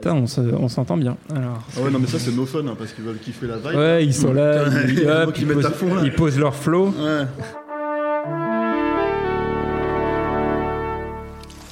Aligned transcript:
Putain, 0.00 0.14
on 0.14 0.26
se- 0.26 0.40
on 0.40 0.68
s'entend 0.68 0.96
bien. 0.96 1.16
Alors, 1.34 1.62
Ah 1.76 1.80
ouais, 1.82 1.90
non, 1.90 1.98
mais 1.98 2.06
ça, 2.06 2.18
c'est 2.18 2.34
no 2.34 2.46
fun, 2.46 2.60
hein, 2.66 2.74
parce 2.78 2.92
qu'ils 2.92 3.04
veulent 3.04 3.18
kiffer 3.18 3.46
la 3.46 3.56
vibe. 3.58 3.76
ouais, 3.78 4.04
ils 4.06 4.14
sont 4.14 4.32
là, 4.32 4.64
ils, 4.88 4.94
qui 5.34 5.42
ils 5.42 5.46
mettent 5.46 5.56
posent, 5.56 5.66
à 5.66 5.70
fond, 5.70 5.94
là. 5.94 6.00
ils 6.04 6.14
posent 6.14 6.38
leur 6.38 6.54
flow. 6.54 6.86
Ouais. 6.88 7.26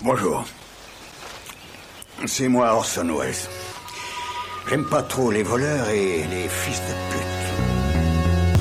Bonjour. 0.05 0.45
C'est 2.27 2.49
moi 2.49 2.73
Orson 2.75 3.07
Welles. 3.19 3.35
J'aime 4.69 4.85
pas 4.85 5.03
trop 5.03 5.31
les 5.31 5.43
voleurs 5.43 5.89
et 5.89 6.25
les 6.31 6.49
fils 6.49 6.81
de 6.81 7.15
pute. 7.17 7.38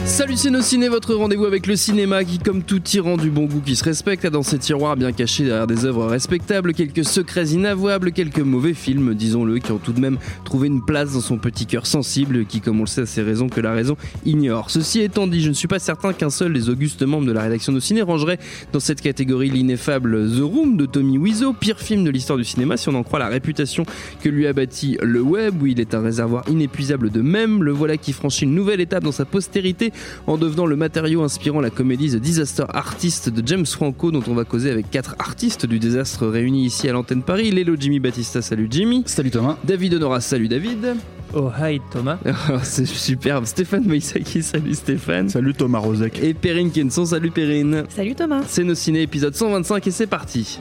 Salut 0.07 0.37
ciné, 0.61 0.87
votre 0.87 1.13
rendez-vous 1.13 1.45
avec 1.45 1.67
le 1.67 1.75
cinéma 1.75 2.23
qui, 2.23 2.39
comme 2.39 2.63
tout 2.63 2.79
tyran 2.79 3.17
du 3.17 3.29
bon 3.29 3.43
goût 3.43 3.59
qui 3.59 3.75
se 3.75 3.83
respecte, 3.83 4.23
a 4.23 4.29
dans 4.29 4.41
ses 4.41 4.57
tiroirs 4.57 4.95
bien 4.95 5.11
cachés 5.11 5.43
derrière 5.43 5.67
des 5.67 5.83
œuvres 5.83 6.05
respectables, 6.05 6.73
quelques 6.73 7.03
secrets 7.03 7.49
inavouables, 7.49 8.13
quelques 8.13 8.39
mauvais 8.39 8.73
films, 8.73 9.13
disons-le, 9.13 9.59
qui 9.59 9.71
ont 9.73 9.77
tout 9.77 9.91
de 9.91 9.99
même 9.99 10.17
trouvé 10.45 10.67
une 10.67 10.83
place 10.83 11.13
dans 11.13 11.21
son 11.21 11.37
petit 11.37 11.65
cœur 11.65 11.85
sensible, 11.85 12.45
qui, 12.45 12.61
comme 12.61 12.77
on 12.79 12.83
le 12.83 12.87
sait, 12.87 13.01
a 13.01 13.05
ses 13.05 13.21
raisons 13.21 13.49
que 13.49 13.59
la 13.59 13.73
raison 13.73 13.97
ignore. 14.25 14.71
Ceci 14.71 15.01
étant 15.01 15.27
dit, 15.27 15.41
je 15.41 15.49
ne 15.49 15.53
suis 15.53 15.67
pas 15.67 15.77
certain 15.77 16.13
qu'un 16.13 16.29
seul 16.29 16.53
des 16.53 16.69
augustes 16.69 17.03
membres 17.03 17.27
de 17.27 17.33
la 17.33 17.41
rédaction 17.41 17.73
de 17.73 17.79
ciné 17.81 18.01
rangerait 18.01 18.39
dans 18.71 18.79
cette 18.79 19.01
catégorie 19.01 19.49
l'ineffable 19.49 20.29
The 20.31 20.41
Room 20.41 20.77
de 20.77 20.85
Tommy 20.85 21.17
Wiseau, 21.17 21.51
pire 21.51 21.79
film 21.79 22.05
de 22.05 22.09
l'histoire 22.09 22.37
du 22.37 22.45
cinéma 22.45 22.77
si 22.77 22.87
on 22.87 22.95
en 22.95 23.03
croit 23.03 23.19
la 23.19 23.27
réputation 23.27 23.85
que 24.23 24.29
lui 24.29 24.47
a 24.47 24.53
bâti 24.53 24.97
le 25.03 25.21
web, 25.21 25.61
où 25.61 25.67
il 25.67 25.81
est 25.81 25.93
un 25.93 26.01
réservoir 26.01 26.43
inépuisable 26.49 27.09
de 27.09 27.21
mèmes. 27.21 27.61
Le 27.61 27.71
voilà 27.71 27.97
qui 27.97 28.13
franchit 28.13 28.45
une 28.45 28.55
nouvelle 28.55 28.79
étape 28.79 29.03
dans 29.03 29.11
sa 29.11 29.25
postérité 29.25 29.91
en 30.27 30.37
devenant 30.37 30.65
le 30.65 30.75
matériau 30.75 31.23
inspirant 31.23 31.61
la 31.61 31.69
comédie 31.69 32.11
The 32.11 32.17
Disaster 32.17 32.65
Artist 32.69 33.29
de 33.29 33.47
James 33.47 33.65
Franco, 33.65 34.11
dont 34.11 34.23
on 34.27 34.33
va 34.33 34.43
causer 34.43 34.71
avec 34.71 34.89
quatre 34.89 35.15
artistes 35.19 35.65
du 35.65 35.79
désastre 35.79 36.27
réunis 36.27 36.65
ici 36.65 36.87
à 36.89 36.93
l'antenne 36.93 37.23
Paris. 37.23 37.51
Lélo 37.51 37.75
Jimmy 37.79 37.99
Battista, 37.99 38.41
salut 38.41 38.67
Jimmy. 38.69 39.03
Salut 39.05 39.31
Thomas. 39.31 39.57
David 39.63 39.95
Honora, 39.95 40.21
salut 40.21 40.47
David. 40.47 40.97
Oh, 41.33 41.49
hi 41.49 41.81
Thomas. 41.91 42.17
C'est 42.63 42.85
superbe. 42.85 43.45
Stéphane 43.45 43.85
Moïsaki, 43.85 44.41
salut 44.41 44.73
Stéphane. 44.73 45.29
Salut 45.29 45.53
Thomas 45.53 45.79
Rozek. 45.79 46.19
Et 46.23 46.33
Perrine 46.33 46.71
Kenson, 46.71 47.05
salut 47.05 47.31
Perrine. 47.31 47.83
Salut 47.89 48.15
Thomas. 48.15 48.43
C'est 48.47 48.63
nos 48.63 48.75
ciné 48.75 49.01
épisode 49.01 49.35
125 49.35 49.85
et 49.87 49.91
c'est 49.91 50.07
parti. 50.07 50.59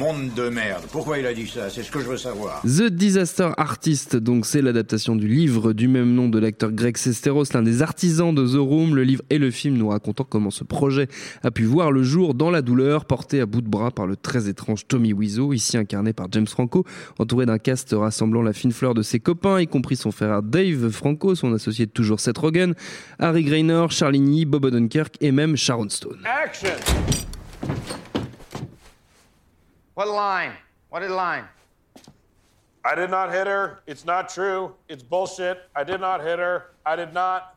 Monde 0.00 0.32
de 0.34 0.48
merde. 0.48 0.84
Pourquoi 0.90 1.18
il 1.18 1.26
a 1.26 1.34
dit 1.34 1.46
ça? 1.46 1.68
C'est 1.68 1.82
ce 1.82 1.90
que 1.90 2.00
je 2.00 2.06
veux 2.06 2.16
savoir. 2.16 2.62
The 2.62 2.84
Disaster 2.84 3.50
Artist, 3.58 4.16
donc 4.16 4.46
c'est 4.46 4.62
l'adaptation 4.62 5.14
du 5.14 5.28
livre 5.28 5.74
du 5.74 5.88
même 5.88 6.14
nom 6.14 6.30
de 6.30 6.38
l'acteur 6.38 6.72
Greg 6.72 6.96
Sesteros, 6.96 7.44
l'un 7.52 7.60
des 7.60 7.82
artisans 7.82 8.34
de 8.34 8.46
The 8.46 8.56
Room, 8.56 8.96
le 8.96 9.02
livre 9.02 9.22
et 9.28 9.36
le 9.36 9.50
film 9.50 9.76
nous 9.76 9.88
racontant 9.90 10.24
comment 10.24 10.50
ce 10.50 10.64
projet 10.64 11.06
a 11.42 11.50
pu 11.50 11.64
voir 11.64 11.92
le 11.92 12.02
jour 12.02 12.32
dans 12.32 12.50
la 12.50 12.62
douleur, 12.62 13.04
porté 13.04 13.42
à 13.42 13.46
bout 13.46 13.60
de 13.60 13.68
bras 13.68 13.90
par 13.90 14.06
le 14.06 14.16
très 14.16 14.48
étrange 14.48 14.86
Tommy 14.88 15.12
Wiseau, 15.12 15.52
ici 15.52 15.76
incarné 15.76 16.14
par 16.14 16.28
James 16.32 16.46
Franco, 16.46 16.86
entouré 17.18 17.44
d'un 17.44 17.58
cast 17.58 17.92
rassemblant 17.92 18.40
la 18.40 18.54
fine 18.54 18.72
fleur 18.72 18.94
de 18.94 19.02
ses 19.02 19.20
copains, 19.20 19.60
y 19.60 19.66
compris 19.66 19.96
son 19.96 20.12
frère 20.12 20.42
Dave 20.42 20.88
Franco, 20.88 21.34
son 21.34 21.52
associé 21.52 21.84
de 21.84 21.90
toujours 21.90 22.20
Seth 22.20 22.38
Rogen, 22.38 22.72
Harry 23.18 23.44
Graynor, 23.44 23.92
Charlie 23.92 24.20
Knee, 24.20 24.46
Bob 24.46 24.64
Odenkirk 24.64 25.16
et 25.20 25.30
même 25.30 25.58
Sharon 25.58 25.90
Stone. 25.90 26.20
Action! 26.24 26.70
What 30.00 30.08
line? 30.08 30.52
What 30.88 31.02
line? 31.10 31.44
I 32.86 32.94
did 32.94 33.10
not 33.10 33.30
hit 33.30 33.46
her. 33.46 33.80
It's 33.86 34.06
not 34.06 34.30
true. 34.30 34.72
It's 34.88 35.02
bullshit. 35.02 35.58
I 35.76 35.84
did 35.84 36.00
not 36.00 36.22
hit 36.22 36.38
her. 36.38 36.70
I 36.86 36.96
did 36.96 37.12
not. 37.12 37.54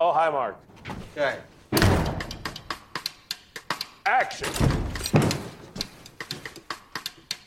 Oh, 0.00 0.10
hi, 0.10 0.30
Mark. 0.30 0.56
Okay. 1.14 1.36
Action. 4.06 4.48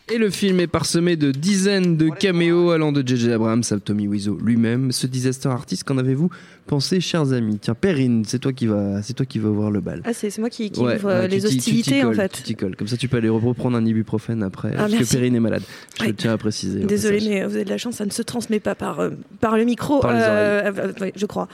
Et 0.08 0.20
le 0.20 0.30
film 0.30 0.60
est 0.60 0.68
parsemé 0.68 1.16
de 1.16 1.32
dizaines 1.32 1.98
de 1.98 2.10
caméos 2.10 2.70
allant 2.70 2.92
de 2.92 3.02
J.J. 3.04 3.32
Abrams 3.32 3.64
à 3.72 3.80
Tommy 3.80 4.08
Wiseau 4.08 4.38
lui-même. 4.40 4.92
Ce 4.92 5.08
disaster 5.08 5.50
artiste, 5.50 5.86
qu'en 5.86 5.98
avez-vous 5.98 6.30
pensé, 6.66 7.00
chers 7.00 7.32
amis 7.34 7.60
Tiens, 7.60 7.76
Perrine, 7.76 8.24
c'est 8.26 8.40
toi 8.40 8.52
qui 8.54 8.68
va, 8.68 9.02
c'est 9.02 9.14
toi 9.14 9.26
qui 9.26 9.40
va 9.40 9.50
ouvrir 9.50 9.70
le 9.72 9.80
bal. 9.82 10.02
Ah, 10.06 10.14
c'est 10.14 10.36
moi 10.40 10.50
qui, 10.50 10.72
qui 10.72 10.80
Ouais, 10.82 10.96
ouvre 10.96 11.08
ouais, 11.10 11.28
les 11.28 11.40
tu 11.40 11.46
hostilités 11.48 12.04
en 12.04 12.08
colles, 12.08 12.16
fait. 12.16 12.44
Tu 12.46 12.56
colles. 12.56 12.76
Comme 12.76 12.88
ça, 12.88 12.98
tu 12.98 13.08
peux 13.08 13.18
aller 13.18 13.30
reprendre 13.30 13.78
un 13.78 13.86
ibuprofène 13.86 14.44
après. 14.44 14.72
Ah, 14.74 14.88
parce 14.90 14.94
que. 14.96 15.12
Perrine 15.12 15.36
est 15.36 15.40
malade. 15.40 15.64
Je 16.00 16.06
Ouais. 16.06 16.14
tiens 16.14 16.34
à 16.34 16.38
préciser. 16.38 16.80
Désolée, 16.86 17.20
mais 17.30 17.46
vous 17.46 17.56
avez 17.56 17.66
de 17.66 17.70
la 17.70 17.78
chance, 17.78 17.96
ça 17.96 18.06
ne 18.06 18.12
se 18.12 18.22
transmet 18.22 18.60
pas 18.60 18.76
par, 18.76 19.00
euh, 19.00 19.12
par 19.40 19.58
le 19.58 19.66
micro. 19.66 20.00
Par 20.00 20.14
les 20.14 20.20
euh, 20.22 20.72
euh, 21.02 21.12
je 21.16 21.26
crois. 21.26 21.48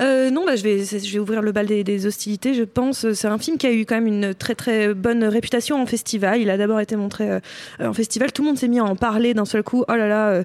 Euh, 0.00 0.30
non, 0.30 0.44
bah, 0.46 0.56
je, 0.56 0.62
vais, 0.62 0.84
je 0.84 1.12
vais 1.12 1.18
ouvrir 1.18 1.42
le 1.42 1.52
bal 1.52 1.66
des, 1.66 1.84
des 1.84 2.06
hostilités. 2.06 2.54
Je 2.54 2.62
pense 2.64 3.12
c'est 3.12 3.28
un 3.28 3.38
film 3.38 3.58
qui 3.58 3.66
a 3.66 3.72
eu 3.72 3.84
quand 3.86 3.94
même 3.96 4.06
une 4.06 4.34
très 4.34 4.54
très 4.54 4.94
bonne 4.94 5.24
réputation 5.24 5.80
en 5.80 5.86
festival. 5.86 6.40
Il 6.40 6.50
a 6.50 6.56
d'abord 6.56 6.80
été 6.80 6.96
montré 6.96 7.30
euh, 7.30 7.40
en 7.80 7.92
festival. 7.92 8.32
Tout 8.32 8.42
le 8.42 8.48
monde 8.48 8.58
s'est 8.58 8.68
mis 8.68 8.78
à 8.78 8.84
en 8.84 8.96
parler 8.96 9.34
d'un 9.34 9.44
seul 9.44 9.62
coup. 9.62 9.84
Oh 9.88 9.94
là 9.94 10.08
là, 10.08 10.42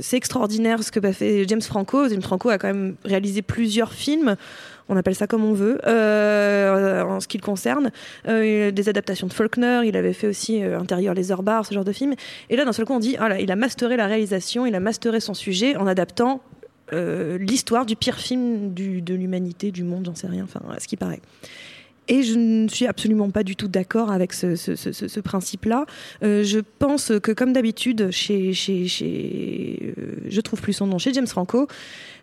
c'est 0.00 0.16
extraordinaire 0.16 0.82
ce 0.82 0.90
que 0.90 1.00
a 1.06 1.12
fait 1.12 1.44
James 1.48 1.62
Franco. 1.62 2.08
James 2.08 2.22
Franco 2.22 2.48
a 2.50 2.58
quand 2.58 2.68
même 2.68 2.79
réalisé 3.04 3.42
plusieurs 3.42 3.92
films. 3.92 4.36
On 4.88 4.96
appelle 4.96 5.14
ça 5.14 5.26
comme 5.26 5.44
on 5.44 5.52
veut. 5.52 5.78
Euh, 5.86 7.02
en 7.02 7.20
ce 7.20 7.28
qui 7.28 7.38
le 7.38 7.42
concerne, 7.42 7.90
Euh, 8.26 8.70
des 8.70 8.88
adaptations 8.88 9.28
de 9.28 9.32
Faulkner. 9.32 9.82
Il 9.84 9.96
avait 9.96 10.12
fait 10.12 10.26
aussi 10.26 10.62
euh, 10.62 10.78
Intérieur 10.78 11.14
les 11.14 11.28
barres, 11.42 11.64
ce 11.64 11.74
genre 11.74 11.84
de 11.84 11.92
film. 11.92 12.14
Et 12.48 12.56
là, 12.56 12.64
d'un 12.64 12.72
seul 12.72 12.84
coup, 12.84 12.94
on 12.94 12.98
dit, 12.98 13.16
ah 13.18 13.40
il 13.40 13.50
a 13.50 13.56
masteré 13.56 13.96
la 13.96 14.06
réalisation, 14.06 14.66
il 14.66 14.74
a 14.74 14.80
masteré 14.80 15.20
son 15.20 15.34
sujet 15.34 15.76
en 15.76 15.86
adaptant 15.86 16.40
l'histoire 16.92 17.86
du 17.86 17.94
pire 17.94 18.18
film 18.18 18.74
de 18.74 19.14
l'humanité, 19.14 19.70
du 19.70 19.84
monde, 19.84 20.06
j'en 20.06 20.16
sais 20.16 20.26
rien, 20.26 20.42
enfin, 20.42 20.60
à 20.74 20.80
ce 20.80 20.88
qui 20.88 20.96
paraît. 20.96 21.20
Et 22.10 22.24
je 22.24 22.34
ne 22.34 22.66
suis 22.66 22.88
absolument 22.88 23.30
pas 23.30 23.44
du 23.44 23.54
tout 23.54 23.68
d'accord 23.68 24.10
avec 24.10 24.32
ce, 24.32 25.20
principe-là. 25.20 25.86
Euh, 26.24 26.42
je 26.42 26.58
pense 26.80 27.12
que, 27.22 27.30
comme 27.30 27.52
d'habitude, 27.52 28.10
chez, 28.10 28.52
chez, 28.52 28.88
chez 28.88 29.94
euh, 29.96 30.16
je 30.28 30.40
trouve 30.40 30.60
plus 30.60 30.72
son 30.72 30.88
nom, 30.88 30.98
chez 30.98 31.12
James 31.14 31.28
Franco, 31.28 31.68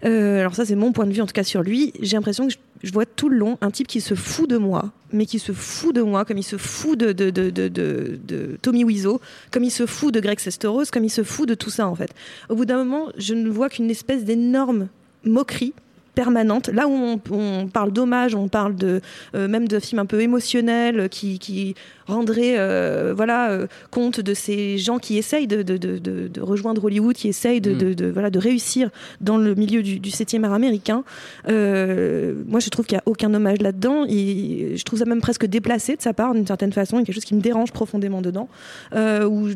euh, 0.03 0.41
alors 0.41 0.55
ça 0.55 0.65
c'est 0.65 0.75
mon 0.75 0.91
point 0.91 1.05
de 1.05 1.13
vue 1.13 1.21
en 1.21 1.25
tout 1.25 1.31
cas 1.33 1.45
sur 1.45 1.63
lui, 1.63 1.93
j'ai 2.01 2.17
l'impression 2.17 2.49
que 2.49 2.53
je, 2.83 2.91
vois 2.91 3.05
tout 3.05 3.29
le 3.29 3.37
long 3.37 3.57
un 3.61 3.71
type 3.71 3.87
qui 3.87 4.01
se 4.01 4.13
fout 4.13 4.49
de 4.49 4.57
moi, 4.57 4.91
mais 5.13 5.25
qui 5.25 5.39
se 5.39 5.53
fout 5.53 5.95
de 5.95 6.01
moi, 6.01 6.25
comme 6.25 6.37
il 6.37 6.43
se 6.43 6.57
fout 6.57 6.99
de 6.99 8.57
Tommy 8.61 8.83
Wiseau, 8.83 9.21
comme 9.51 9.63
il 9.63 9.71
se 9.71 9.85
fout 9.85 10.13
de 10.13 10.19
Greg 10.19 10.39
Sesteros, 10.39 10.83
comme 10.91 11.05
il 11.05 11.09
se 11.09 11.23
fout 11.23 11.47
de 11.47 11.55
tout 11.55 11.69
ça 11.69 11.87
en 11.87 11.95
fait. 11.95 12.13
Au 12.49 12.55
bout 12.55 12.65
d'un 12.65 12.83
moment, 12.83 13.07
je 13.17 13.33
ne 13.33 13.49
vois 13.49 13.69
qu'une 13.69 13.89
espèce 13.89 14.25
d'énorme 14.25 14.89
moquerie 15.23 15.73
permanente. 16.21 16.67
Là 16.79 16.87
où 16.87 16.91
on, 16.93 17.21
on 17.31 17.67
parle 17.67 17.91
d'hommage, 17.91 18.33
on 18.33 18.47
parle 18.47 18.75
de 18.75 19.01
euh, 19.35 19.47
même 19.47 19.67
de 19.67 19.77
films 19.79 19.99
un 20.01 20.05
peu 20.13 20.19
émotionnels 20.21 21.09
qui, 21.09 21.37
qui 21.37 21.75
rendraient 22.07 22.55
euh, 22.57 23.13
voilà 23.15 23.51
euh, 23.51 23.67
compte 23.91 24.19
de 24.21 24.33
ces 24.33 24.77
gens 24.79 24.97
qui 24.97 25.17
essayent 25.17 25.45
de, 25.55 25.61
de, 25.61 25.77
de, 25.77 25.97
de- 25.99 26.27
de 26.27 26.41
rejoindre 26.41 26.83
Hollywood, 26.85 27.15
qui 27.15 27.27
essayent 27.27 27.61
de, 27.61 27.73
Mm. 27.73 27.95
de, 27.95 28.07
voilà 28.17 28.29
de 28.31 28.39
réussir 28.39 28.89
dans 29.21 29.37
le 29.37 29.53
milieu 29.55 29.81
du, 29.83 29.99
du 29.99 30.09
7e 30.09 30.43
art 30.43 30.53
américain. 30.53 31.03
Moi, 31.47 32.59
je 32.59 32.69
trouve 32.69 32.85
qu'il 32.87 32.95
n'y 32.95 32.99
a 32.99 33.03
aucun 33.05 33.31
hommage 33.33 33.61
là-dedans. 33.61 34.05
Et 34.09 34.73
je 34.75 34.83
trouve 34.83 34.99
ça 34.99 35.05
même 35.05 35.21
presque 35.21 35.45
déplacé 35.45 35.95
de 35.95 36.01
sa 36.01 36.13
part, 36.13 36.33
d'une 36.33 36.47
certaine 36.47 36.73
façon. 36.73 36.97
Il 36.97 36.99
y 36.99 37.03
a 37.03 37.05
quelque 37.05 37.15
chose 37.15 37.25
qui 37.25 37.35
me 37.35 37.41
dérange 37.41 37.71
profondément 37.71 38.21
dedans, 38.21 38.47
où 38.95 39.49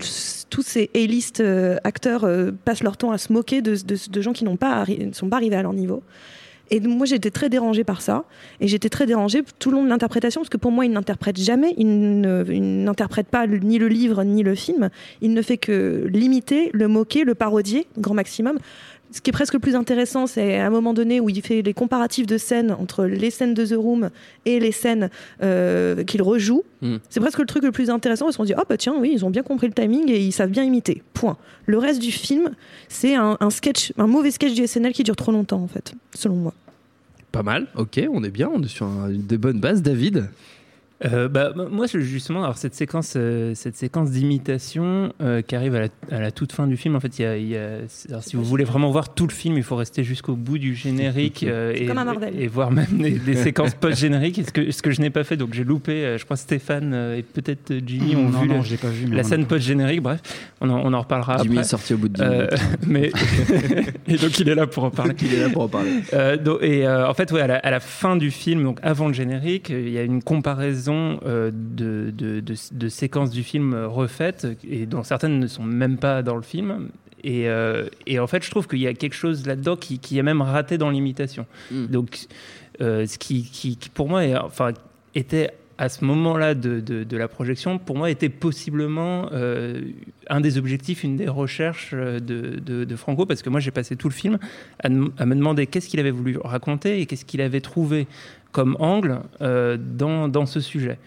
tous 0.49 0.61
ces 0.61 0.89
A-list 0.95 1.41
acteurs 1.83 2.25
passent 2.65 2.83
leur 2.83 2.97
temps 2.97 3.11
à 3.11 3.17
se 3.17 3.31
moquer 3.33 3.61
de, 3.61 3.75
de- 3.75 4.09
de 4.11 4.21
gens 4.21 4.33
qui 4.33 4.43
n'ont 4.43 4.57
pas 4.57 4.85
sont 5.13 5.29
pas 5.29 5.37
arrivés 5.37 5.55
à 5.55 5.61
leur 5.63 5.73
niveau. 5.73 6.03
Et 6.73 6.79
moi, 6.79 7.05
j'étais 7.05 7.31
très 7.31 7.49
dérangée 7.49 7.83
par 7.83 8.01
ça. 8.01 8.23
Et 8.61 8.67
j'étais 8.67 8.87
très 8.87 9.05
dérangée 9.05 9.43
tout 9.59 9.71
le 9.71 9.77
long 9.77 9.83
de 9.83 9.89
l'interprétation, 9.89 10.39
parce 10.39 10.49
que 10.49 10.57
pour 10.57 10.71
moi, 10.71 10.85
il 10.85 10.91
n'interprète 10.91 11.37
jamais. 11.37 11.73
Il 11.77 12.21
n'interprète 12.21 13.27
pas 13.27 13.45
ni 13.45 13.77
le 13.77 13.89
livre, 13.89 14.23
ni 14.23 14.41
le 14.41 14.55
film. 14.55 14.89
Il 15.21 15.33
ne 15.33 15.41
fait 15.41 15.57
que 15.57 16.07
l'imiter, 16.09 16.69
le 16.73 16.87
moquer, 16.87 17.25
le 17.25 17.35
parodier, 17.35 17.87
grand 17.97 18.13
maximum. 18.13 18.57
Ce 19.13 19.19
qui 19.21 19.29
est 19.29 19.33
presque 19.33 19.53
le 19.53 19.59
plus 19.59 19.75
intéressant, 19.75 20.25
c'est 20.25 20.57
à 20.57 20.65
un 20.67 20.69
moment 20.69 20.93
donné 20.93 21.19
où 21.19 21.29
il 21.29 21.41
fait 21.41 21.61
les 21.61 21.73
comparatifs 21.73 22.25
de 22.25 22.37
scènes 22.37 22.71
entre 22.71 23.03
les 23.05 23.29
scènes 23.29 23.53
de 23.53 23.65
The 23.65 23.73
Room 23.77 24.09
et 24.45 24.59
les 24.61 24.71
scènes 24.71 25.09
euh, 25.43 26.03
qu'il 26.05 26.21
rejoue. 26.21 26.63
Mm. 26.81 26.95
C'est 27.09 27.19
presque 27.19 27.39
le 27.39 27.45
truc 27.45 27.63
le 27.63 27.71
plus 27.71 27.89
intéressant 27.89 28.25
parce 28.25 28.37
qu'on 28.37 28.43
se 28.43 28.47
dit, 28.47 28.55
oh 28.57 28.63
bah 28.69 28.77
tiens, 28.77 28.95
oui, 28.97 29.11
ils 29.13 29.25
ont 29.25 29.29
bien 29.29 29.43
compris 29.43 29.67
le 29.67 29.73
timing 29.73 30.09
et 30.09 30.19
ils 30.19 30.31
savent 30.31 30.49
bien 30.49 30.63
imiter. 30.63 31.03
Point. 31.13 31.37
Le 31.65 31.77
reste 31.77 32.01
du 32.01 32.11
film, 32.11 32.51
c'est 32.87 33.15
un, 33.15 33.37
un 33.41 33.49
sketch, 33.49 33.91
un 33.97 34.07
mauvais 34.07 34.31
sketch 34.31 34.53
du 34.53 34.65
SNL 34.65 34.93
qui 34.93 35.03
dure 35.03 35.15
trop 35.17 35.31
longtemps, 35.33 35.61
en 35.61 35.67
fait, 35.67 35.93
selon 36.15 36.35
moi. 36.35 36.53
Pas 37.33 37.43
mal. 37.43 37.67
Ok, 37.75 37.99
on 38.11 38.23
est 38.23 38.29
bien. 38.31 38.49
On 38.53 38.61
est 38.63 38.67
sur 38.67 38.85
un- 38.87 39.09
des 39.09 39.37
bonnes 39.37 39.59
bases. 39.59 39.81
David. 39.81 40.29
Euh, 41.05 41.27
bah, 41.27 41.53
moi, 41.71 41.87
justement, 41.87 42.43
alors 42.43 42.57
cette 42.57 42.75
séquence, 42.75 43.13
euh, 43.15 43.53
cette 43.55 43.75
séquence 43.75 44.11
d'imitation 44.11 45.13
euh, 45.21 45.41
qui 45.41 45.55
arrive 45.55 45.75
à 45.75 45.79
la, 45.81 45.87
à 46.11 46.19
la 46.19 46.31
toute 46.31 46.51
fin 46.51 46.67
du 46.67 46.77
film, 46.77 46.95
en 46.95 46.99
fait, 46.99 47.17
il 47.19 47.21
y 47.23 47.25
a, 47.25 47.37
il 47.37 47.47
y 47.47 47.57
a- 47.57 47.79
alors, 48.09 48.23
si 48.23 48.35
vous 48.35 48.43
voulez 48.43 48.63
vraiment 48.63 48.91
voir 48.91 49.13
tout 49.13 49.25
le 49.27 49.33
film, 49.33 49.57
il 49.57 49.63
faut 49.63 49.75
rester 49.75 50.03
jusqu'au 50.03 50.35
bout 50.35 50.57
du 50.57 50.75
générique 50.75 51.43
euh, 51.47 51.73
et, 51.75 51.85
comme 51.85 51.97
un 51.97 52.05
Marvel. 52.05 52.33
et 52.39 52.47
voir 52.47 52.71
même 52.71 52.85
les, 52.99 53.11
les 53.25 53.35
séquences 53.35 53.73
post-génériques. 53.75 54.41
Ce 54.45 54.51
que, 54.51 54.71
ce 54.71 54.81
que 54.81 54.91
je 54.91 55.01
n'ai 55.01 55.09
pas 55.09 55.23
fait, 55.23 55.37
donc 55.37 55.53
j'ai 55.53 55.63
loupé. 55.63 55.91
euh, 56.05 56.17
je 56.17 56.25
crois 56.25 56.37
Stéphane 56.37 56.93
et 57.17 57.23
peut-être 57.23 57.73
Jimmy 57.85 58.15
ont 58.15 58.29
non, 58.29 58.41
vu 58.41 58.47
non, 58.47 58.57
le- 58.57 58.63
je 58.63 58.71
l'ai 58.71 58.77
pas 58.77 58.89
vu. 58.89 59.07
mais 59.07 59.15
la 59.17 59.23
scène 59.23 59.43
a- 59.43 59.45
post-générique. 59.45 60.01
Bref, 60.01 60.21
on 60.61 60.69
en, 60.69 60.79
on 60.85 60.93
en 60.93 60.99
reparlera 61.01 61.37
Jimmy 61.37 61.55
après. 61.55 61.65
est 61.65 61.69
sorti 61.69 61.93
au 61.93 61.97
bout 61.97 62.09
de 62.09 62.13
10 62.15 62.21
Euh, 62.23 62.47
minutes. 62.47 62.77
mais 62.87 63.11
et 64.07 64.17
donc 64.17 64.39
il 64.39 64.49
est 64.49 64.55
là 64.55 64.67
pour 64.67 64.83
en 64.83 64.91
parler. 64.91 65.15
Il 65.21 65.33
est 65.33 65.39
là 65.41 65.49
pour 65.49 65.63
en 65.63 65.67
parler. 65.67 65.91
Euh, 66.13 66.37
donc- 66.37 66.59
et 66.61 66.85
euh, 66.85 67.09
en 67.09 67.13
fait, 67.13 67.31
ouais, 67.31 67.41
à, 67.41 67.47
la, 67.47 67.55
à 67.57 67.71
la 67.71 67.79
fin 67.79 68.15
du 68.17 68.29
film, 68.31 68.63
donc 68.63 68.79
avant 68.83 69.07
le 69.07 69.13
générique, 69.13 69.69
il 69.69 69.89
y 69.89 69.97
a 69.97 70.03
une 70.03 70.21
comparaison 70.21 70.90
euh, 71.25 71.51
de, 71.53 72.11
de, 72.15 72.39
de- 72.39 72.55
de 72.71 72.89
séquences 72.89 73.31
du 73.31 73.43
film 73.43 73.73
refaites, 73.73 74.47
et 74.67 74.85
dont 74.85 75.03
certaines 75.03 75.39
ne 75.39 75.47
sont 75.47 75.63
même 75.63 75.97
pas 75.97 76.21
dans 76.23 76.35
le 76.35 76.41
film. 76.41 76.89
Et, 77.23 77.47
euh, 77.47 77.87
et 78.07 78.17
en 78.19 78.27
fait, 78.27 78.43
je 78.43 78.49
trouve 78.49 78.67
qu'il 78.67 78.79
y 78.79 78.87
a 78.87 78.93
quelque 78.93 79.13
chose 79.15 79.45
là-dedans 79.45 79.75
qui, 79.75 79.99
qui 79.99 80.17
est 80.17 80.23
même 80.23 80.41
raté 80.41 80.77
dans 80.77 80.89
l'imitation. 80.89 81.45
Mm. 81.71 81.85
Donc, 81.87 82.17
euh, 82.81 83.05
ce 83.05 83.17
qui, 83.17 83.43
qui, 83.43 83.75
qui, 83.77 83.89
pour 83.89 84.09
moi, 84.09 84.25
est, 84.25 84.35
enfin, 84.35 84.71
était 85.13 85.51
à 85.77 85.89
ce 85.89 86.05
moment-là 86.05 86.53
de, 86.53 86.79
de, 86.79 87.03
de 87.03 87.17
la 87.17 87.27
projection, 87.27 87.79
pour 87.79 87.97
moi, 87.97 88.11
était 88.11 88.29
possiblement 88.29 89.29
euh, 89.31 89.81
un 90.29 90.39
des 90.39 90.57
objectifs, 90.59 91.03
une 91.03 91.15
des 91.15 91.27
recherches 91.27 91.93
de, 91.95 92.95
Franco, 92.95 93.25
parce 93.25 93.41
que 93.41 93.49
moi, 93.49 93.59
j'ai 93.59 93.71
passé 93.71 93.95
tout 93.95 94.07
le 94.07 94.13
film 94.13 94.37
à 94.83 94.89
me 94.89 95.35
demander 95.35 95.65
qu'est-ce 95.65 95.89
qu'il 95.89 95.99
avait 95.99 96.11
voulu 96.11 96.37
raconter 96.37 97.01
et 97.01 97.05
qu'est-ce 97.07 97.25
qu'il 97.25 97.41
avait 97.41 97.61
trouvé 97.61 98.07
comme 98.51 98.75
angle 98.79 99.19
euh, 99.41 99.77
dans, 99.79 100.27
dans 100.27 100.45
ce 100.45 100.59
sujet. 100.59 100.97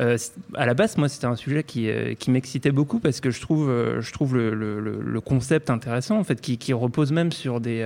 Euh, 0.00 0.16
à 0.54 0.64
la 0.66 0.74
base, 0.74 0.96
moi, 0.96 1.08
c'était 1.08 1.26
un 1.26 1.34
sujet 1.36 1.64
qui, 1.64 1.90
euh, 1.90 2.14
qui 2.14 2.30
m'excitait 2.30 2.70
beaucoup 2.70 3.00
parce 3.00 3.20
que 3.20 3.30
je 3.30 3.40
trouve, 3.40 3.68
euh, 3.68 4.00
je 4.00 4.12
trouve 4.12 4.36
le, 4.36 4.54
le- 4.54 4.78
le- 4.80 5.20
concept 5.20 5.70
intéressant, 5.70 6.18
en 6.18 6.24
fait, 6.24 6.40
qui, 6.40 6.56
qui 6.56 6.72
repose 6.72 7.10
même 7.10 7.32
sur 7.32 7.60
des, 7.60 7.80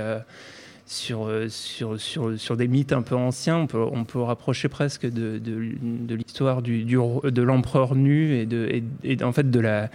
sur, 0.86 1.26
euh, 1.26 1.48
sur, 1.48 1.98
sur, 2.00 2.38
sur 2.38 2.56
des 2.56 2.68
mythes 2.68 2.92
un 2.92 3.02
peu 3.02 3.14
anciens. 3.14 3.56
On 3.58 3.66
peut, 3.66 3.78
on 3.92 4.04
peut 4.04 4.20
rapprocher 4.20 4.68
presque 4.68 5.06
de, 5.06 5.38
de, 5.38 5.72
de 5.82 6.14
l'histoire 6.14 6.60
du, 6.62 6.84
du, 6.84 6.96
de 6.96 7.42
l'empereur 7.42 7.94
nu 7.94 8.34
et, 8.34 8.46
de, 8.46 8.66
et, 8.70 8.84
et 9.04 9.22
en 9.22 9.32
fait 9.32 9.50
de 9.50 9.60
la 9.60 9.90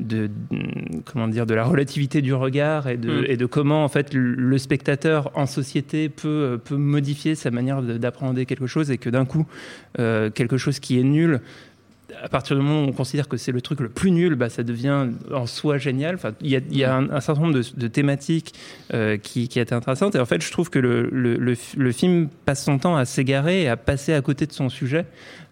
de 0.00 0.28
comment 1.04 1.28
dire 1.28 1.46
de 1.46 1.54
la 1.54 1.62
relativité 1.64 2.20
du 2.20 2.34
regard 2.34 2.88
et 2.88 2.96
de, 2.96 3.20
Mm. 3.20 3.24
et 3.28 3.36
de 3.36 3.46
comment 3.46 3.84
en 3.84 3.88
fait 3.88 4.12
le, 4.12 4.58
spectateur 4.58 5.30
en 5.34 5.46
société 5.46 6.08
peut, 6.08 6.58
peut 6.64 6.74
modifier 6.76 7.36
sa 7.36 7.52
manière 7.52 7.80
de- 7.80 7.96
d'appréhender 7.96 8.44
quelque 8.44 8.66
chose 8.66 8.90
et 8.90 8.98
que 8.98 9.08
d'un 9.08 9.24
coup 9.24 9.46
euh, 10.00 10.30
quelque 10.30 10.56
chose 10.56 10.80
qui 10.80 10.98
est 10.98 11.04
nul 11.04 11.40
à 12.22 12.28
partir 12.28 12.56
du 12.56 12.62
moment 12.62 12.84
où 12.84 12.88
on 12.88 12.92
considère 12.92 13.28
que 13.28 13.36
c'est 13.36 13.52
le 13.52 13.60
truc 13.60 13.80
le 13.80 13.88
plus 13.88 14.10
nul, 14.10 14.34
bah, 14.34 14.48
ça 14.50 14.62
devient 14.62 15.08
en 15.32 15.46
soi 15.46 15.78
génial. 15.78 16.18
Il 16.40 16.50
y 16.50 16.84
a, 16.84 16.96
un, 16.96 17.20
certain 17.20 17.42
nombre 17.42 17.60
de, 17.76 17.88
thématiques 17.88 18.54
euh, 18.92 19.16
qui, 19.16 19.44
étaient 19.44 19.72
intéressantes. 19.72 20.14
Et 20.14 20.20
en 20.20 20.26
fait, 20.26 20.42
je 20.42 20.50
trouve 20.50 20.70
que 20.70 20.78
le, 20.78 21.92
film 21.92 22.28
passe 22.44 22.64
son 22.64 22.78
temps 22.78 22.96
à 22.96 23.04
s'égarer 23.04 23.62
et 23.62 23.68
à 23.68 23.76
passer 23.76 24.12
à 24.12 24.20
côté 24.20 24.46
de 24.46 24.52
son 24.52 24.68
sujet 24.68 25.06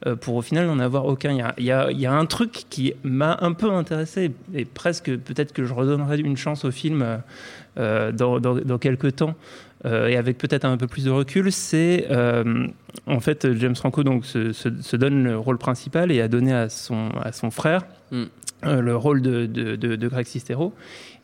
euh, 0.07 0.17
pour 0.17 0.35
au 0.35 0.43
final 0.43 0.67
n'en 0.67 0.79
avoir 0.79 1.07
aucun. 1.07 1.53
Il 1.59 1.65
y 1.65 1.71
a, 1.71 2.13
un 2.13 2.27
truc 2.27 2.65
qui 2.69 2.93
m'a 3.03 3.39
un 3.41 3.53
peu 3.53 3.71
intéressé 3.71 4.33
et 4.55 4.65
presque 4.65 5.17
peut-être 5.17 5.53
que 5.53 5.65
je 5.65 5.73
redonnerai 5.73 6.19
une 6.21 6.37
chance 6.37 6.65
au 6.65 6.71
film 6.71 7.21
euh, 7.79 8.13
dans, 8.13 8.41
dans 8.41 8.79
quelques 8.79 9.17
temps. 9.17 9.35
Euh, 9.85 10.09
et 10.09 10.17
avec 10.17 10.39
peut-être 10.39 10.65
un 10.65 10.77
peu 10.77 10.87
plus 10.87 11.05
de 11.05 11.11
recul, 11.11 11.51
c'est 11.51 12.07
euh, 12.11 12.67
en 13.07 13.21
fait 13.21 13.53
James 13.55 13.75
Franco 13.75 14.05
donc 14.05 14.25
se, 14.25 14.53
se, 14.53 14.69
se, 14.81 14.97
donne 14.97 15.25
le 15.25 15.37
rôle 15.37 15.59
principal 15.59 16.13
et 16.13 16.21
a 16.21 16.29
donné 16.29 16.53
à 16.53 16.69
son, 16.69 17.11
à 17.23 17.33
son 17.33 17.51
frère 17.51 17.85
Mm. 18.13 18.25
euh, 18.67 18.81
le 18.83 18.95
rôle 18.95 19.23
de, 19.23 19.47
de, 19.47 19.75
de, 19.75 19.97
de 19.97 20.09
Greg 20.09 20.27
Sestero. 20.27 20.75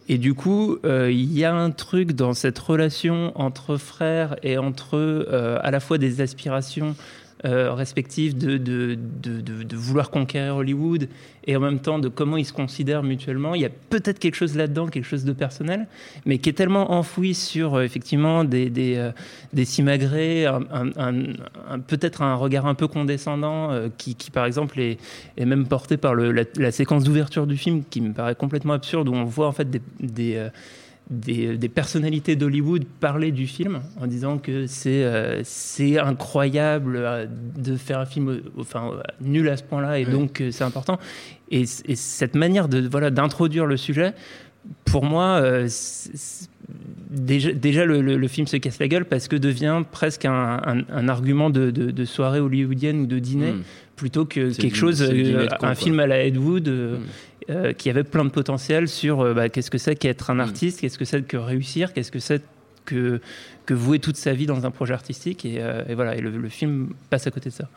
Et 0.09 0.17
du 0.17 0.33
coup, 0.33 0.79
il 0.85 1.39
y 1.39 1.45
a 1.45 1.55
un 1.55 1.71
truc 1.71 2.13
dans 2.13 2.33
cette 2.33 2.59
relation 2.59 3.31
entre 3.39 3.77
frères 3.77 4.37
et 4.43 4.57
entre 4.57 5.59
à 5.63 5.71
la 5.71 5.81
fois 5.81 5.99
des 5.99 6.23
aspirations 6.23 6.97
euh, 7.45 7.73
respectives 7.73 8.37
de, 8.37 8.57
de, 8.57 8.97
de, 8.97 9.77
vouloir 9.77 10.11
conquérir 10.11 10.57
Hollywood 10.57 11.09
et 11.47 11.57
en 11.57 11.61
même 11.61 11.79
temps 11.79 11.99
de 11.99 12.09
comment 12.09 12.37
ils 12.37 12.45
se 12.45 12.53
considèrent 12.53 13.03
mutuellement. 13.03 13.55
Il 13.55 13.63
y 13.63 13.65
a 13.65 13.71
peut-être 13.71 14.19
quelque 14.19 14.35
chose 14.35 14.55
là-dedans, 14.55 14.87
quelque 14.89 15.07
chose 15.07 15.25
de 15.25 15.33
personnel, 15.33 15.87
mais 16.27 16.39
qui 16.39 16.51
est 16.51 16.53
tellement 16.53 16.93
enfoui 16.93 17.35
sur 17.35 17.77
euh, 17.77 17.83
effectivement 17.83 18.45
des, 18.45 18.69
des, 18.69 18.97
euh, 18.97 19.13
des 19.53 19.65
simagrées, 19.65 20.47
un, 20.47 21.81
peut-être 21.87 22.23
un 22.23 22.35
regard 22.35 22.67
un 22.67 22.75
peu 22.75 22.87
condescendant 22.87 23.71
euh, 23.71 23.89
qui, 23.97 24.15
qui, 24.15 24.31
par 24.31 24.45
exemple, 24.45 24.79
est, 24.79 24.99
est 25.37 25.47
même 25.47 25.67
porté 25.67 25.97
par 25.97 26.15
le, 26.15 26.33
la, 26.33 26.71
séquence 26.71 27.05
d'ouverture 27.05 27.47
du 27.47 27.57
film 27.57 27.83
qui 27.89 28.03
me 28.03 28.13
paraît 28.13 28.35
complètement 28.35 28.75
absurde, 28.75 29.09
où 29.09 29.15
on 29.15 29.25
voit 29.25 29.47
en 29.47 29.53
fait 29.53 29.71
des, 29.71 29.81
des, 31.11 31.57
des 31.57 31.69
personnalités 31.71 32.37
d'Hollywood 32.37 32.85
parler 33.01 33.33
du 33.33 33.47
film 33.47 33.81
en 34.01 34.07
disant 34.07 34.37
que 34.39 34.67
c'est 34.67 35.05
euh, 35.05 35.41
c'est 35.43 35.99
incroyable 35.99 36.97
euh, 36.99 37.27
de 37.57 37.77
faire 37.77 37.99
un 38.01 38.05
film 38.07 38.41
enfin 38.59 38.91
nul 39.21 39.49
à 39.49 39.57
ce 39.57 39.63
point-là 39.63 39.99
et 39.99 40.05
Ouais. 40.05 40.13
donc 40.13 40.41
euh, 40.43 40.51
c'est 40.51 40.65
important 40.65 40.99
et, 41.51 41.65
cette 41.67 42.35
manière 42.35 42.69
de 42.69 42.87
voilà 42.87 43.11
d'introduire 43.11 43.65
le 43.65 43.79
sujet 43.79 44.13
pour 44.85 45.05
moi 45.05 45.41
euh, 45.43 45.67
déjà, 47.11 47.53
déjà 47.53 47.85
le, 47.85 48.01
le- 48.03 48.17
le 48.17 48.29
film 48.29 48.47
se 48.47 48.57
casse 48.57 48.79
la 48.79 48.89
gueule 48.89 49.05
parce 49.05 49.29
que 49.29 49.37
devient 49.37 49.83
presque 49.91 50.25
un, 50.25 50.61
un- 50.65 50.85
un 50.93 51.09
argument 51.09 51.51
de, 51.51 51.71
de- 51.71 51.91
de 51.91 52.05
soirée 52.05 52.41
hollywoodienne 52.41 53.01
ou 53.01 53.07
de 53.07 53.19
dîner 53.19 53.53
Mm. 53.53 53.63
plutôt 53.97 54.25
que 54.27 54.51
quelque 54.55 54.75
du- 54.75 54.75
chose 54.75 55.03
euh, 55.03 55.47
un 55.51 55.57
quoi. 55.57 55.75
film 55.75 56.01
à 56.01 56.07
la 56.07 56.23
Ed 56.25 56.37
Wood 56.37 56.69
euh, 56.69 56.99
Mm. 56.99 57.03
Euh, 57.51 57.73
qui 57.73 57.89
avait 57.91 58.05
plein 58.05 58.25
de 58.25 58.31
potentiel 58.31 58.89
sur 58.89 59.21
euh, 59.21 59.35
bah, 59.35 59.49
qu'est-ce 59.49 59.71
que 59.71 59.79
c'est 59.79 59.97
qu'être 59.97 60.31
un 60.31 60.35
Mm. 60.35 60.41
artiste, 60.41 60.81
qu'est-ce 60.81 60.99
que 60.99 61.05
c'est 61.05 61.23
que 61.23 61.37
réussir, 61.37 61.93
qu'est-ce 61.93 62.13
que 62.13 62.19
c'est 62.19 62.43
que, 62.85 63.21
que 63.67 63.75
vouer 63.75 63.99
toute 63.99 64.17
sa 64.17 64.33
vie 64.33 64.47
dans 64.47 64.65
un 64.67 64.71
projet 64.71 64.95
artistique. 64.95 65.45
Et, 65.45 65.57
euh, 65.59 65.83
et 65.89 65.95
voilà, 65.95 66.17
et 66.17 66.21
le, 66.21 66.31
le 66.31 66.49
film 66.49 66.95
passe 67.11 67.27
à 67.27 67.31
côté 67.31 67.51
de 67.51 67.55
ça. 67.55 67.69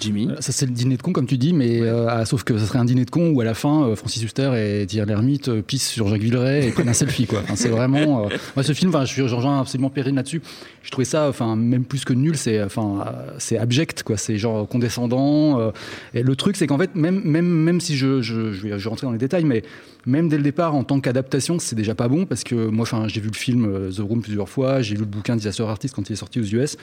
Jimmy. 0.00 0.28
Ça, 0.40 0.52
c'est 0.52 0.66
le 0.66 0.72
dîner 0.72 0.96
de 0.96 1.02
con, 1.02 1.12
comme 1.12 1.26
tu 1.26 1.38
dis, 1.38 1.52
mais 1.52 1.80
euh, 1.82 2.06
ah, 2.08 2.24
sauf 2.24 2.44
que 2.44 2.56
ça 2.58 2.66
serait 2.66 2.78
un 2.78 2.84
dîner 2.84 3.04
de 3.04 3.10
con 3.10 3.30
où 3.30 3.40
à 3.40 3.44
la 3.44 3.54
fin, 3.54 3.84
euh, 3.88 3.96
Francis 3.96 4.22
Huster 4.22 4.52
et 4.56 4.86
Thierry 4.86 5.08
Lhermitte 5.08 5.48
euh, 5.48 5.62
pissent 5.62 5.88
sur 5.88 6.08
Jacques 6.08 6.20
Villeray 6.20 6.68
et 6.68 6.70
prennent 6.72 6.88
un 6.88 6.92
selfie, 6.92 7.26
quoi. 7.26 7.40
Enfin, 7.42 7.56
c'est 7.56 7.68
vraiment. 7.68 8.24
euh, 8.26 8.28
Moi, 8.54 8.62
ce 8.62 8.72
film, 8.72 8.94
enfin, 8.94 9.04
je 9.04 9.22
rejoins 9.22 9.60
absolument 9.60 9.90
Perrine 9.90 10.16
là-dessus. 10.16 10.42
Je 10.82 10.90
trouvais 10.90 11.04
ça, 11.04 11.28
enfin, 11.28 11.56
même 11.56 11.84
plus 11.84 12.04
que 12.04 12.12
nul, 12.12 12.36
c'est, 12.36 12.62
enfin, 12.62 13.04
c'est 13.38 13.58
abject, 13.58 14.02
quoi. 14.02 14.16
C'est 14.16 14.38
genre 14.38 14.68
condescendant. 14.68 15.60
euh, 15.60 15.70
et 16.14 16.22
le 16.22 16.36
truc, 16.36 16.56
c'est 16.56 16.66
qu'en 16.66 16.78
fait, 16.78 16.94
même, 16.94 17.20
même, 17.24 17.46
même 17.46 17.80
si 17.80 17.96
je, 17.96 18.22
je, 18.22 18.52
je 18.52 18.66
vais 18.68 18.74
rentrer 18.88 19.06
dans 19.06 19.12
les 19.12 19.18
détails, 19.18 19.44
mais 19.44 19.62
même 20.06 20.28
dès 20.28 20.36
le 20.36 20.44
départ, 20.44 20.74
en 20.74 20.84
tant 20.84 21.00
qu'adaptation, 21.00 21.58
c'est 21.58 21.74
déjà 21.74 21.96
pas 21.96 22.06
bon 22.06 22.26
parce 22.26 22.44
que 22.44 22.54
moi, 22.54 22.84
enfin, 22.84 23.08
j'ai 23.08 23.20
vu 23.20 23.28
le 23.28 23.36
film 23.36 23.66
euh, 23.66 23.90
The 23.90 23.98
Room 23.98 24.22
plusieurs 24.22 24.48
fois, 24.48 24.80
j'ai 24.80 24.94
lu 24.94 25.00
le 25.00 25.06
bouquin 25.06 25.34
Disaster 25.34 25.64
Artist 25.64 25.94
quand 25.94 26.08
il 26.08 26.12
est 26.12 26.16
sorti 26.16 26.38
aux 26.38 26.44
US. 26.44 26.76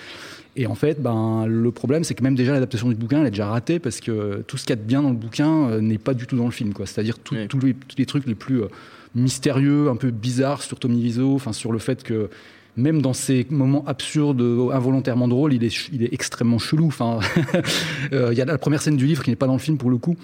Et 0.58 0.68
en 0.68 0.76
fait, 0.76 1.02
ben, 1.02 1.46
le 1.48 1.72
problème, 1.72 2.04
c'est 2.04 2.16
que 2.16 2.24
même 2.24 2.36
déjà 2.36 2.52
l'adaptation 2.52 2.90
du 2.90 2.96
bouquin, 2.96 3.22
elle 3.22 3.28
est 3.28 3.32
déjà 3.32 3.48
ratée 3.48 3.80
parce 3.80 4.02
que 4.02 4.44
tout 4.46 4.58
ce 4.58 4.66
qu'il 4.66 4.72
y 4.72 4.74
a 4.74 4.82
de 4.82 4.86
bien 4.86 5.02
dans 5.02 5.10
le 5.10 5.16
bouquin 5.16 5.70
euh, 5.70 5.80
n'est 5.80 5.98
pas 5.98 6.14
du 6.14 6.28
tout 6.28 6.36
dans 6.36 6.46
le 6.46 6.52
film. 6.52 6.74
quoi. 6.74 6.86
C'est-à-dire 6.86 7.18
tous 7.18 7.34
les, 7.34 7.76
les 7.98 8.06
trucs 8.06 8.28
les 8.28 8.36
plus 8.36 8.62
euh, 8.62 8.68
mystérieux, 9.16 9.88
un 9.88 9.96
peu 9.96 10.12
bizarres 10.12 10.62
sur 10.62 10.78
Tommy 10.78 11.02
Wiseau, 11.02 11.34
enfin 11.34 11.54
sur 11.54 11.72
le 11.72 11.80
fait 11.80 12.04
que 12.04 12.30
même 12.76 13.02
dans 13.02 13.14
ces 13.14 13.48
moments 13.50 13.86
absurdes, 13.88 14.42
involontairement 14.74 15.30
drôles, 15.30 15.54
il 15.54 15.64
est, 15.64 15.90
il 15.94 16.04
est 16.04 16.14
extrêmement 16.14 16.58
chelou. 16.58 16.88
Enfin, 16.88 17.20
il 18.12 18.34
y 18.34 18.42
a 18.42 18.46
la 18.46 18.58
première 18.58 18.82
scène 18.82 18.98
du 18.98 19.06
livre 19.06 19.24
qui 19.24 19.30
n'est 19.30 19.36
pas 19.36 19.46
dans 19.46 19.54
le 19.54 19.60
film 19.60 19.78
pour 19.78 19.92
le 19.92 19.98
coup. 19.98 20.18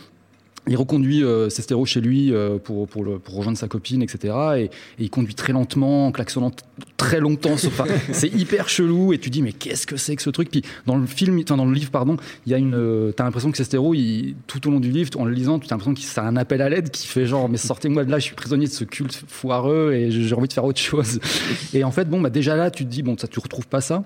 Il 0.70 0.78
reconduit 0.78 1.24
euh, 1.24 1.50
Sestero 1.50 1.86
chez 1.86 2.00
lui 2.00 2.32
euh, 2.34 2.58
pour, 2.58 2.88
pour, 2.88 3.04
le- 3.04 3.20
pour 3.20 3.36
rejoindre 3.36 3.58
sa 3.58 3.68
copine, 3.68 4.02
etc. 4.02 4.34
Et, 4.58 4.64
et 4.64 4.70
il 5.00 5.10
conduit 5.10 5.36
très 5.36 5.52
lentement, 5.52 6.08
en 6.08 6.12
klaxonnant 6.12 6.52
très 6.96 7.20
longtemps. 7.20 7.54
Enfin, 7.54 7.86
c'est 8.14 8.28
hyper 8.34 8.70
chelou. 8.70 9.12
Et 9.12 9.18
tu 9.18 9.30
dis, 9.30 9.42
mais 9.42 9.52
qu'est-ce 9.52 9.86
que 9.88 9.98
c'est 9.98 10.16
que 10.16 10.22
ce 10.22 10.30
truc? 10.30 10.50
Puis 10.52 10.62
dans 10.86 10.96
le 10.96 11.06
film, 11.08 11.40
enfin, 11.44 11.58
dans 11.58 11.66
le 11.66 11.74
livre, 11.74 11.92
pardon, 11.92 12.16
il 12.46 12.52
y 12.52 12.56
a 12.56 12.58
une. 12.58 12.76
euh, 12.76 13.12
T'as 13.12 13.24
l'impression 13.24 13.52
que 13.52 13.58
Sestero, 13.58 13.94
il, 13.94 14.36
tout 14.48 14.66
au 14.68 14.72
long 14.72 14.80
du 14.80 14.92
livre, 14.92 15.10
en 15.18 15.26
le 15.26 15.32
lisant, 15.34 15.60
tu 15.60 15.66
as 15.66 15.72
l'impression 15.72 15.94
que 15.94 16.00
c'est 16.02 16.20
un 16.22 16.38
appel 16.38 16.62
à 16.62 16.70
l'aide 16.70 16.92
qui 16.92 17.08
fait 17.08 17.26
genre, 17.26 17.50
mais 17.50 17.58
sortez-moi 17.58 18.06
de 18.06 18.12
là, 18.12 18.20
je 18.20 18.26
suis 18.26 18.36
prisonnier 18.36 18.68
de 18.68 18.72
ce 18.72 18.84
culte 18.84 19.24
foireux 19.28 19.94
et 19.94 20.12
j'ai 20.12 20.34
envie 20.36 20.48
de 20.48 20.54
faire 20.54 20.66
autre 20.66 20.80
chose. 20.80 21.20
Et 21.74 21.84
en 21.84 21.92
fait, 21.92 22.06
bon, 22.08 22.22
bah, 22.22 22.30
déjà 22.30 22.56
là, 22.56 22.70
tu 22.70 22.86
te 22.86 22.90
dis, 22.90 23.02
bon, 23.02 23.18
ça, 23.18 23.28
tu 23.28 23.40
retrouves 23.40 23.68
pas 23.68 23.82
ça. 23.82 24.04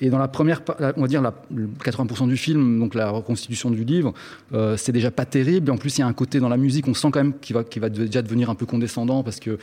Et 0.00 0.10
dans 0.10 0.18
la 0.18 0.28
première, 0.28 0.62
on 0.96 1.02
va 1.02 1.08
dire 1.08 1.22
la, 1.22 1.34
le 1.54 1.68
80% 1.82 2.28
du 2.28 2.36
film, 2.36 2.78
donc 2.80 2.94
la 2.94 3.10
reconstitution 3.10 3.70
du 3.70 3.84
livre, 3.84 4.12
euh, 4.52 4.76
c'est 4.76 4.92
déjà 4.92 5.10
pas 5.10 5.24
terrible. 5.24 5.70
En 5.70 5.76
plus, 5.76 5.98
il 5.98 6.00
y 6.00 6.04
a 6.04 6.06
un 6.06 6.12
côté 6.12 6.40
dans 6.40 6.48
la 6.48 6.56
musique, 6.56 6.88
on 6.88 6.94
sent 6.94 7.08
quand 7.12 7.20
même 7.20 7.38
qu'il 7.38 7.54
va, 7.54 7.64
qu'il 7.64 7.80
va 7.80 7.88
déjà 7.88 8.22
devenir 8.22 8.50
un 8.50 8.54
peu 8.54 8.66
condescendant 8.66 9.22
parce 9.22 9.40
que 9.40 9.58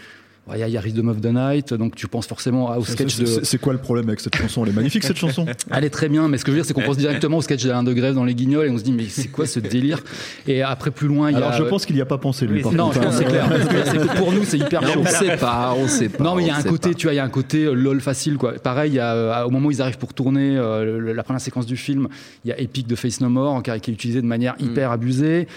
il 0.53 0.59
y, 0.59 0.63
a- 0.63 0.67
il 0.67 0.73
y 0.73 0.77
a 0.77 0.81
Rhythm 0.81 1.07
of 1.07 1.21
the 1.21 1.27
Night, 1.27 1.73
donc 1.73 1.95
tu 1.95 2.07
penses 2.07 2.27
forcément 2.27 2.75
au 2.75 2.83
sketch 2.83 3.17
de. 3.19 3.25
C'est 3.43 3.59
quoi 3.59 3.73
le 3.73 3.79
problème 3.79 4.07
avec 4.09 4.19
cette 4.19 4.35
chanson? 4.35 4.63
Elle 4.65 4.71
est 4.71 4.75
magnifique 4.75 5.03
cette 5.03 5.17
chanson. 5.17 5.45
Elle 5.71 5.83
est 5.85 5.89
très 5.89 6.09
bien, 6.09 6.27
mais 6.27 6.37
ce 6.37 6.43
que 6.43 6.51
je 6.51 6.57
veux 6.57 6.61
dire, 6.61 6.65
c'est 6.67 6.73
qu'on 6.73 6.81
pense 6.81 6.97
directement 6.97 7.37
au 7.37 7.41
sketch 7.41 7.63
d'Alain 7.63 7.83
de 7.83 7.93
Grève 7.93 8.15
dans 8.15 8.25
les 8.25 8.33
Guignols 8.35 8.65
et 8.65 8.69
on 8.69 8.77
se 8.77 8.83
dit, 8.83 8.91
mais 8.91 9.05
c'est 9.07 9.27
quoi 9.29 9.45
ce 9.45 9.59
délire? 9.59 9.99
Et 10.47 10.61
après, 10.63 10.91
plus 10.91 11.07
loin, 11.07 11.29
il 11.29 11.33
y 11.35 11.37
Alors 11.37 11.51
a. 11.51 11.57
je 11.57 11.63
pense 11.63 11.85
qu'il 11.85 11.95
n'y 11.95 12.01
a 12.01 12.05
pas 12.05 12.17
pensé 12.17 12.47
lui. 12.47 12.61
Par 12.63 12.73
Non, 12.73 12.85
contre, 12.89 12.95
je 12.95 13.05
pense 13.05 13.15
c'est 13.17 13.23
clair. 13.25 13.47
Que 13.49 14.17
pour 14.17 14.31
nous, 14.33 14.43
c'est 14.43 14.57
hyper 14.57 14.81
chaud. 14.87 14.99
On 15.01 15.05
sait 15.05 15.37
pas, 15.37 15.73
on 15.77 15.87
sait 15.87 16.09
pas. 16.09 16.23
Non, 16.23 16.35
mais 16.35 16.43
il 16.43 16.47
y 16.47 16.51
a 16.51 16.57
un 16.57 16.63
côté, 16.63 16.89
pas. 16.89 16.95
tu 16.95 17.05
vois, 17.07 17.13
il 17.13 17.17
y 17.17 17.19
a 17.19 17.23
un 17.23 17.29
côté 17.29 17.65
euh, 17.65 17.73
lol 17.73 18.01
facile, 18.01 18.37
quoi. 18.37 18.53
Pareil, 18.53 18.91
il 18.91 18.95
y 18.95 18.99
a, 18.99 19.13
euh, 19.13 19.43
au 19.45 19.51
moment 19.51 19.67
où 19.67 19.71
ils 19.71 19.81
arrivent 19.81 19.99
pour 19.99 20.13
tourner 20.13 20.57
euh, 20.57 21.13
la 21.13 21.23
première 21.23 21.39
séquence 21.41 21.65
du 21.65 21.77
film, 21.77 22.07
il 22.43 22.49
y 22.49 22.51
a 22.51 22.59
Epic 22.59 22.87
de 22.87 22.95
Face 22.95 23.21
No 23.21 23.29
More 23.29 23.61
qui, 23.63 23.71
qui 23.79 23.91
est 23.91 23.93
utilisé 23.93 24.21
de 24.21 24.27
manière 24.27 24.55
Mm. 24.59 24.65
hyper 24.65 24.91
abusée. 24.91 25.47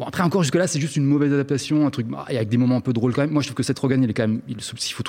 Bon, 0.00 0.06
après, 0.06 0.22
encore 0.22 0.42
jusque-là, 0.42 0.66
c'est 0.66 0.80
juste 0.80 0.96
une 0.96 1.04
mauvaise 1.04 1.30
adaptation, 1.32 1.86
un 1.86 1.90
truc, 1.90 2.06
bah, 2.06 2.24
et 2.30 2.36
avec 2.36 2.48
des 2.48 2.56
moments 2.56 2.76
un 2.76 2.80
peu 2.80 2.94
drôles 2.94 3.12
quand 3.12 3.20
même. 3.20 3.30
Moi, 3.30 3.42
je 3.42 3.48
trouve 3.48 3.56
que 3.56 3.62
Seth 3.62 3.78
Rogen, 3.78 4.02
il 4.02 4.08
est 4.08 4.14
quand 4.14 4.26
même, 4.26 4.40
il- 4.48 4.56
s'il 4.60 4.94
faut 4.94 5.02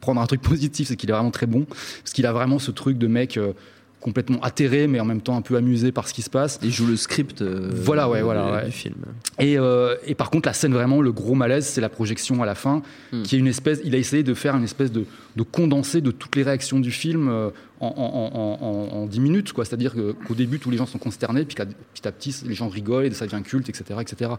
prendre 0.00 0.20
un 0.22 0.26
truc 0.26 0.40
positif, 0.42 0.88
c'est 0.88 0.96
qu'il 0.96 1.10
est 1.10 1.12
vraiment 1.12 1.30
très 1.30 1.46
bon. 1.46 1.64
Parce 1.66 2.12
qu'il 2.14 2.24
a 2.24 2.32
vraiment 2.32 2.58
ce 2.58 2.70
truc 2.70 2.96
de 2.96 3.06
mec 3.08 3.36
euh, 3.36 3.52
complètement 4.00 4.40
atterré, 4.40 4.86
mais 4.88 4.98
en 5.00 5.04
même 5.04 5.20
temps 5.20 5.36
un 5.36 5.42
peu 5.42 5.54
amusé 5.56 5.92
par 5.92 6.08
ce 6.08 6.14
qui 6.14 6.22
se 6.22 6.30
passe. 6.30 6.58
Il 6.62 6.72
joue 6.72 6.86
le 6.86 6.96
script 6.96 7.40
euh, 7.42 7.70
Voilà, 7.72 8.08
ouais, 8.08 8.22
voilà, 8.22 8.46
du- 8.46 8.52
ouais. 8.52 8.64
du 8.64 8.72
film. 8.72 8.94
Et, 9.38 9.58
euh, 9.58 9.94
et 10.06 10.14
par 10.16 10.30
contre, 10.30 10.48
la 10.48 10.54
scène 10.54 10.72
vraiment, 10.72 11.02
le 11.02 11.12
gros 11.12 11.34
malaise, 11.34 11.66
c'est 11.66 11.80
la 11.82 11.88
projection 11.90 12.42
à 12.42 12.46
la 12.46 12.54
fin, 12.54 12.82
Hmm. 13.12 13.22
qui 13.22 13.36
est 13.36 13.38
une 13.38 13.46
espèce. 13.46 13.80
Il 13.84 13.94
a 13.94 13.98
essayé 13.98 14.22
de 14.22 14.32
faire 14.34 14.56
une 14.56 14.64
espèce 14.64 14.90
de, 14.90 15.04
de 15.36 15.42
condensé 15.42 16.00
de 16.00 16.10
toutes 16.10 16.36
les 16.36 16.42
réactions 16.42 16.78
du 16.80 16.90
film 16.90 17.28
euh, 17.28 17.50
en, 17.80 17.86
en, 17.88 17.90
en, 17.90 18.66
en- 18.66 19.02
en 19.02 19.06
10 19.06 19.18
minutes, 19.20 19.52
quoi. 19.52 19.64
C'est-à-dire 19.64 19.94
qu'au 19.94 20.34
début, 20.34 20.58
tous 20.58 20.70
les 20.70 20.76
gens 20.76 20.86
sont 20.86 20.98
consternés, 20.98 21.44
puis 21.44 21.56
petit 21.94 22.06
à 22.06 22.12
petit, 22.12 22.34
les 22.46 22.54
gens 22.54 22.68
rigolent, 22.68 23.06
et 23.06 23.10
ça 23.12 23.26
devient 23.26 23.42
culte, 23.42 23.68
etc., 23.68 23.98
etc. 24.00 24.32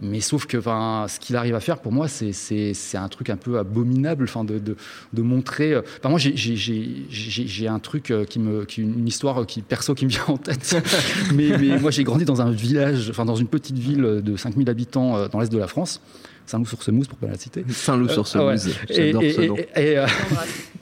Mais 0.00 0.20
sauf 0.20 0.46
que, 0.46 0.60
ce 0.60 1.18
qu'il 1.20 1.36
arrive 1.36 1.54
à 1.54 1.60
faire, 1.60 1.78
pour 1.80 1.92
moi, 1.92 2.08
c'est 2.08 2.32
c'est 2.32 2.72
c'est 2.72 2.96
un 2.96 3.08
truc 3.08 3.30
un 3.30 3.36
peu 3.36 3.58
abominable, 3.58 4.24
enfin, 4.24 4.44
de, 4.44 4.58
de, 4.58 4.76
de 5.12 5.22
montrer. 5.22 5.72
euh, 5.74 5.82
Enfin, 5.98 6.08
moi, 6.08 6.18
j'ai- 6.18 6.36
j'ai- 6.36 6.56
j'ai 6.56 7.06
j'ai- 7.10 7.46
j'ai 7.46 7.68
un 7.68 7.78
truc 7.80 8.10
euh, 8.10 8.24
qui 8.24 8.38
me, 8.38 8.64
qui, 8.64 8.80
une 8.82 9.06
histoire 9.08 9.44
qui 9.44 9.60
perso 9.62 9.94
qui 9.94 10.04
me 10.06 10.10
vient 10.10 10.24
en 10.28 10.38
tête. 10.38 10.76
mais, 11.34 11.58
mais 11.58 11.78
moi, 11.78 11.90
j'ai 11.90 12.04
grandi 12.04 12.24
dans 12.24 12.40
un 12.40 12.50
village, 12.50 13.10
enfin, 13.10 13.24
dans 13.24 13.36
une 13.36 13.48
petite 13.48 13.76
ville 13.78 14.22
de 14.24 14.36
5000 14.36 14.70
habitants 14.70 15.28
dans 15.28 15.40
l'est 15.40 15.50
de 15.52 15.58
la 15.58 15.66
France. 15.66 16.00
Saint-Loup-sur-Semouse, 16.48 17.06
pour 17.08 17.18
pas 17.18 17.26
la 17.28 17.36
citer. 17.38 17.64
Saint-Loup 17.70 18.08
sur 18.08 18.26
ce 18.26 18.38
Ah 18.38 18.46
ouais. 18.46 18.54
Et, 18.88 18.94
J'adore 18.94 19.22
et- 19.22 19.32
ce 19.32 19.40
nom. 19.42 19.56
et- 19.56 19.68
et, 19.76 19.98
euh, 19.98 20.06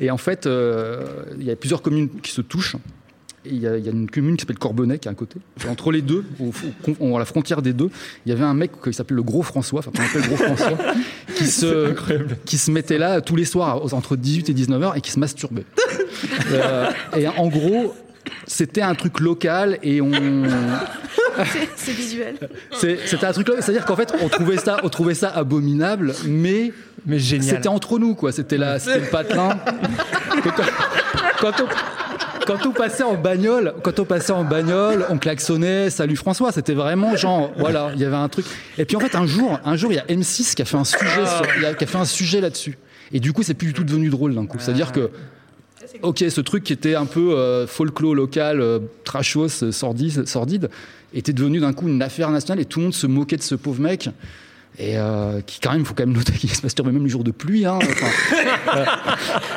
et 0.01 0.11
en 0.11 0.17
fait, 0.17 0.47
euh, 0.47 1.05
il 1.39 1.45
y 1.45 1.51
a 1.51 1.57
plusieurs 1.57 1.83
communes 1.83 2.09
qui 2.23 2.31
se 2.33 2.41
touchent. 2.41 2.77
Il 3.49 3.59
y, 3.59 3.67
a, 3.69 3.77
il 3.79 3.85
y 3.85 3.89
a 3.89 3.93
une 3.93 4.11
commune 4.11 4.37
qui 4.37 4.41
s'appelle 4.43 4.59
Corbonnet 4.59 4.99
qui 4.99 5.07
est 5.07 5.11
à 5.11 5.15
côté. 5.15 5.39
Entre 5.69 5.93
les 5.93 6.03
deux, 6.03 6.25
au, 6.41 6.51
au- 6.99 7.15
à 7.17 7.19
la 7.21 7.25
frontière 7.25 7.63
des 7.63 7.73
deux, 7.73 7.91
il 8.25 8.31
y 8.31 8.33
avait 8.33 8.43
un 8.43 8.55
mec 8.55 8.73
qui 8.83 8.93
s'appelle 8.93 9.17
le 9.17 9.23
Gros 9.23 9.43
François, 9.45 9.79
enfin 9.87 9.93
appelle 10.05 10.23
Gros 10.29 10.37
François, 10.37 10.77
qui 11.37 11.47
se, 11.47 11.95
qui 12.45 12.59
se 12.59 12.73
mettait 12.73 12.99
là 12.99 13.21
tous 13.21 13.37
les 13.37 13.45
soirs 13.45 13.93
entre 13.95 14.17
18 14.17 14.49
et 14.49 14.53
19 14.53 14.83
heures 14.83 14.97
et 14.97 15.01
qui 15.01 15.13
se 15.13 15.21
masturbait. 15.21 15.65
Euh, 16.51 16.91
et 17.17 17.29
en 17.29 17.47
gros, 17.47 17.95
c'était 18.49 18.83
un 18.83 18.97
truc 18.97 19.21
local 19.21 19.79
et 19.85 20.01
on, 20.01 20.11
C'est- 21.77 21.93
visuel. 21.93 22.37
c'est- 22.73 22.99
c'était 23.07 23.27
un 23.27 23.33
truc. 23.33 23.49
C'est-à-dire 23.61 23.85
qu'en 23.85 23.97
fait, 23.97 24.13
on 24.23 24.29
trouvait 24.29 24.57
ça, 24.57 24.79
on 24.83 24.89
trouvait 24.89 25.15
ça 25.15 25.29
abominable, 25.29 26.15
mais 26.27 26.73
Mais 27.05 27.19
génial. 27.19 27.57
c'était 27.57 27.69
entre 27.69 27.99
nous, 27.99 28.15
quoi. 28.15 28.33
C'était 28.33 28.59
la, 28.59 28.79
c'était 28.79 29.01
le 29.01 29.07
patelin. 29.07 29.59
quand, 30.43 30.53
quand 31.41 31.53
on, 31.63 31.67
quand 32.47 32.67
on 32.67 32.71
passait 32.73 33.03
en 33.03 33.15
bagnole, 33.15 33.75
quand 33.83 33.99
on 33.99 34.05
passait 34.05 34.33
en 34.33 34.45
bagnole, 34.45 35.05
on 35.11 35.19
klaxonnait, 35.19 35.91
salut 35.91 36.17
François. 36.17 36.53
C'était 36.53 36.75
vraiment 36.75 37.17
genre, 37.17 37.53
voilà, 37.57 37.91
il 37.95 38.01
y 38.01 38.05
avait 38.05 38.17
un 38.17 38.29
truc. 38.29 38.47
Et 38.79 38.85
puis 38.85 38.97
en 38.97 39.01
fait, 39.01 39.15
un 39.17 39.27
jour, 39.27 39.59
un 39.65 39.77
jour, 39.77 39.93
il 39.93 39.97
y 39.97 39.99
a 39.99 40.05
M6 40.09 40.55
qui 40.55 40.63
a 40.63 40.65
fait 40.65 40.77
un 40.77 40.85
sujet, 40.85 41.05
sur- 41.27 41.47
il 41.57 41.63
y 41.63 41.67
a- 41.67 41.75
qui 41.75 41.85
a 41.85 41.87
fait 41.87 41.99
un 41.99 42.05
sujet 42.05 42.41
là-dessus. 42.41 42.79
Et 43.13 43.21
du 43.21 43.33
coup, 43.33 43.43
c'est 43.43 43.55
plus 43.55 43.69
du 43.69 43.73
tout 43.73 43.85
devenu 43.85 44.09
drôle 44.11 44.35
d'un 44.35 44.47
coup. 44.47 44.59
C'est-à-dire 44.61 44.93
que 44.93 45.11
Ok, 46.03 46.25
ce 46.29 46.41
truc 46.41 46.65
qui 46.65 46.73
était 46.73 46.97
un 46.97 47.07
peu 47.07 47.33
euh, 47.39 47.67
folklore 47.67 48.15
local, 48.15 48.61
euh, 48.61 48.81
trashos, 49.05 49.63
euh, 49.63 49.71
sordide, 49.73 50.27
sordide, 50.27 50.69
était 51.19 51.33
devenu 51.33 51.61
d'un 51.61 51.73
coup 51.73 51.89
une 51.89 52.03
affaire 52.03 52.31
nationale 52.31 52.61
et 52.61 52.65
tout 52.65 52.79
le 52.81 52.85
monde 52.87 52.95
se 52.95 53.07
moquait 53.07 53.37
de 53.37 53.43
ce 53.43 53.55
pauvre 53.55 53.81
mec. 53.81 54.11
Et 54.79 54.99
euh, 54.99 55.41
qui 55.41 55.59
quand 55.59 55.73
même, 55.73 55.87
faut 55.87 55.95
quand 55.95 56.05
même 56.05 56.15
noter 56.15 56.33
qu'il 56.39 56.51
se 56.51 56.63
masturbait 56.63 56.93
même 56.93 57.05
les 57.05 57.09
jours 57.09 57.25
de 57.25 57.31
pluie. 57.31 57.65
Hein, 57.65 57.79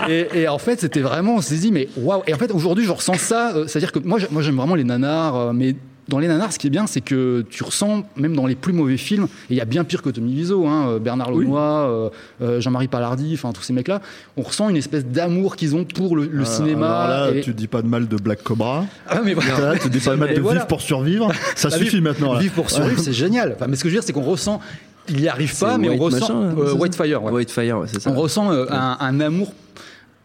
euh, 0.07 0.25
et, 0.33 0.47
en 0.47 0.57
fait, 0.57 0.79
c'était 0.79 1.01
vraiment, 1.01 1.35
on 1.35 1.41
s'est 1.41 1.57
dit, 1.57 1.71
mais 1.73 1.89
waouh. 1.97 2.23
Et 2.25 2.33
en 2.33 2.37
fait, 2.37 2.51
aujourd'hui, 2.51 2.85
je 2.85 2.91
ressens 2.91 3.15
ça. 3.15 3.53
euh, 3.53 3.67
C'est-à-dire 3.67 3.91
que 3.91 3.99
moi, 3.99 4.19
moi, 4.31 4.41
j'aime 4.41 4.55
vraiment 4.55 4.75
les 4.75 4.85
nanars, 4.85 5.53
mais 5.53 5.75
dans 6.09 6.19
les 6.19 6.27
nanars, 6.27 6.51
ce 6.51 6.59
qui 6.59 6.67
est 6.67 6.69
bien, 6.71 6.87
c'est 6.87 7.01
que 7.01 7.45
tu 7.49 7.63
ressens, 7.63 8.03
même 8.17 8.35
dans 8.35 8.45
les 8.47 8.55
plus 8.55 8.73
mauvais 8.73 8.97
films, 8.97 9.25
et 9.25 9.53
il 9.53 9.55
y 9.57 9.61
a 9.61 9.65
bien 9.65 9.83
pire 9.83 10.01
que 10.01 10.09
Tommy 10.09 10.33
Wiseau, 10.35 10.65
hein, 10.67 10.89
euh, 10.89 10.99
Bernard 10.99 11.31
Lenoir, 11.31 11.87
euh, 11.89 12.09
euh, 12.41 12.59
Jean-Marie 12.59 12.87
Palardy, 12.87 13.31
enfin 13.35 13.51
tous 13.53 13.61
ces 13.61 13.71
mecs-là, 13.73 14.01
on 14.35 14.41
ressent 14.41 14.67
une 14.69 14.75
espèce 14.77 15.05
d'amour 15.05 15.55
qu'ils 15.55 15.75
ont 15.75 15.85
pour 15.85 16.15
le, 16.17 16.25
le 16.25 16.41
Euh, 16.41 16.45
cinéma. 16.45 16.87
alors 17.03 17.31
là, 17.31 17.37
et- 17.37 17.41
tu 17.41 17.53
dis 17.53 17.67
pas 17.67 17.81
de 17.81 17.87
mal 17.87 18.07
de 18.07 18.17
Black 18.17 18.43
Cobra. 18.43 18.85
Ah, 19.07 19.21
mais 19.23 19.33
voilà. 19.33 19.73
Là, 19.73 19.79
tu 19.79 19.89
dis 19.89 19.99
pas 19.99 20.11
de 20.11 20.15
mal 20.17 20.33
de 20.33 20.41
voilà. 20.41 20.59
Vivre 20.59 20.67
pour 20.67 20.81
survivre. 20.81 21.31
Ça 21.55 21.69
Bah, 21.69 21.77
suffit 21.77 22.01
maintenant. 22.01 22.33
Là. 22.33 22.39
Vivre 22.39 22.53
pour 22.55 22.69
survivre, 22.69 22.99
c'est 23.03 23.13
génial. 23.13 23.53
Enfin, 23.55 23.67
mais 23.69 23.75
ce 23.75 23.83
que 23.83 23.89
je 23.89 23.93
veux 23.95 23.99
dire, 23.99 24.05
c'est 24.05 24.13
qu'on 24.13 24.21
ressent, 24.23 24.59
il 25.07 25.21
y 25.21 25.27
arrive 25.27 25.57
pas, 25.57 25.77
mais 25.77 25.89
on 25.89 25.97
ressent 25.97 26.41
euh, 26.57 26.73
Whitefire. 26.73 27.23
Whitefire, 27.23 27.79
ouais, 27.79 27.87
c'est 27.91 27.99
ça. 28.01 28.09
On 28.11 28.15
ressent 28.15 28.51
euh, 28.51 28.65
un, 28.69 28.97
un 28.99 29.19
amour, 29.19 29.53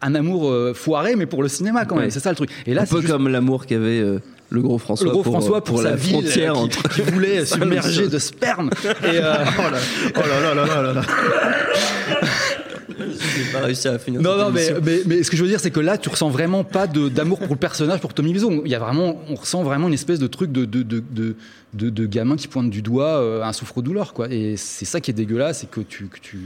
un 0.01 0.13
amour 0.15 0.49
euh, 0.51 0.73
foiré, 0.73 1.15
mais 1.15 1.25
pour 1.25 1.41
le 1.41 1.47
cinéma 1.49 1.85
quand 1.85 1.95
même. 1.95 2.05
Ouais. 2.05 2.09
C'est 2.11 2.19
ça 2.19 2.29
le 2.29 2.35
truc. 2.35 2.49
Et 2.67 2.73
là, 2.73 2.83
un 2.83 2.85
peu 2.85 3.01
juste- 3.01 3.11
comme 3.11 3.27
l'amour 3.27 3.65
qu'avait 3.65 3.99
euh, 3.99 4.19
le 4.49 4.61
gros 4.61 4.77
François 4.77 5.05
le 5.07 5.11
gros 5.13 5.23
pour, 5.23 5.33
François 5.33 5.57
euh, 5.57 5.61
pour, 5.61 5.77
sa 5.81 5.89
la 5.91 5.95
ville, 5.95 6.11
frontière 6.11 6.51
euh, 6.53 6.67
qui, 6.67 6.79
entre 6.79 6.89
qui 6.89 7.01
voulait 7.01 7.45
submerger 7.45 8.07
de 8.07 8.19
sperme. 8.19 8.69
Et, 8.85 8.89
euh, 9.17 9.35
Oh 9.57 9.61
là 9.71 9.79
oh 10.15 10.19
là 10.27 10.53
là 10.53 10.65
là 10.65 10.81
là 10.81 10.93
là. 10.93 11.01
J'ai 12.97 13.51
pas 13.51 13.59
réussi 13.65 13.87
à 13.87 13.97
finir. 13.99 14.21
Non, 14.21 14.37
non, 14.37 14.51
mais, 14.51 14.67
émission. 14.67 14.81
mais, 14.85 15.01
mais 15.05 15.23
ce 15.23 15.29
que 15.31 15.37
je 15.37 15.41
veux 15.43 15.49
dire, 15.49 15.59
c'est 15.59 15.71
que 15.71 15.79
là, 15.79 15.97
tu 15.97 16.09
ressens 16.09 16.29
vraiment 16.29 16.63
pas 16.63 16.87
d'amour 16.87 17.39
pour 17.39 17.49
le 17.53 17.59
personnage, 17.59 17.99
pour 17.99 18.13
Tommy 18.13 18.31
Wiseau. 18.31 18.61
Il 18.65 18.71
y 18.71 18.75
a 18.75 18.79
vraiment, 18.79 19.19
on 19.29 19.35
ressent 19.35 19.63
vraiment 19.63 19.87
une 19.87 19.93
espèce 19.93 20.19
de 20.19 20.27
truc 20.27 20.51
de, 20.51 20.65
de, 20.65 20.83
de, 20.83 21.03
de, 21.11 21.35
de- 21.73 21.89
de 21.89 22.05
gamin 22.05 22.35
qui 22.35 22.47
pointe 22.47 22.69
du 22.69 22.81
doigt 22.81 23.19
euh, 23.19 23.43
un 23.43 23.51
souffre-douleur, 23.53 24.13
quoi. 24.13 24.27
Et 24.31 24.55
c'est 24.57 24.85
ça 24.85 25.01
qui 25.01 25.11
est 25.11 25.13
dégueulasse, 25.15 25.59
c'est 25.61 25.69
que 25.69 25.81
tu, 25.81 26.05
que 26.07 26.19
tu, 26.19 26.37